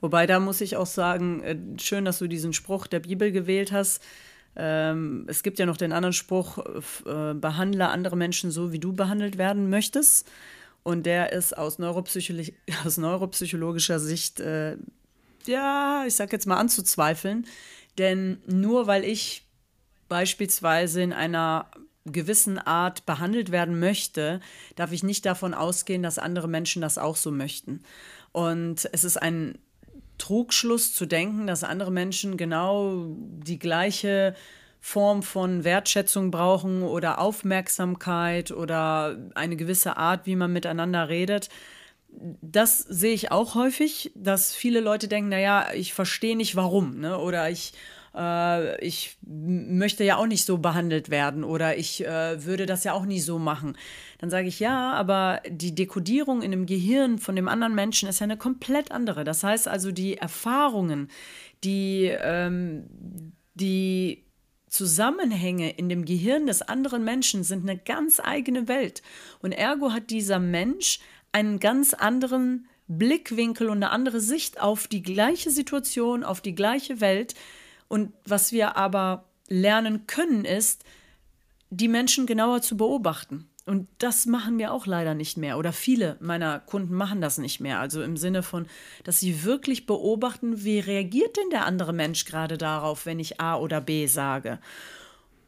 Wobei 0.01 0.27
da 0.27 0.39
muss 0.39 0.61
ich 0.61 0.77
auch 0.77 0.87
sagen, 0.87 1.43
äh, 1.43 1.57
schön, 1.79 2.05
dass 2.05 2.21
du 2.21 2.29
diesen 2.29 2.53
Spruch 2.53 2.87
der 2.87 3.01
Bibel 3.01 3.33
gewählt 3.33 3.73
hast. 3.73 4.01
Ähm, 4.57 5.25
es 5.29 5.43
gibt 5.43 5.59
ja 5.59 5.67
noch 5.67 5.77
den 5.77 5.93
anderen 5.93 6.13
Spruch, 6.13 6.59
äh, 7.07 7.35
behandle 7.35 7.89
andere 7.89 8.17
Menschen 8.17 8.51
so, 8.51 8.73
wie 8.73 8.79
du 8.79 8.93
behandelt 8.93 9.39
werden 9.39 9.71
möchtest. 9.71 10.29
Und 10.83 11.05
der 11.07 11.33
ist 11.33 11.57
aus, 11.57 11.79
Neuropsycholo 11.79 12.43
aus 12.85 12.97
neuropsychologischer 12.97 14.01
Sicht, 14.01 14.41
äh, 14.41 14.77
ja, 15.47 16.05
ich 16.07 16.15
sag 16.17 16.33
jetzt 16.33 16.47
mal 16.47 16.57
anzuzweifeln. 16.57 17.47
Denn 17.99 18.39
nur 18.47 18.87
weil 18.87 19.05
ich 19.05 19.47
beispielsweise 20.09 21.03
in 21.03 21.13
einer 21.13 21.67
gewissen 22.07 22.59
Art 22.59 23.07
behandelt 23.07 23.53
werden 23.53 23.79
möchte, 23.79 24.41
darf 24.75 24.93
ich 24.93 25.03
nicht 25.03 25.27
davon 25.27 25.55
ausgehen, 25.55 26.03
dass 26.03 26.19
andere 26.19 26.49
Menschen 26.49 26.83
das 26.83 26.99
auch 26.99 27.17
so 27.17 27.31
möchten. 27.31 27.83
Und 28.33 28.89
es 28.93 29.05
ist 29.05 29.17
ein 29.17 29.59
Trugschluss 30.21 30.95
zu 30.95 31.07
denken, 31.07 31.47
dass 31.47 31.65
andere 31.65 31.91
Menschen 31.91 32.37
genau 32.37 33.07
die 33.09 33.59
gleiche 33.59 34.35
Form 34.81 35.23
von 35.23 35.65
Wertschätzung 35.65 36.31
brauchen 36.31 36.83
oder 36.83 37.19
Aufmerksamkeit 37.19 38.51
oder 38.51 39.19
eine 39.35 39.57
gewisse 39.57 39.97
Art, 39.97 40.27
wie 40.27 40.37
man 40.37 40.53
miteinander 40.53 41.09
redet. 41.09 41.49
Das 42.41 42.79
sehe 42.79 43.13
ich 43.13 43.31
auch 43.31 43.55
häufig, 43.55 44.11
dass 44.15 44.55
viele 44.55 44.81
Leute 44.81 45.07
denken, 45.07 45.31
naja, 45.31 45.69
ich 45.75 45.95
verstehe 45.95 46.37
nicht 46.37 46.57
warum, 46.57 46.99
ne? 47.01 47.19
oder 47.19 47.51
ich, 47.51 47.73
äh, 48.15 48.85
ich 48.85 49.17
möchte 49.27 50.05
ja 50.05 50.17
auch 50.17 50.27
nicht 50.27 50.45
so 50.45 50.59
behandelt 50.59 51.11
werden 51.11 51.45
oder 51.45 51.77
ich 51.77 52.05
äh, 52.05 52.45
würde 52.45 52.67
das 52.67 52.85
ja 52.85 52.93
auch 52.93 53.05
nie 53.05 53.21
so 53.21 53.39
machen. 53.39 53.77
Dann 54.19 54.31
sage 54.31 54.49
ich 54.49 54.61
ja, 54.61 54.93
aber 54.93 55.41
die 55.49 55.75
Dekodierung 55.75 56.43
in 56.43 56.51
dem 56.51 56.67
Gehirn 56.67 57.19
von 57.19 57.37
dem 57.37 57.49
anderen 57.49 57.75
Menschen 57.75 58.09
ist 58.09 58.21
ja 58.21 58.25
eine 58.25 58.37
komplett 58.37 58.93
andere. 58.93 59.25
Das 59.25 59.43
heißt 59.45 59.69
also, 59.69 59.93
die 59.93 60.17
Erfahrungen, 60.17 61.09
die, 61.65 62.11
ähm, 62.21 62.85
die 63.55 64.25
Zusammenhänge 64.69 65.71
in 65.71 65.89
dem 65.89 66.05
Gehirn 66.05 66.47
des 66.47 66.63
anderen 66.63 67.05
Menschen 67.05 67.43
sind 67.43 67.69
eine 67.69 67.79
ganz 67.79 68.21
eigene 68.23 68.69
Welt. 68.69 69.03
Und 69.43 69.53
ergo 69.53 69.93
hat 69.93 70.11
dieser 70.11 70.39
Mensch 70.39 71.01
einen 71.33 71.59
ganz 71.59 71.93
anderen 71.93 72.69
Blickwinkel 72.87 73.69
und 73.69 73.79
eine 73.79 73.91
andere 73.91 74.21
Sicht 74.21 74.61
auf 74.61 74.89
die 74.89 75.03
gleiche 75.03 75.51
Situation, 75.51 76.25
auf 76.25 76.41
die 76.41 76.55
gleiche 76.55 77.01
Welt. 77.01 77.35
Und 77.91 78.13
was 78.25 78.53
wir 78.53 78.77
aber 78.77 79.25
lernen 79.49 80.07
können, 80.07 80.45
ist, 80.45 80.85
die 81.71 81.89
Menschen 81.89 82.25
genauer 82.25 82.63
zu 82.63 82.77
beobachten. 82.77 83.51
Und 83.67 83.89
das 83.99 84.27
machen 84.27 84.59
wir 84.59 84.73
auch 84.73 84.87
leider 84.87 85.15
nicht 85.15 85.37
mehr. 85.37 85.59
Oder 85.59 85.73
viele 85.73 86.17
meiner 86.21 86.61
Kunden 86.61 86.95
machen 86.95 87.21
das 87.21 87.39
nicht 87.39 87.59
mehr. 87.59 87.81
Also 87.81 88.01
im 88.01 88.17
Sinne 88.17 88.45
von, 88.45 88.69
dass 89.03 89.19
sie 89.19 89.43
wirklich 89.43 89.87
beobachten, 89.87 90.63
wie 90.63 90.79
reagiert 90.79 91.37
denn 91.37 91.51
der 91.51 91.67
andere 91.67 91.93
Mensch 91.93 92.25
gerade 92.27 92.57
darauf, 92.57 93.07
wenn 93.07 93.19
ich 93.19 93.41
A 93.41 93.57
oder 93.57 93.81
B 93.81 94.07
sage. 94.07 94.61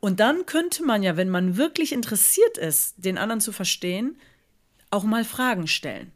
Und 0.00 0.18
dann 0.18 0.44
könnte 0.44 0.84
man 0.84 1.04
ja, 1.04 1.16
wenn 1.16 1.30
man 1.30 1.56
wirklich 1.56 1.92
interessiert 1.92 2.58
ist, 2.58 2.96
den 2.96 3.18
anderen 3.18 3.40
zu 3.40 3.52
verstehen, 3.52 4.18
auch 4.90 5.04
mal 5.04 5.24
Fragen 5.24 5.68
stellen. 5.68 6.10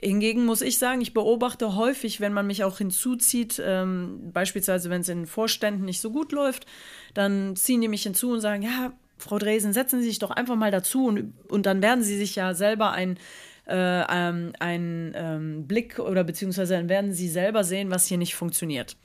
Hingegen 0.00 0.44
muss 0.44 0.60
ich 0.60 0.78
sagen, 0.78 1.00
ich 1.00 1.14
beobachte 1.14 1.74
häufig, 1.74 2.20
wenn 2.20 2.34
man 2.34 2.46
mich 2.46 2.64
auch 2.64 2.78
hinzuzieht, 2.78 3.62
ähm, 3.64 4.30
beispielsweise 4.32 4.90
wenn 4.90 5.00
es 5.00 5.08
in 5.08 5.26
Vorständen 5.26 5.86
nicht 5.86 6.02
so 6.02 6.10
gut 6.10 6.32
läuft, 6.32 6.66
dann 7.14 7.56
ziehen 7.56 7.80
die 7.80 7.88
mich 7.88 8.02
hinzu 8.02 8.30
und 8.32 8.40
sagen, 8.40 8.62
ja, 8.62 8.92
Frau 9.16 9.38
Dresen, 9.38 9.72
setzen 9.72 10.00
Sie 10.00 10.08
sich 10.08 10.18
doch 10.18 10.30
einfach 10.30 10.56
mal 10.56 10.70
dazu 10.70 11.06
und, 11.06 11.32
und 11.48 11.64
dann 11.64 11.80
werden 11.80 12.04
Sie 12.04 12.18
sich 12.18 12.36
ja 12.36 12.52
selber 12.52 12.92
ein, 12.92 13.18
äh, 13.66 14.02
ähm, 14.10 14.52
einen 14.60 15.12
ähm, 15.16 15.66
Blick 15.66 15.98
oder 15.98 16.24
beziehungsweise 16.24 16.74
dann 16.74 16.90
werden 16.90 17.14
Sie 17.14 17.28
selber 17.28 17.64
sehen, 17.64 17.90
was 17.90 18.06
hier 18.06 18.18
nicht 18.18 18.34
funktioniert. 18.34 18.96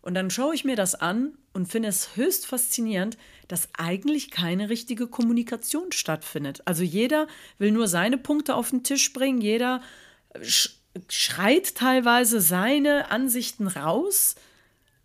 Und 0.00 0.14
dann 0.14 0.30
schaue 0.30 0.54
ich 0.54 0.64
mir 0.64 0.76
das 0.76 0.94
an 0.94 1.32
und 1.52 1.66
finde 1.66 1.88
es 1.88 2.16
höchst 2.16 2.46
faszinierend, 2.46 3.18
dass 3.48 3.68
eigentlich 3.76 4.30
keine 4.30 4.70
richtige 4.70 5.08
Kommunikation 5.08 5.90
stattfindet. 5.90 6.62
Also 6.64 6.84
jeder 6.84 7.26
will 7.58 7.72
nur 7.72 7.88
seine 7.88 8.16
Punkte 8.16 8.54
auf 8.54 8.70
den 8.70 8.84
Tisch 8.84 9.12
bringen, 9.12 9.40
jeder 9.40 9.80
schreit 11.08 11.74
teilweise 11.74 12.40
seine 12.40 13.10
Ansichten 13.10 13.68
raus 13.68 14.36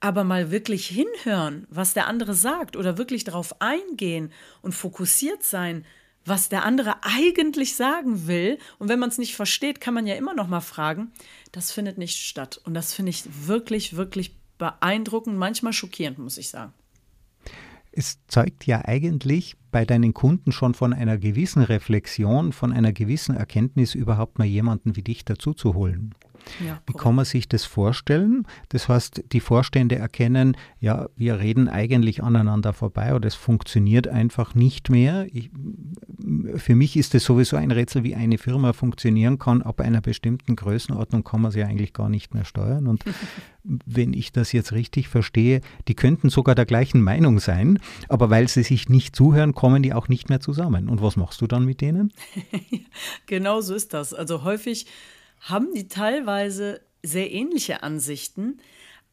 aber 0.04 0.26
mal 0.26 0.52
wirklich 0.52 0.86
hinhören, 0.88 1.66
was 1.70 1.94
der 1.94 2.08
andere 2.08 2.34
sagt 2.34 2.76
oder 2.76 2.98
wirklich 2.98 3.24
darauf 3.24 3.62
eingehen 3.62 4.34
und 4.62 4.74
fokussiert 4.74 5.44
sein, 5.44 5.86
was 6.26 6.50
der 6.50 6.66
andere 6.66 6.98
eigentlich 7.04 7.78
sagen 7.78 8.28
will. 8.28 8.58
Und 8.80 8.90
wenn 8.90 9.00
man 9.00 9.08
es 9.08 9.18
nicht 9.18 9.34
versteht, 9.34 9.80
kann 9.80 9.94
man 9.94 10.06
ja 10.06 10.16
immer 10.16 10.34
noch 10.34 10.50
mal 10.50 10.60
fragen. 10.60 11.14
Das 11.54 11.72
findet 11.72 11.98
nicht 11.98 12.18
statt. 12.18 12.60
Und 12.66 12.74
das 12.74 12.94
finde 12.94 13.12
ich 13.12 13.24
wirklich, 13.48 13.96
wirklich 13.96 14.36
beeindruckend, 14.58 15.38
manchmal 15.38 15.72
schockierend, 15.72 16.18
muss 16.18 16.38
ich 16.38 16.50
sagen. 16.50 16.74
Es 17.96 18.18
zeugt 18.28 18.66
ja 18.66 18.84
eigentlich 18.86 19.56
bei 19.72 19.86
deinen 19.86 20.16
Kunden 20.16 20.52
schon 20.52 20.74
von 20.74 20.94
einer 20.94 21.20
gewissen 21.20 21.62
Reflexion, 21.62 22.52
von 22.52 22.74
einer 22.74 22.92
gewissen 22.92 23.36
Erkenntnis, 23.36 23.94
überhaupt 23.94 24.40
mal 24.40 24.46
jemanden 24.46 24.96
wie 24.96 25.04
dich 25.04 25.26
dazu 25.26 25.54
zu 25.54 25.76
holen. 25.76 26.16
Ja, 26.66 26.82
Wie 26.86 26.94
kann 26.94 27.16
man 27.16 27.26
sich 27.26 27.48
das 27.48 27.66
vorstellen? 27.66 28.46
Das 28.70 28.90
heißt, 28.90 29.24
die 29.32 29.40
Vorstände 29.40 29.96
erkennen, 29.96 30.56
ja, 30.80 31.08
wir 31.16 31.40
reden 31.40 31.68
eigentlich 31.68 32.24
aneinander 32.24 32.74
vorbei 32.74 33.16
oder 33.16 33.28
es 33.28 33.36
funktioniert 33.36 34.08
einfach 34.08 34.56
nicht 34.56 34.90
mehr. 34.90 35.28
Ich, 35.32 35.52
für 36.56 36.76
mich 36.76 36.98
ist 36.98 37.16
es 37.16 37.24
sowieso 37.24 37.58
ein 37.58 37.72
Rätsel, 37.72 38.04
wie 38.04 38.16
eine 38.16 38.38
Firma 38.38 38.74
funktionieren 38.74 39.40
kann. 39.40 39.62
Ab 39.62 39.82
einer 39.82 40.02
bestimmten 40.02 40.56
Größenordnung 40.56 41.24
kann 41.24 41.42
man 41.42 41.52
sie 41.52 41.64
eigentlich 41.64 41.94
gar 41.94 42.10
nicht 42.10 42.34
mehr 42.34 42.46
steuern. 42.46 42.88
Und 42.88 43.04
wenn 43.64 44.14
ich 44.14 44.32
das 44.32 44.52
jetzt 44.52 44.74
richtig 44.74 45.08
verstehe, 45.08 45.62
die 45.88 45.96
könnten 45.96 46.30
sogar 46.30 46.56
der 46.56 46.66
gleichen 46.66 47.02
Meinung 47.02 47.40
sein, 47.40 47.80
aber 48.10 48.30
weil 48.30 48.48
sie 48.48 48.64
sich 48.64 48.90
nicht 48.90 49.16
zuhören, 49.16 49.54
kommen 49.54 49.84
die 49.84 49.94
auch 49.94 50.08
nicht 50.08 50.30
mehr 50.30 50.40
zusammen. 50.40 50.90
Und 50.90 51.02
was 51.02 51.16
machst 51.16 51.42
du 51.42 51.48
dann 51.48 51.66
mit 51.66 51.82
denen? 51.82 52.14
genau 53.26 53.62
so 53.62 53.74
ist 53.74 53.94
das. 53.94 54.14
Also 54.14 54.44
häufig 54.44 54.88
haben 55.44 55.74
die 55.74 55.88
teilweise 55.88 56.82
sehr 57.04 57.32
ähnliche 57.32 57.84
Ansichten, 57.84 58.60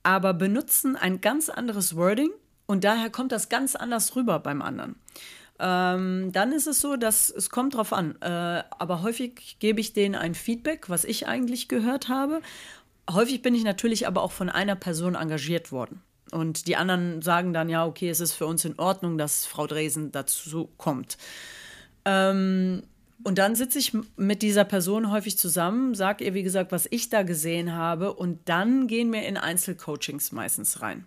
aber 0.03 0.33
benutzen 0.33 0.97
ein 0.97 1.21
ganz 1.21 1.49
anderes 1.49 1.97
Wording 1.97 2.31
und 2.67 2.85
daher 2.85 3.11
kommt 3.11 3.33
das 3.33 3.49
ganz 3.49 3.77
anders 3.77 4.17
rüber 4.17 4.39
beim 4.39 4.63
anderen. 4.63 4.97
ähm, 5.59 6.33
dann 6.33 6.53
ist 6.53 6.67
es 6.67 6.81
so, 6.81 6.97
dass 6.97 7.29
es 7.31 7.51
kommt 7.51 7.75
drauf 7.75 7.93
an. 7.93 8.17
Äh, 8.23 8.63
aber 8.71 9.03
häufig 9.03 9.59
gebe 9.59 9.81
ich 9.81 9.93
denen 9.93 10.15
ein 10.15 10.35
Feedback, 10.35 10.89
was 10.89 11.05
ich 11.05 11.27
eigentlich 11.27 11.69
gehört 11.69 12.09
habe. 12.09 12.41
Häufig 13.11 13.43
bin 13.43 13.55
ich 13.55 13.65
natürlich 13.65 14.07
aber 14.07 14.23
auch 14.23 14.33
von 14.33 14.49
einer 14.49 14.77
Person 14.77 15.17
engagiert 15.17 15.71
worden. 15.71 16.01
Und 16.31 16.67
die 16.67 16.77
anderen 16.77 17.23
sagen 17.23 17.53
dann, 17.53 17.69
ja, 17.69 17.85
okay, 17.85 18.09
es 18.09 18.21
ist 18.21 18.33
für 18.33 18.47
uns 18.47 18.65
in 18.65 18.79
Ordnung, 18.79 19.19
dass 19.19 19.47
Frau 19.47 19.67
Dresen 19.67 20.13
dazu 20.13 20.71
kommt. 20.77 21.19
Ähm, 22.05 22.85
und 23.23 23.39
dann 23.39 23.55
sitze 23.55 23.79
ich 23.79 23.93
mit 24.17 24.43
dieser 24.43 24.65
Person 24.65 25.11
häufig 25.11 25.37
zusammen, 25.37 25.95
sage 25.95 26.25
ihr, 26.25 26.35
wie 26.35 26.43
gesagt, 26.43 26.73
was 26.73 26.87
ich 26.91 27.11
da 27.11 27.23
gesehen 27.23 27.75
habe. 27.75 28.15
Und 28.15 28.49
dann 28.49 28.87
gehen 28.87 29.13
wir 29.13 29.23
in 29.27 29.37
Einzelcoachings 29.37 30.33
meistens 30.33 30.81
rein. 30.81 31.07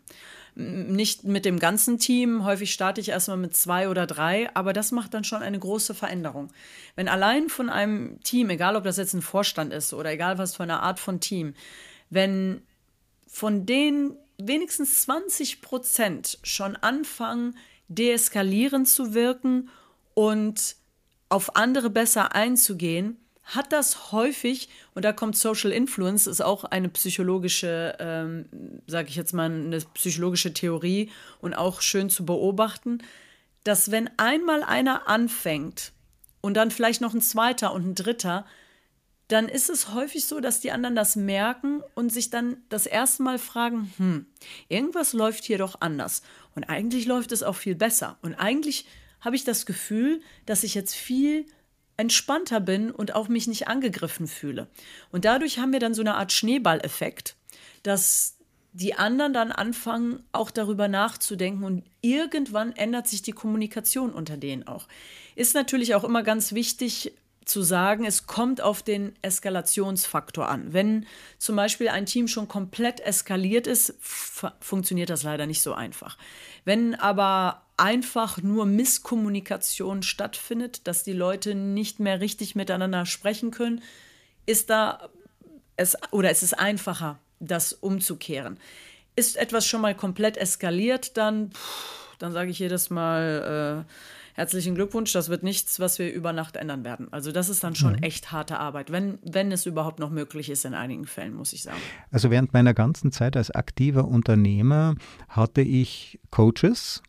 Nicht 0.56 1.24
mit 1.24 1.46
dem 1.46 1.58
ganzen 1.58 1.98
Team, 1.98 2.46
häufig 2.46 2.72
starte 2.72 3.02
ich 3.02 3.10
erstmal 3.10 3.38
mit 3.38 3.56
zwei 3.56 3.90
oder 3.90 4.06
drei, 4.06 4.56
aber 4.56 4.72
das 4.74 4.92
macht 4.92 5.16
dann 5.16 5.24
schon 5.24 5.42
eine 5.42 5.58
große 5.58 5.96
Veränderung. 5.96 6.50
Wenn 6.96 7.08
allein 7.08 7.50
von 7.50 7.70
einem 7.70 8.20
Team, 8.22 8.52
egal 8.52 8.76
ob 8.76 8.84
das 8.84 8.98
jetzt 8.98 9.16
ein 9.16 9.24
Vorstand 9.24 9.74
ist 9.74 9.94
oder 9.96 10.12
egal 10.12 10.38
was 10.38 10.56
für 10.56 10.64
eine 10.64 10.82
Art 10.82 11.00
von 11.00 11.20
Team, 11.20 11.56
wenn 12.12 12.62
von 13.28 13.66
den 13.66 14.16
wenigstens 14.38 15.02
20 15.02 15.62
Prozent 15.62 16.38
schon 16.44 16.76
anfangen, 16.76 17.58
deeskalierend 17.88 18.88
zu 18.88 19.16
wirken 19.16 19.70
und 20.14 20.76
auf 21.34 21.56
andere 21.56 21.90
besser 21.90 22.36
einzugehen, 22.36 23.18
hat 23.44 23.74
das 23.74 24.12
häufig, 24.12 24.70
und 24.94 25.04
da 25.04 25.12
kommt 25.12 25.36
Social 25.36 25.72
Influence, 25.72 26.28
ist 26.28 26.42
auch 26.42 26.64
eine 26.64 26.90
psychologische, 26.90 27.96
ähm, 28.00 28.46
sage 28.86 29.10
ich 29.10 29.16
jetzt 29.16 29.34
mal, 29.34 29.46
eine 29.46 29.80
psychologische 29.96 30.54
Theorie 30.54 31.10
und 31.42 31.56
auch 31.56 31.82
schön 31.82 32.12
zu 32.12 32.24
beobachten, 32.24 33.00
dass 33.64 33.90
wenn 33.90 34.12
einmal 34.18 34.62
einer 34.64 35.08
anfängt 35.08 35.92
und 36.42 36.56
dann 36.56 36.70
vielleicht 36.70 37.02
noch 37.02 37.16
ein 37.16 37.22
zweiter 37.22 37.74
und 37.74 37.88
ein 37.88 37.96
dritter, 37.96 38.46
dann 39.28 39.50
ist 39.50 39.72
es 39.72 39.92
häufig 39.92 40.26
so, 40.26 40.40
dass 40.40 40.60
die 40.60 40.72
anderen 40.72 40.96
das 40.96 41.16
merken 41.16 41.82
und 41.96 42.12
sich 42.12 42.30
dann 42.30 42.58
das 42.70 42.86
erste 42.86 43.24
Mal 43.24 43.40
fragen, 43.40 43.92
hm, 43.98 44.26
irgendwas 44.68 45.14
läuft 45.14 45.46
hier 45.46 45.58
doch 45.58 45.82
anders. 45.82 46.22
Und 46.54 46.66
eigentlich 46.66 47.08
läuft 47.08 47.32
es 47.32 47.42
auch 47.42 47.56
viel 47.56 47.76
besser. 47.76 48.18
Und 48.22 48.36
eigentlich 48.36 48.86
habe 49.24 49.36
ich 49.36 49.44
das 49.44 49.66
Gefühl, 49.66 50.22
dass 50.46 50.64
ich 50.64 50.74
jetzt 50.76 50.96
viel 50.96 51.46
entspannter 51.98 52.60
bin 52.60 52.92
und 52.92 53.16
auch 53.16 53.28
mich 53.28 53.48
nicht 53.48 53.68
angegriffen 53.68 54.28
fühle. 54.28 54.68
Und 55.12 55.26
dadurch 55.26 55.60
haben 55.60 55.74
wir 55.74 55.80
dann 55.80 55.94
so 55.94 56.02
eine 56.02 56.16
Art 56.16 56.32
Schneeballeffekt, 56.32 57.36
dass 57.84 58.38
die 58.74 58.96
anderen 58.96 59.34
dann 59.34 59.52
anfangen, 59.52 60.24
auch 60.32 60.50
darüber 60.50 60.88
nachzudenken 60.88 61.64
und 61.64 61.84
irgendwann 62.02 62.76
ändert 62.76 63.08
sich 63.08 63.22
die 63.22 63.32
Kommunikation 63.32 64.12
unter 64.12 64.36
denen 64.36 64.68
auch. 64.68 64.88
Ist 65.36 65.54
natürlich 65.54 65.94
auch 65.94 66.04
immer 66.04 66.24
ganz 66.24 66.54
wichtig, 66.54 67.14
zu 67.46 67.62
sagen, 67.62 68.06
es 68.06 68.26
kommt 68.26 68.62
auf 68.62 68.84
den 68.84 69.16
Eskalationsfaktor 69.22 70.48
an. 70.48 70.74
Wenn 70.74 71.06
zum 71.38 71.56
Beispiel 71.56 71.90
ein 71.90 72.06
Team 72.06 72.28
schon 72.28 72.48
komplett 72.48 73.02
eskaliert 73.02 73.68
ist, 73.68 73.96
funktioniert 74.60 75.10
das 75.10 75.24
leider 75.24 75.46
nicht 75.46 75.62
so 75.62 75.74
einfach. 75.74 76.18
Wenn 76.64 76.96
aber 76.96 77.63
einfach 77.78 78.42
nur 78.42 78.66
Misskommunikation 78.66 80.04
stattfindet, 80.04 80.88
dass 80.88 81.04
die 81.04 81.14
Leute 81.14 81.56
nicht 81.56 82.00
mehr 82.00 82.22
richtig 82.22 82.56
miteinander 82.56 83.06
sprechen 83.06 83.52
können, 83.52 83.82
ist 84.46 84.70
da 84.70 85.10
es 85.76 85.98
oder 86.12 86.30
es 86.30 86.44
ist 86.44 86.54
einfacher, 86.54 87.20
das 87.40 87.74
umzukehren. 87.74 88.58
Ist 89.16 89.38
etwas 89.38 89.66
schon 89.66 89.82
mal 89.82 89.96
komplett 89.96 90.38
eskaliert, 90.38 91.18
dann, 91.18 91.52
dann 92.20 92.32
sage 92.32 92.52
ich 92.52 92.60
jedes 92.60 92.90
Mal, 92.90 93.86
äh, 93.88 93.92
herzlichen 94.34 94.76
Glückwunsch, 94.76 95.14
das 95.14 95.30
wird 95.30 95.44
nichts, 95.44 95.80
was 95.80 96.00
wir 96.00 96.12
über 96.12 96.34
Nacht 96.34 96.56
ändern 96.56 96.84
werden. 96.84 97.08
Also 97.12 97.32
das 97.32 97.50
ist 97.50 97.64
dann 97.64 97.76
schon 97.76 97.94
mhm. 97.94 98.04
echt 98.04 98.32
harte 98.32 98.60
Arbeit, 98.60 98.92
wenn, 98.92 99.20
wenn 99.24 99.52
es 99.52 99.66
überhaupt 99.66 100.00
noch 100.00 100.10
möglich 100.10 100.50
ist 100.50 100.66
in 100.66 100.74
einigen 100.74 101.06
Fällen, 101.06 101.36
muss 101.36 101.54
ich 101.54 101.64
sagen. 101.64 101.78
Also 102.12 102.32
während 102.32 102.54
meiner 102.54 102.74
ganzen 102.74 103.12
Zeit 103.12 103.38
als 103.38 103.52
aktiver 103.52 104.06
Unternehmer 104.06 104.96
hatte 105.30 105.62
ich 105.62 106.20
Coaches, 106.32 107.04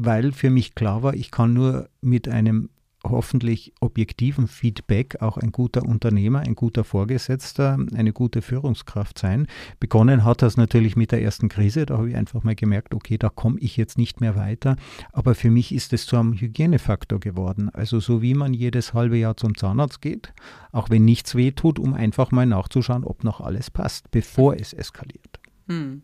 weil 0.00 0.32
für 0.32 0.50
mich 0.50 0.74
klar 0.74 1.02
war, 1.02 1.14
ich 1.14 1.30
kann 1.30 1.52
nur 1.52 1.88
mit 2.00 2.28
einem 2.28 2.70
hoffentlich 3.04 3.72
objektiven 3.80 4.48
Feedback 4.48 5.22
auch 5.22 5.38
ein 5.38 5.52
guter 5.52 5.82
Unternehmer, 5.82 6.40
ein 6.40 6.54
guter 6.54 6.84
Vorgesetzter, 6.84 7.78
eine 7.94 8.12
gute 8.12 8.42
Führungskraft 8.42 9.18
sein. 9.18 9.46
Begonnen 9.80 10.24
hat 10.24 10.42
das 10.42 10.56
natürlich 10.56 10.96
mit 10.96 11.12
der 11.12 11.22
ersten 11.22 11.48
Krise. 11.48 11.86
Da 11.86 11.98
habe 11.98 12.10
ich 12.10 12.16
einfach 12.16 12.42
mal 12.42 12.54
gemerkt, 12.54 12.94
okay, 12.94 13.16
da 13.18 13.28
komme 13.28 13.58
ich 13.60 13.76
jetzt 13.76 13.98
nicht 13.98 14.20
mehr 14.20 14.36
weiter. 14.36 14.76
Aber 15.12 15.34
für 15.34 15.50
mich 15.50 15.72
ist 15.72 15.92
es 15.92 16.06
zu 16.06 16.16
einem 16.16 16.34
Hygienefaktor 16.34 17.20
geworden. 17.20 17.70
Also 17.70 18.00
so 18.00 18.20
wie 18.20 18.34
man 18.34 18.52
jedes 18.52 18.94
halbe 18.94 19.16
Jahr 19.16 19.36
zum 19.36 19.56
Zahnarzt 19.56 20.00
geht, 20.00 20.32
auch 20.72 20.90
wenn 20.90 21.04
nichts 21.04 21.34
weh 21.34 21.52
tut, 21.52 21.78
um 21.78 21.94
einfach 21.94 22.30
mal 22.30 22.46
nachzuschauen, 22.46 23.04
ob 23.04 23.24
noch 23.24 23.40
alles 23.40 23.70
passt, 23.70 24.10
bevor 24.10 24.56
es 24.56 24.72
eskaliert. 24.72 25.40
Hm. 25.68 26.02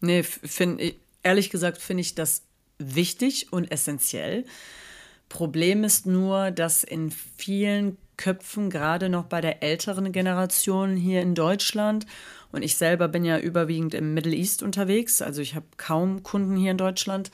Nee, 0.00 0.22
find, 0.22 0.80
ehrlich 1.22 1.50
gesagt 1.50 1.78
finde 1.78 2.02
ich 2.02 2.14
das 2.14 2.46
wichtig 2.78 3.52
und 3.52 3.70
essentiell. 3.70 4.44
Problem 5.28 5.84
ist 5.84 6.06
nur, 6.06 6.50
dass 6.50 6.84
in 6.84 7.10
vielen 7.36 7.98
Köpfen, 8.16 8.70
gerade 8.70 9.08
noch 9.08 9.24
bei 9.24 9.40
der 9.40 9.62
älteren 9.62 10.12
Generation 10.12 10.96
hier 10.96 11.20
in 11.20 11.34
Deutschland, 11.34 12.06
und 12.52 12.62
ich 12.62 12.76
selber 12.76 13.08
bin 13.08 13.24
ja 13.24 13.38
überwiegend 13.38 13.92
im 13.92 14.14
Middle 14.14 14.34
East 14.34 14.62
unterwegs, 14.62 15.20
also 15.20 15.42
ich 15.42 15.54
habe 15.54 15.66
kaum 15.76 16.22
Kunden 16.22 16.56
hier 16.56 16.70
in 16.70 16.78
Deutschland, 16.78 17.30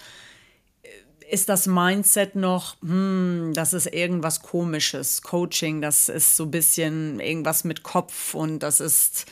ist 1.33 1.49
das 1.49 1.67
Mindset 1.67 2.35
noch, 2.35 2.77
hm, 2.83 3.53
das 3.55 3.73
ist 3.73 3.87
irgendwas 3.87 4.43
Komisches. 4.43 5.23
Coaching, 5.23 5.81
das 5.81 6.11
ist 6.11 6.37
so 6.37 6.45
ein 6.45 6.51
bisschen 6.51 7.21
irgendwas 7.21 7.65
mit 7.65 7.83
Kopf 7.83 8.35
und 8.35 8.59
das 8.59 8.81
ist 8.81 9.25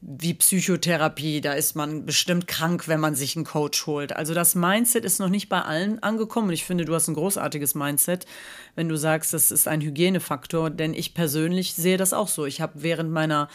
wie 0.00 0.34
Psychotherapie. 0.34 1.40
Da 1.40 1.52
ist 1.52 1.74
man 1.74 2.06
bestimmt 2.06 2.46
krank, 2.46 2.88
wenn 2.88 3.00
man 3.00 3.14
sich 3.14 3.36
einen 3.36 3.44
Coach 3.44 3.86
holt. 3.86 4.14
Also 4.14 4.34
das 4.34 4.54
Mindset 4.54 5.04
ist 5.04 5.18
noch 5.18 5.28
nicht 5.28 5.48
bei 5.48 5.60
allen 5.60 6.02
angekommen. 6.02 6.48
Und 6.48 6.54
ich 6.54 6.64
finde, 6.64 6.84
du 6.84 6.94
hast 6.94 7.08
ein 7.08 7.14
großartiges 7.14 7.74
Mindset, 7.74 8.26
wenn 8.74 8.88
du 8.88 8.96
sagst, 8.96 9.34
das 9.34 9.50
ist 9.50 9.66
ein 9.66 9.80
Hygienefaktor. 9.80 10.70
Denn 10.70 10.94
ich 10.94 11.14
persönlich 11.14 11.74
sehe 11.74 11.96
das 11.96 12.12
auch 12.12 12.28
so. 12.28 12.46
Ich 12.46 12.60
habe 12.60 12.74
während 12.76 13.10
meiner 13.10 13.48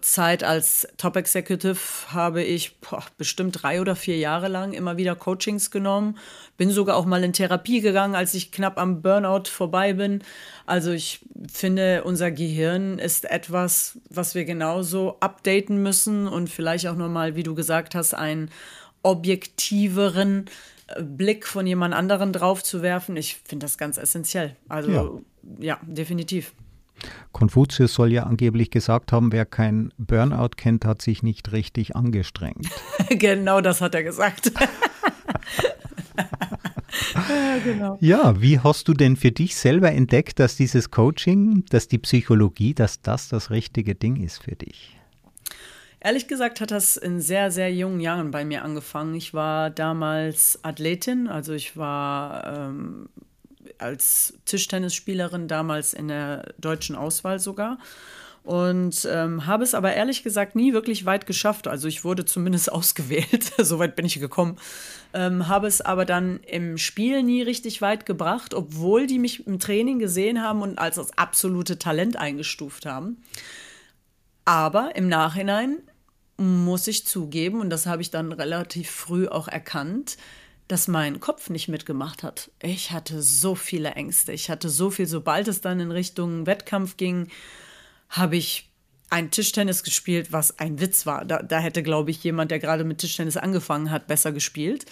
Zeit 0.00 0.44
als 0.44 0.88
Top 0.96 1.16
Executive 1.16 1.78
habe 2.08 2.42
ich 2.42 2.80
boah, 2.80 3.04
bestimmt 3.18 3.62
drei 3.62 3.80
oder 3.80 3.96
vier 3.96 4.16
Jahre 4.16 4.48
lang 4.48 4.72
immer 4.72 4.96
wieder 4.96 5.14
Coachings 5.14 5.70
genommen. 5.70 6.16
Bin 6.56 6.70
sogar 6.70 6.96
auch 6.96 7.04
mal 7.04 7.22
in 7.22 7.32
Therapie 7.32 7.80
gegangen, 7.80 8.14
als 8.14 8.34
ich 8.34 8.50
knapp 8.50 8.78
am 8.78 9.02
Burnout 9.02 9.44
vorbei 9.50 9.92
bin. 9.92 10.22
Also 10.64 10.90
ich 10.90 11.20
finde, 11.52 12.04
unser 12.04 12.30
Gehirn 12.30 12.98
ist 12.98 13.30
etwas, 13.30 13.98
was 14.08 14.34
wir 14.34 14.44
genauso 14.44 15.18
updaten 15.20 15.82
müssen 15.82 16.26
und 16.26 16.48
vielleicht 16.48 16.86
auch 16.86 16.96
nochmal, 16.96 17.36
wie 17.36 17.42
du 17.42 17.54
gesagt 17.54 17.94
hast, 17.94 18.14
einen 18.14 18.50
objektiveren 19.02 20.46
äh, 20.88 21.02
Blick 21.02 21.46
von 21.46 21.66
jemand 21.66 21.94
anderen 21.94 22.32
drauf 22.32 22.62
zu 22.62 22.80
werfen. 22.82 23.16
Ich 23.16 23.36
finde 23.44 23.64
das 23.64 23.76
ganz 23.76 23.98
essentiell. 23.98 24.56
Also 24.68 24.90
ja, 24.90 25.10
ja 25.60 25.80
definitiv. 25.82 26.52
Konfuzius 27.32 27.94
soll 27.94 28.12
ja 28.12 28.24
angeblich 28.24 28.70
gesagt 28.70 29.12
haben, 29.12 29.32
wer 29.32 29.44
kein 29.44 29.92
Burnout 29.98 30.50
kennt, 30.56 30.84
hat 30.84 31.02
sich 31.02 31.22
nicht 31.22 31.52
richtig 31.52 31.96
angestrengt. 31.96 32.68
genau 33.10 33.60
das 33.60 33.80
hat 33.80 33.94
er 33.94 34.02
gesagt. 34.02 34.52
ja, 37.14 37.58
genau. 37.64 37.98
ja, 38.00 38.40
wie 38.40 38.58
hast 38.58 38.88
du 38.88 38.94
denn 38.94 39.16
für 39.16 39.30
dich 39.30 39.56
selber 39.56 39.92
entdeckt, 39.92 40.38
dass 40.38 40.56
dieses 40.56 40.90
Coaching, 40.90 41.64
dass 41.70 41.88
die 41.88 41.98
Psychologie, 41.98 42.74
dass 42.74 43.02
das 43.02 43.28
das 43.28 43.50
richtige 43.50 43.94
Ding 43.94 44.16
ist 44.16 44.42
für 44.42 44.56
dich? 44.56 44.98
Ehrlich 46.00 46.28
gesagt 46.28 46.60
hat 46.60 46.70
das 46.70 46.96
in 46.96 47.20
sehr, 47.20 47.50
sehr 47.50 47.74
jungen 47.74 47.98
Jahren 48.00 48.30
bei 48.30 48.44
mir 48.44 48.62
angefangen. 48.62 49.14
Ich 49.14 49.34
war 49.34 49.70
damals 49.70 50.60
Athletin, 50.62 51.26
also 51.26 51.52
ich 51.52 51.76
war 51.76 52.68
ähm, 52.68 53.08
als 53.78 54.34
Tischtennisspielerin 54.44 55.48
damals 55.48 55.94
in 55.94 56.08
der 56.08 56.52
deutschen 56.58 56.96
Auswahl 56.96 57.38
sogar. 57.38 57.78
Und 58.44 59.06
ähm, 59.10 59.44
habe 59.44 59.62
es 59.62 59.74
aber 59.74 59.92
ehrlich 59.92 60.22
gesagt 60.22 60.56
nie 60.56 60.72
wirklich 60.72 61.04
weit 61.04 61.26
geschafft. 61.26 61.68
Also 61.68 61.86
ich 61.86 62.02
wurde 62.04 62.24
zumindest 62.24 62.72
ausgewählt, 62.72 63.52
so 63.58 63.78
weit 63.78 63.94
bin 63.94 64.06
ich 64.06 64.20
gekommen. 64.20 64.56
Ähm, 65.12 65.48
habe 65.48 65.66
es 65.66 65.80
aber 65.80 66.04
dann 66.04 66.40
im 66.46 66.78
Spiel 66.78 67.22
nie 67.22 67.42
richtig 67.42 67.82
weit 67.82 68.06
gebracht, 68.06 68.54
obwohl 68.54 69.06
die 69.06 69.18
mich 69.18 69.46
im 69.46 69.58
Training 69.58 69.98
gesehen 69.98 70.42
haben 70.42 70.62
und 70.62 70.78
als 70.78 70.96
das 70.96 71.16
absolute 71.18 71.78
Talent 71.78 72.16
eingestuft 72.16 72.86
haben. 72.86 73.22
Aber 74.46 74.96
im 74.96 75.08
Nachhinein 75.08 75.82
muss 76.38 76.86
ich 76.86 77.04
zugeben, 77.04 77.60
und 77.60 77.68
das 77.68 77.84
habe 77.84 78.00
ich 78.00 78.10
dann 78.10 78.32
relativ 78.32 78.90
früh 78.90 79.28
auch 79.28 79.48
erkannt, 79.48 80.16
dass 80.68 80.86
mein 80.86 81.18
Kopf 81.18 81.48
nicht 81.50 81.68
mitgemacht 81.68 82.22
hat. 82.22 82.50
Ich 82.62 82.90
hatte 82.90 83.22
so 83.22 83.54
viele 83.54 83.92
Ängste. 83.92 84.32
Ich 84.32 84.50
hatte 84.50 84.68
so 84.68 84.90
viel, 84.90 85.06
sobald 85.06 85.48
es 85.48 85.62
dann 85.62 85.80
in 85.80 85.90
Richtung 85.90 86.46
Wettkampf 86.46 86.96
ging, 86.98 87.28
habe 88.10 88.36
ich 88.36 88.68
ein 89.10 89.30
Tischtennis 89.30 89.82
gespielt, 89.82 90.32
was 90.32 90.58
ein 90.58 90.80
Witz 90.80 91.06
war. 91.06 91.24
Da, 91.24 91.42
da 91.42 91.58
hätte, 91.58 91.82
glaube 91.82 92.10
ich, 92.10 92.22
jemand, 92.22 92.50
der 92.50 92.58
gerade 92.58 92.84
mit 92.84 92.98
Tischtennis 92.98 93.38
angefangen 93.38 93.90
hat, 93.90 94.06
besser 94.06 94.32
gespielt. 94.32 94.84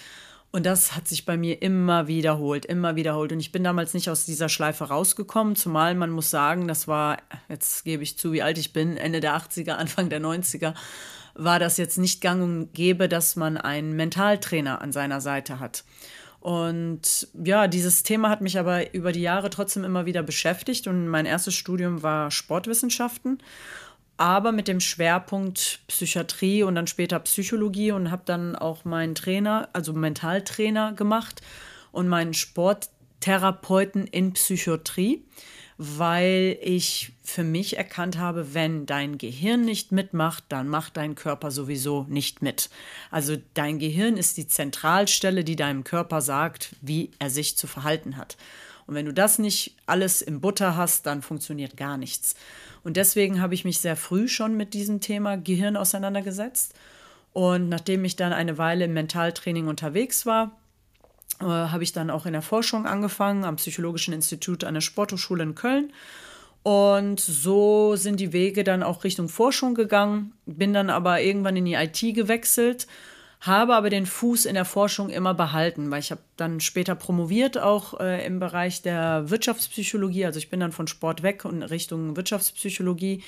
Und 0.52 0.64
das 0.64 0.96
hat 0.96 1.06
sich 1.06 1.26
bei 1.26 1.36
mir 1.36 1.60
immer 1.60 2.06
wiederholt, 2.06 2.64
immer 2.64 2.96
wiederholt. 2.96 3.32
Und 3.32 3.40
ich 3.40 3.52
bin 3.52 3.62
damals 3.62 3.92
nicht 3.92 4.08
aus 4.08 4.24
dieser 4.24 4.48
Schleife 4.48 4.84
rausgekommen, 4.84 5.56
zumal 5.56 5.94
man 5.94 6.10
muss 6.10 6.30
sagen, 6.30 6.66
das 6.66 6.88
war, 6.88 7.18
jetzt 7.50 7.84
gebe 7.84 8.02
ich 8.02 8.16
zu, 8.16 8.32
wie 8.32 8.42
alt 8.42 8.56
ich 8.56 8.72
bin, 8.72 8.96
Ende 8.96 9.20
der 9.20 9.36
80er, 9.36 9.72
Anfang 9.72 10.08
der 10.08 10.22
90er, 10.22 10.72
war 11.36 11.58
das 11.58 11.76
jetzt 11.76 11.98
nicht 11.98 12.20
gang 12.20 12.42
und 12.42 12.72
gäbe, 12.72 13.08
dass 13.08 13.36
man 13.36 13.56
einen 13.56 13.94
Mentaltrainer 13.94 14.80
an 14.80 14.92
seiner 14.92 15.20
Seite 15.20 15.60
hat. 15.60 15.84
Und 16.40 17.28
ja, 17.34 17.66
dieses 17.66 18.02
Thema 18.02 18.30
hat 18.30 18.40
mich 18.40 18.58
aber 18.58 18.94
über 18.94 19.12
die 19.12 19.22
Jahre 19.22 19.50
trotzdem 19.50 19.84
immer 19.84 20.06
wieder 20.06 20.22
beschäftigt 20.22 20.86
und 20.86 21.08
mein 21.08 21.26
erstes 21.26 21.54
Studium 21.54 22.02
war 22.02 22.30
Sportwissenschaften 22.30 23.38
aber 24.16 24.52
mit 24.52 24.68
dem 24.68 24.80
Schwerpunkt 24.80 25.80
Psychiatrie 25.88 26.62
und 26.62 26.74
dann 26.74 26.86
später 26.86 27.18
Psychologie 27.20 27.92
und 27.92 28.10
habe 28.10 28.22
dann 28.24 28.56
auch 28.56 28.84
meinen 28.84 29.14
Trainer, 29.14 29.68
also 29.72 29.92
Mentaltrainer 29.92 30.92
gemacht 30.92 31.42
und 31.92 32.08
meinen 32.08 32.32
Sporttherapeuten 32.32 34.06
in 34.06 34.32
Psychiatrie, 34.32 35.24
weil 35.78 36.58
ich 36.62 37.12
für 37.22 37.44
mich 37.44 37.76
erkannt 37.76 38.18
habe, 38.18 38.54
wenn 38.54 38.86
dein 38.86 39.18
Gehirn 39.18 39.62
nicht 39.62 39.92
mitmacht, 39.92 40.44
dann 40.48 40.68
macht 40.68 40.96
dein 40.96 41.14
Körper 41.14 41.50
sowieso 41.50 42.06
nicht 42.08 42.40
mit. 42.40 42.70
Also 43.10 43.36
dein 43.54 43.78
Gehirn 43.78 44.16
ist 44.16 44.38
die 44.38 44.48
Zentralstelle, 44.48 45.44
die 45.44 45.56
deinem 45.56 45.84
Körper 45.84 46.22
sagt, 46.22 46.74
wie 46.80 47.10
er 47.18 47.28
sich 47.28 47.56
zu 47.56 47.66
verhalten 47.66 48.16
hat. 48.16 48.36
Und 48.86 48.94
wenn 48.94 49.06
du 49.06 49.12
das 49.12 49.38
nicht 49.38 49.76
alles 49.86 50.22
im 50.22 50.40
Butter 50.40 50.76
hast, 50.76 51.06
dann 51.06 51.20
funktioniert 51.20 51.76
gar 51.76 51.98
nichts. 51.98 52.36
Und 52.84 52.96
deswegen 52.96 53.40
habe 53.40 53.54
ich 53.54 53.64
mich 53.64 53.80
sehr 53.80 53.96
früh 53.96 54.28
schon 54.28 54.56
mit 54.56 54.72
diesem 54.72 55.00
Thema 55.00 55.36
Gehirn 55.36 55.76
auseinandergesetzt. 55.76 56.72
Und 57.32 57.68
nachdem 57.68 58.04
ich 58.04 58.16
dann 58.16 58.32
eine 58.32 58.58
Weile 58.58 58.86
im 58.86 58.94
Mentaltraining 58.94 59.66
unterwegs 59.66 60.24
war, 60.24 60.56
äh, 61.40 61.44
habe 61.44 61.82
ich 61.82 61.92
dann 61.92 62.10
auch 62.10 62.26
in 62.26 62.32
der 62.32 62.42
Forschung 62.42 62.86
angefangen 62.86 63.44
am 63.44 63.56
Psychologischen 63.56 64.14
Institut 64.14 64.64
an 64.64 64.74
der 64.74 64.80
Sporthochschule 64.80 65.42
in 65.42 65.54
Köln. 65.54 65.92
Und 66.62 67.20
so 67.20 67.94
sind 67.94 68.18
die 68.18 68.32
Wege 68.32 68.64
dann 68.64 68.82
auch 68.82 69.04
Richtung 69.04 69.28
Forschung 69.28 69.74
gegangen, 69.74 70.32
bin 70.46 70.72
dann 70.72 70.90
aber 70.90 71.20
irgendwann 71.20 71.56
in 71.56 71.64
die 71.64 71.74
IT 71.74 72.00
gewechselt 72.14 72.86
habe 73.40 73.74
aber 73.74 73.90
den 73.90 74.06
Fuß 74.06 74.46
in 74.46 74.54
der 74.54 74.64
Forschung 74.64 75.10
immer 75.10 75.34
behalten, 75.34 75.90
weil 75.90 76.00
ich 76.00 76.10
habe 76.10 76.22
dann 76.36 76.60
später 76.60 76.94
promoviert, 76.94 77.58
auch 77.58 78.00
äh, 78.00 78.24
im 78.26 78.40
Bereich 78.40 78.82
der 78.82 79.30
Wirtschaftspsychologie. 79.30 80.24
Also 80.24 80.38
ich 80.38 80.48
bin 80.50 80.60
dann 80.60 80.72
von 80.72 80.86
Sport 80.86 81.22
weg 81.22 81.44
und 81.44 81.62
Richtung 81.62 82.16
Wirtschaftspsychologie. 82.16 83.22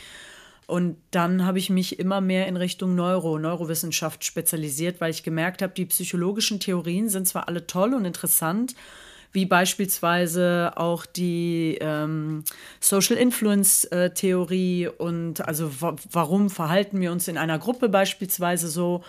Und 0.68 0.98
dann 1.12 1.46
habe 1.46 1.58
ich 1.58 1.70
mich 1.70 1.98
immer 1.98 2.20
mehr 2.20 2.46
in 2.46 2.58
Richtung 2.58 2.94
Neuro, 2.94 3.38
Neurowissenschaft 3.38 4.22
spezialisiert, 4.22 5.00
weil 5.00 5.10
ich 5.10 5.22
gemerkt 5.22 5.62
habe, 5.62 5.72
die 5.72 5.86
psychologischen 5.86 6.60
Theorien 6.60 7.08
sind 7.08 7.26
zwar 7.26 7.48
alle 7.48 7.66
toll 7.66 7.94
und 7.94 8.04
interessant, 8.04 8.74
wie 9.32 9.46
beispielsweise 9.46 10.72
auch 10.76 11.06
die 11.06 11.78
ähm, 11.80 12.44
Social 12.80 13.16
Influence 13.16 13.84
äh, 13.86 14.10
Theorie 14.10 14.88
und 14.88 15.40
also 15.40 15.70
warum 16.12 16.50
verhalten 16.50 17.00
wir 17.00 17.12
uns 17.12 17.28
in 17.28 17.38
einer 17.38 17.58
Gruppe 17.58 17.88
beispielsweise 17.88 18.68
so 18.68 19.02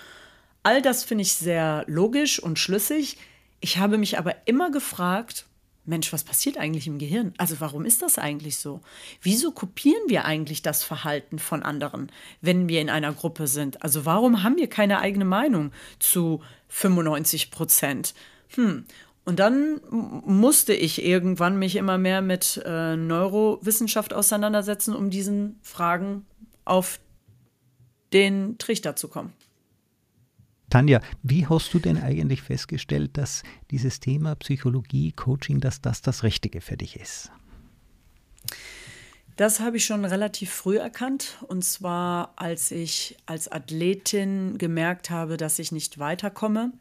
All 0.63 0.81
das 0.81 1.03
finde 1.03 1.23
ich 1.23 1.33
sehr 1.33 1.83
logisch 1.87 2.41
und 2.41 2.57
schlüssig. 2.57 3.17
Ich 3.59 3.77
habe 3.77 3.97
mich 3.97 4.17
aber 4.17 4.35
immer 4.45 4.71
gefragt, 4.71 5.45
Mensch, 5.89 6.13
was 6.13 6.23
passiert 6.23 6.57
eigentlich 6.57 6.87
im 6.87 6.99
Gehirn? 6.99 7.33
Also 7.37 7.59
warum 7.59 7.83
ist 7.83 8.01
das 8.01 8.17
eigentlich 8.17 8.57
so? 8.57 8.79
Wieso 9.21 9.51
kopieren 9.51 10.03
wir 10.07 10.23
eigentlich 10.23 10.61
das 10.61 10.83
Verhalten 10.83 11.39
von 11.39 11.63
anderen, 11.63 12.11
wenn 12.41 12.69
wir 12.69 12.79
in 12.79 12.89
einer 12.89 13.11
Gruppe 13.11 13.47
sind? 13.47 13.81
Also 13.83 14.05
warum 14.05 14.43
haben 14.43 14.57
wir 14.57 14.69
keine 14.69 14.99
eigene 14.99 15.25
Meinung 15.25 15.71
zu 15.97 16.41
95 16.69 17.51
Prozent? 17.51 18.13
Hm. 18.49 18.85
Und 19.25 19.39
dann 19.39 19.81
musste 19.89 20.73
ich 20.73 21.03
irgendwann 21.03 21.59
mich 21.59 21.75
immer 21.75 21.97
mehr 21.97 22.21
mit 22.21 22.61
äh, 22.65 22.95
Neurowissenschaft 22.95 24.13
auseinandersetzen, 24.13 24.95
um 24.95 25.09
diesen 25.09 25.59
Fragen 25.61 26.25
auf 26.65 26.99
den 28.13 28.57
Trichter 28.57 28.95
zu 28.95 29.07
kommen. 29.07 29.33
Tanja, 30.69 31.01
wie 31.23 31.47
hast 31.47 31.73
du 31.73 31.79
denn 31.79 32.01
eigentlich 32.01 32.41
festgestellt, 32.41 33.17
dass 33.17 33.43
dieses 33.71 33.99
Thema 33.99 34.35
Psychologie, 34.35 35.11
Coaching, 35.11 35.59
dass 35.59 35.81
das 35.81 36.01
das 36.01 36.23
Richtige 36.23 36.61
für 36.61 36.77
dich 36.77 36.99
ist? 36.99 37.31
Das 39.35 39.61
habe 39.61 39.77
ich 39.77 39.85
schon 39.85 40.03
relativ 40.03 40.51
früh 40.51 40.77
erkannt. 40.77 41.37
Und 41.47 41.63
zwar, 41.63 42.33
als 42.35 42.71
ich 42.71 43.15
als 43.25 43.49
Athletin 43.49 44.57
gemerkt 44.57 45.09
habe, 45.09 45.37
dass 45.37 45.59
ich 45.59 45.71
nicht 45.71 45.97
weiterkomme. 45.97 46.73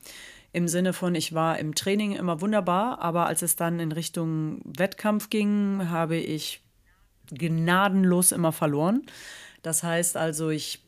Im 0.53 0.67
Sinne 0.67 0.93
von, 0.93 1.15
ich 1.15 1.35
war 1.35 1.59
im 1.59 1.75
Training 1.75 2.17
immer 2.17 2.41
wunderbar, 2.41 3.01
aber 3.01 3.27
als 3.27 3.43
es 3.43 3.55
dann 3.55 3.79
in 3.79 3.93
Richtung 3.93 4.61
Wettkampf 4.65 5.31
ging, 5.31 5.89
habe 5.89 6.17
ich 6.17 6.61
gnadenlos 7.31 8.33
immer 8.33 8.51
verloren. 8.51 9.03
Das 9.63 9.83
heißt 9.85 10.17
also, 10.17 10.51
ich 10.51 10.88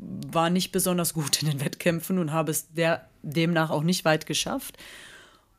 war 0.00 0.50
nicht 0.50 0.72
besonders 0.72 1.14
gut 1.14 1.42
in 1.42 1.50
den 1.50 1.60
Wettkämpfen 1.60 2.18
und 2.18 2.32
habe 2.32 2.50
es 2.50 2.72
der, 2.72 3.06
demnach 3.22 3.70
auch 3.70 3.82
nicht 3.82 4.04
weit 4.04 4.26
geschafft. 4.26 4.78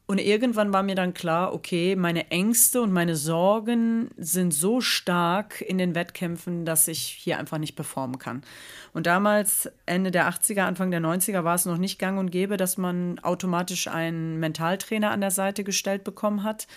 Und 0.08 0.18
irgendwann 0.18 0.74
war 0.74 0.84
mir 0.84 0.96
dann 0.96 1.14
klar, 1.14 1.54
okay, 1.54 1.96
meine 1.96 2.32
Ängste 2.32 2.82
und 2.82 2.92
meine 2.92 3.16
Sorgen 3.16 4.10
sind 4.18 4.54
so 4.54 4.82
stark 4.82 5.62
in 5.62 5.78
den 5.78 5.96
Wettkämpfen, 5.96 6.66
dass 6.66 6.90
ich 6.90 7.00
hier 7.00 7.40
einfach 7.40 7.60
nicht 7.60 7.78
performen 7.78 8.20
kann. 8.20 8.44
Und 8.92 9.08
damals, 9.08 9.72
Ende 9.86 10.12
der 10.12 10.30
80er, 10.30 10.64
Anfang 10.64 10.92
der 10.92 11.00
90er, 11.00 11.46
war 11.46 11.56
es 11.56 11.66
noch 11.66 11.78
nicht 11.78 11.98
gang 11.98 12.20
und 12.20 12.30
gäbe, 12.30 12.58
dass 12.58 12.78
man 12.78 13.20
automatisch 13.20 13.88
einen 13.88 14.38
Mentaltrainer 14.38 15.12
an 15.12 15.22
der 15.22 15.32
Seite 15.32 15.64
gestellt 15.64 16.04
bekommen 16.04 16.44
hat. 16.44 16.68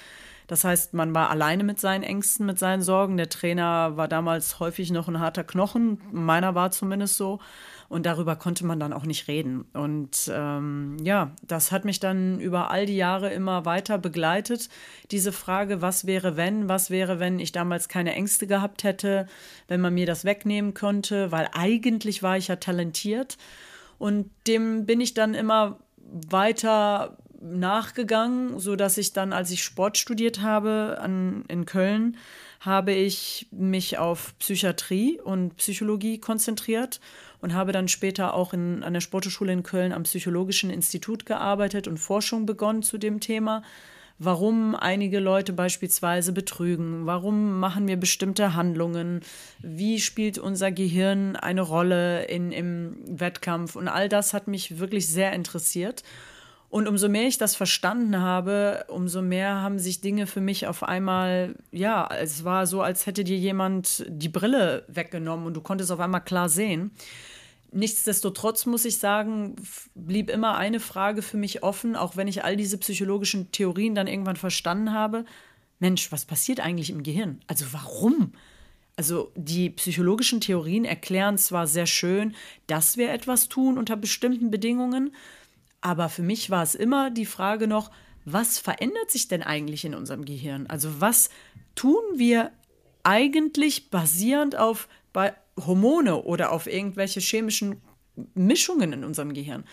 Das 0.47 0.65
heißt, 0.65 0.95
man 0.95 1.15
war 1.15 1.31
alleine 1.31 1.65
mit 1.65 1.81
seinen 1.81 2.03
Ängsten, 2.03 2.47
mit 2.47 2.59
seinen 2.59 2.83
Sorgen. 2.83 3.17
Der 3.17 3.29
Trainer 3.29 3.97
war 3.97 4.09
damals 4.09 4.61
häufig 4.61 4.91
noch 4.91 5.09
ein 5.09 5.21
harter 5.21 5.45
Knochen. 5.45 6.01
Meiner 6.13 6.55
war 6.55 6.71
zumindest 6.71 7.17
so. 7.17 7.41
Und 7.89 8.07
darüber 8.07 8.37
konnte 8.37 8.67
man 8.67 8.81
dann 8.81 8.93
auch 8.93 9.05
nicht 9.05 9.29
reden. 9.29 9.67
Und 9.73 10.31
ähm, 10.33 10.97
ja, 11.03 11.33
das 11.43 11.71
hat 11.71 11.85
mich 11.85 12.01
dann 12.01 12.41
über 12.41 12.71
all 12.71 12.87
die 12.87 12.97
Jahre 12.97 13.33
immer 13.33 13.65
weiter 13.65 13.99
begleitet. 13.99 14.69
Diese 15.11 15.33
Frage, 15.33 15.81
was 15.83 16.07
wäre, 16.07 16.37
wenn, 16.37 16.69
was 16.69 16.91
wäre, 16.91 17.21
wenn 17.21 17.39
ich 17.39 17.53
damals 17.53 17.89
keine 17.89 18.15
Ängste 18.15 18.47
gehabt 18.47 18.85
hätte, 18.85 19.27
wenn 19.69 19.81
man 19.81 19.95
mir 19.95 20.07
das 20.07 20.25
wegnehmen 20.25 20.75
könnte, 20.75 21.31
weil 21.31 21.49
eigentlich 21.53 22.23
war 22.23 22.37
ich 22.37 22.49
ja 22.49 22.57
talentiert. 22.57 23.39
Und 23.99 24.31
dem 24.47 24.87
bin 24.87 25.01
ich 25.01 25.15
dann 25.15 25.35
immer 25.35 25.79
weiter 26.11 27.17
nachgegangen, 27.45 28.59
so 28.59 28.75
dass 28.75 28.99
ich 28.99 29.13
dann, 29.13 29.33
als 29.33 29.51
ich 29.51 29.63
Sport 29.63 29.99
studiert 29.99 30.41
habe 30.41 30.99
an, 31.01 31.45
in 31.49 31.67
Köln, 31.67 32.17
habe 32.61 32.93
ich 32.93 33.47
mich 33.51 33.99
auf 33.99 34.37
Psychiatrie 34.39 35.21
und 35.21 35.57
Psychologie 35.57 36.19
konzentriert 36.19 37.01
und 37.41 37.53
habe 37.53 37.73
dann 37.73 37.89
später 37.89 38.33
auch 38.33 38.55
in, 38.55 38.83
an 38.83 38.95
der 38.95 39.03
Sportschule 39.03 39.53
in 39.53 39.63
Köln 39.63 39.93
am 39.93 40.05
Psychologischen 40.05 40.71
Institut 40.71 41.27
gearbeitet 41.27 41.87
und 41.87 41.99
Forschung 41.99 42.47
begonnen 42.47 42.83
zu 42.83 42.97
dem 42.97 43.21
Thema. 43.21 43.63
Warum 44.19 44.77
einige 44.77 45.19
Leute 45.19 45.53
beispielsweise 45.53 46.33
betrügen? 46.33 47.05
Warum 47.05 47.59
machen 47.59 47.89
wir 47.89 47.97
bestimmte 47.97 48.55
Handlungen? 48.55 49.21
Wie 49.59 50.01
spielt 50.01 50.39
unser 50.39 50.71
Gehirn 50.71 51.35
eine 51.35 51.63
Rolle 51.63 52.25
in, 52.27 52.53
im 52.53 52.97
Wettkampf? 53.07 53.75
Und 53.75 53.89
all 53.89 54.09
das 54.09 54.33
hat 54.33 54.47
mich 54.47 54.79
wirklich 54.79 55.09
sehr 55.09 55.33
interessiert. 55.33 56.05
Und 56.75 56.89
umso 56.89 57.09
mehr 57.09 57.29
ich 57.29 57.39
das 57.39 57.55
verstanden 57.55 58.21
habe, 58.21 58.85
umso 58.89 59.23
mehr 59.23 59.63
haben 59.63 59.79
sich 59.79 60.01
Dinge 60.01 60.27
für 60.27 60.41
mich 60.41 60.67
auf 60.67 60.83
einmal, 60.83 61.55
ja, 61.71 62.09
es 62.21 62.43
war 62.43 62.67
so, 62.67 62.83
als 62.83 63.07
hätte 63.07 63.23
dir 63.23 63.37
jemand 63.37 64.05
die 64.09 64.29
Brille 64.29 64.85
weggenommen 64.89 65.47
und 65.47 65.55
du 65.55 65.61
konntest 65.61 65.93
auf 65.93 66.01
einmal 66.01 66.25
klar 66.25 66.49
sehen. 66.49 66.91
Nichtsdestotrotz 67.71 68.67
muss 68.67 68.85
ich 68.87 68.99
sagen, 68.99 69.55
blieb 69.95 70.29
immer 70.29 70.57
eine 70.57 70.81
Frage 70.81 71.23
für 71.23 71.37
mich 71.37 71.63
offen, 71.63 71.95
auch 71.95 72.17
wenn 72.17 72.27
ich 72.27 72.43
all 72.43 72.57
diese 72.57 72.79
psychologischen 72.79 73.53
Theorien 73.53 73.95
dann 73.95 74.09
irgendwann 74.09 74.35
verstanden 74.35 74.93
habe. 74.93 75.27
Mensch, 75.79 76.11
was 76.11 76.25
passiert 76.25 76.59
eigentlich 76.59 76.91
im 76.91 77.05
Gehirn? 77.05 77.39
Also 77.47 77.67
warum? 77.71 78.33
Also 78.97 79.31
die 79.37 79.71
psychologischen 79.71 80.41
Theorien 80.41 80.85
erklären 80.85 81.39
zwar 81.39 81.69
sehr 81.69 81.87
schön, 81.87 82.35
dass 82.67 82.97
wir 82.97 83.13
etwas 83.13 83.49
tun 83.49 83.79
unter 83.79 83.95
bestimmten 83.95 84.51
Bedingungen, 84.51 85.15
aber 85.85 86.09
für 86.09 86.23
mich 86.23 86.49
war 86.49 86.63
es 86.63 86.75
immer 86.75 87.11
die 87.11 87.27
Frage 87.27 87.69
noch, 87.69 87.91
was 88.25 88.59
verändert 88.59 89.11
sich 89.11 89.29
denn 89.29 89.43
eigentlich 89.43 89.85
in 89.85 89.95
unserem 89.95 90.25
Gehirn? 90.25 90.67
Also 90.67 91.03
was 91.03 91.29
tun 91.75 92.03
wir 92.17 92.53
eigentlich 93.03 93.91
basierend 93.91 94.57
auf 94.57 94.89
Hormone 95.61 96.23
oder 96.23 96.53
auf 96.53 96.67
irgendwelche 96.67 97.21
chemischen 97.21 97.83
Mischungen 98.35 98.95
in 98.95 99.05
unserem 99.05 99.35
Gehirn? 99.35 99.65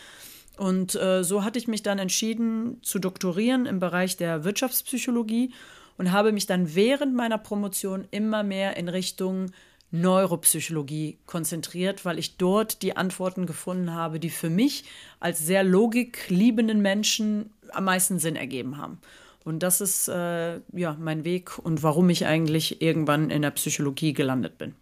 Und 0.57 0.95
äh, 0.95 1.23
so 1.23 1.45
hatte 1.45 1.57
ich 1.57 1.69
mich 1.69 1.81
dann 1.81 1.97
entschieden 1.97 2.83
zu 2.83 2.99
doktorieren 2.99 3.65
im 3.65 3.79
Bereich 3.79 4.17
der 4.17 4.43
Wirtschaftspsychologie 4.43 5.53
und 5.97 6.11
habe 6.11 6.33
mich 6.33 6.45
dann 6.45 6.75
während 6.75 7.15
meiner 7.15 7.37
Promotion 7.37 8.05
immer 8.11 8.43
mehr 8.43 8.75
in 8.75 8.89
Richtung 8.89 9.51
Neuropsychologie 9.91 11.17
konzentriert, 11.25 12.05
weil 12.05 12.17
ich 12.17 12.37
dort 12.37 12.81
die 12.81 12.95
Antworten 12.95 13.45
gefunden 13.45 13.93
habe, 13.93 14.19
die 14.19 14.29
für 14.29 14.49
mich 14.49 14.85
als 15.19 15.45
sehr 15.45 15.63
logikliebenden 15.63 16.81
Menschen 16.81 17.51
am 17.71 17.85
meisten 17.85 18.19
Sinn 18.19 18.35
ergeben 18.35 18.77
haben. 18.77 18.99
Und 19.43 19.63
das 19.63 19.81
ist 19.81 20.07
äh, 20.07 20.59
ja 20.73 20.95
mein 20.99 21.23
Weg 21.23 21.57
und 21.57 21.83
warum 21.83 22.09
ich 22.09 22.25
eigentlich 22.25 22.81
irgendwann 22.81 23.29
in 23.29 23.41
der 23.41 23.51
Psychologie 23.51 24.13
gelandet 24.13 24.57
bin. 24.57 24.75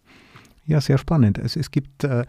Ja, 0.66 0.80
sehr 0.80 0.98
spannend. 0.98 1.38
Also 1.38 1.58
es 1.58 1.70
gibt 1.70 2.04
äh, 2.04 2.24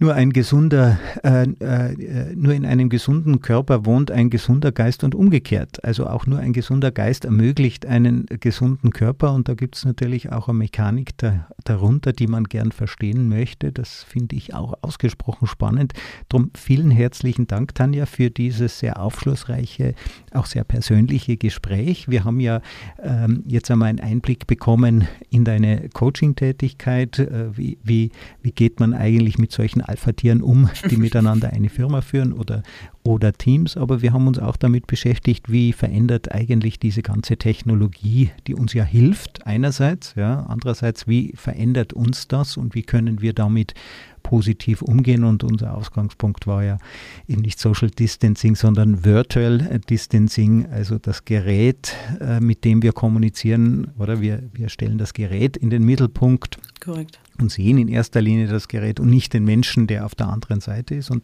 nur 0.00 0.14
ein 0.14 0.32
gesunder, 0.32 0.98
äh, 1.24 1.42
äh, 1.42 2.34
nur 2.36 2.54
in 2.54 2.64
einem 2.64 2.88
gesunden 2.88 3.40
Körper 3.40 3.84
wohnt 3.84 4.10
ein 4.12 4.30
gesunder 4.30 4.70
Geist 4.70 5.02
und 5.02 5.14
umgekehrt. 5.14 5.82
Also 5.84 6.06
auch 6.06 6.26
nur 6.26 6.38
ein 6.38 6.52
gesunder 6.52 6.92
Geist 6.92 7.24
ermöglicht 7.24 7.84
einen 7.84 8.26
gesunden 8.26 8.90
Körper 8.90 9.32
und 9.32 9.48
da 9.48 9.54
gibt 9.54 9.76
es 9.76 9.84
natürlich 9.84 10.30
auch 10.30 10.48
eine 10.48 10.58
Mechanik 10.58 11.18
da, 11.18 11.48
darunter, 11.64 12.12
die 12.12 12.28
man 12.28 12.44
gern 12.44 12.70
verstehen 12.70 13.28
möchte. 13.28 13.72
Das 13.72 14.04
finde 14.04 14.36
ich 14.36 14.54
auch 14.54 14.74
ausgesprochen 14.82 15.48
spannend. 15.48 15.94
Darum 16.28 16.52
vielen 16.54 16.92
herzlichen 16.92 17.48
Dank, 17.48 17.74
Tanja, 17.74 18.06
für 18.06 18.30
dieses 18.30 18.78
sehr 18.78 19.00
aufschlussreiche, 19.00 19.94
auch 20.32 20.46
sehr 20.46 20.64
persönliche 20.64 21.36
Gespräch. 21.36 22.08
Wir 22.08 22.24
haben 22.24 22.38
ja 22.38 22.60
ähm, 23.02 23.42
jetzt 23.46 23.68
einmal 23.70 23.88
einen 23.88 24.00
Einblick 24.00 24.46
bekommen 24.46 25.08
in 25.30 25.44
deine 25.44 25.88
Coaching-Tätigkeit. 25.88 27.18
Äh, 27.18 27.56
wie, 27.56 27.78
wie, 27.82 28.12
wie 28.42 28.52
geht 28.52 28.78
man 28.78 28.94
eigentlich 28.94 29.38
mit 29.38 29.50
solchen 29.50 29.87
Alpha-Tieren 29.88 30.42
um, 30.42 30.68
die 30.90 30.96
miteinander 30.96 31.50
eine 31.50 31.68
Firma 31.68 32.00
führen 32.00 32.32
oder, 32.32 32.62
oder 33.02 33.32
Teams. 33.32 33.76
Aber 33.76 34.02
wir 34.02 34.12
haben 34.12 34.26
uns 34.26 34.38
auch 34.38 34.56
damit 34.56 34.86
beschäftigt, 34.86 35.50
wie 35.50 35.72
verändert 35.72 36.32
eigentlich 36.32 36.78
diese 36.78 37.02
ganze 37.02 37.36
Technologie, 37.36 38.30
die 38.46 38.54
uns 38.54 38.72
ja 38.72 38.84
hilft, 38.84 39.46
einerseits, 39.46 40.14
ja, 40.16 40.44
andererseits, 40.48 41.08
wie 41.08 41.32
verändert 41.34 41.92
uns 41.92 42.28
das 42.28 42.56
und 42.56 42.74
wie 42.74 42.82
können 42.82 43.20
wir 43.20 43.32
damit 43.32 43.74
positiv 44.22 44.82
umgehen. 44.82 45.24
Und 45.24 45.42
unser 45.42 45.74
Ausgangspunkt 45.74 46.46
war 46.46 46.62
ja 46.62 46.78
eben 47.26 47.42
nicht 47.42 47.58
Social 47.58 47.90
Distancing, 47.90 48.56
sondern 48.56 49.04
Virtual 49.04 49.80
Distancing, 49.88 50.66
also 50.66 50.98
das 50.98 51.24
Gerät, 51.24 51.94
äh, 52.20 52.40
mit 52.40 52.64
dem 52.64 52.82
wir 52.82 52.92
kommunizieren, 52.92 53.92
oder 53.98 54.20
wir, 54.20 54.42
wir 54.52 54.68
stellen 54.68 54.98
das 54.98 55.14
Gerät 55.14 55.56
in 55.56 55.70
den 55.70 55.84
Mittelpunkt. 55.84 56.58
Korrekt 56.80 57.18
und 57.40 57.50
sehen 57.50 57.78
in 57.78 57.88
erster 57.88 58.20
Linie 58.20 58.46
das 58.48 58.68
Gerät 58.68 59.00
und 59.00 59.10
nicht 59.10 59.32
den 59.32 59.44
Menschen, 59.44 59.86
der 59.86 60.04
auf 60.04 60.14
der 60.14 60.28
anderen 60.28 60.60
Seite 60.60 60.94
ist. 60.94 61.10
Und 61.10 61.22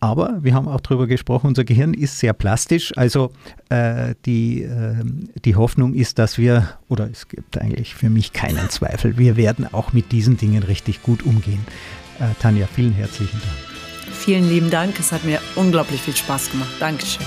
aber 0.00 0.38
wir 0.42 0.54
haben 0.54 0.68
auch 0.68 0.80
darüber 0.80 1.06
gesprochen, 1.06 1.48
unser 1.48 1.64
Gehirn 1.64 1.92
ist 1.92 2.18
sehr 2.20 2.32
plastisch. 2.32 2.92
Also 2.96 3.32
äh, 3.68 4.14
die, 4.26 4.62
äh, 4.62 4.94
die 5.44 5.56
Hoffnung 5.56 5.94
ist, 5.94 6.20
dass 6.20 6.38
wir, 6.38 6.68
oder 6.88 7.08
es 7.10 7.26
gibt 7.26 7.58
eigentlich 7.58 7.94
für 7.96 8.08
mich 8.08 8.32
keinen 8.32 8.70
Zweifel, 8.70 9.18
wir 9.18 9.36
werden 9.36 9.66
auch 9.72 9.92
mit 9.92 10.12
diesen 10.12 10.36
Dingen 10.36 10.62
richtig 10.62 11.02
gut 11.02 11.24
umgehen. 11.24 11.64
Äh, 12.20 12.26
Tanja, 12.40 12.68
vielen 12.68 12.92
herzlichen 12.92 13.40
Dank. 13.40 14.12
Vielen 14.12 14.48
lieben 14.48 14.70
Dank. 14.70 14.98
Es 14.98 15.10
hat 15.10 15.24
mir 15.24 15.40
unglaublich 15.56 16.00
viel 16.00 16.16
Spaß 16.16 16.50
gemacht. 16.50 16.70
Dankeschön. 16.78 17.26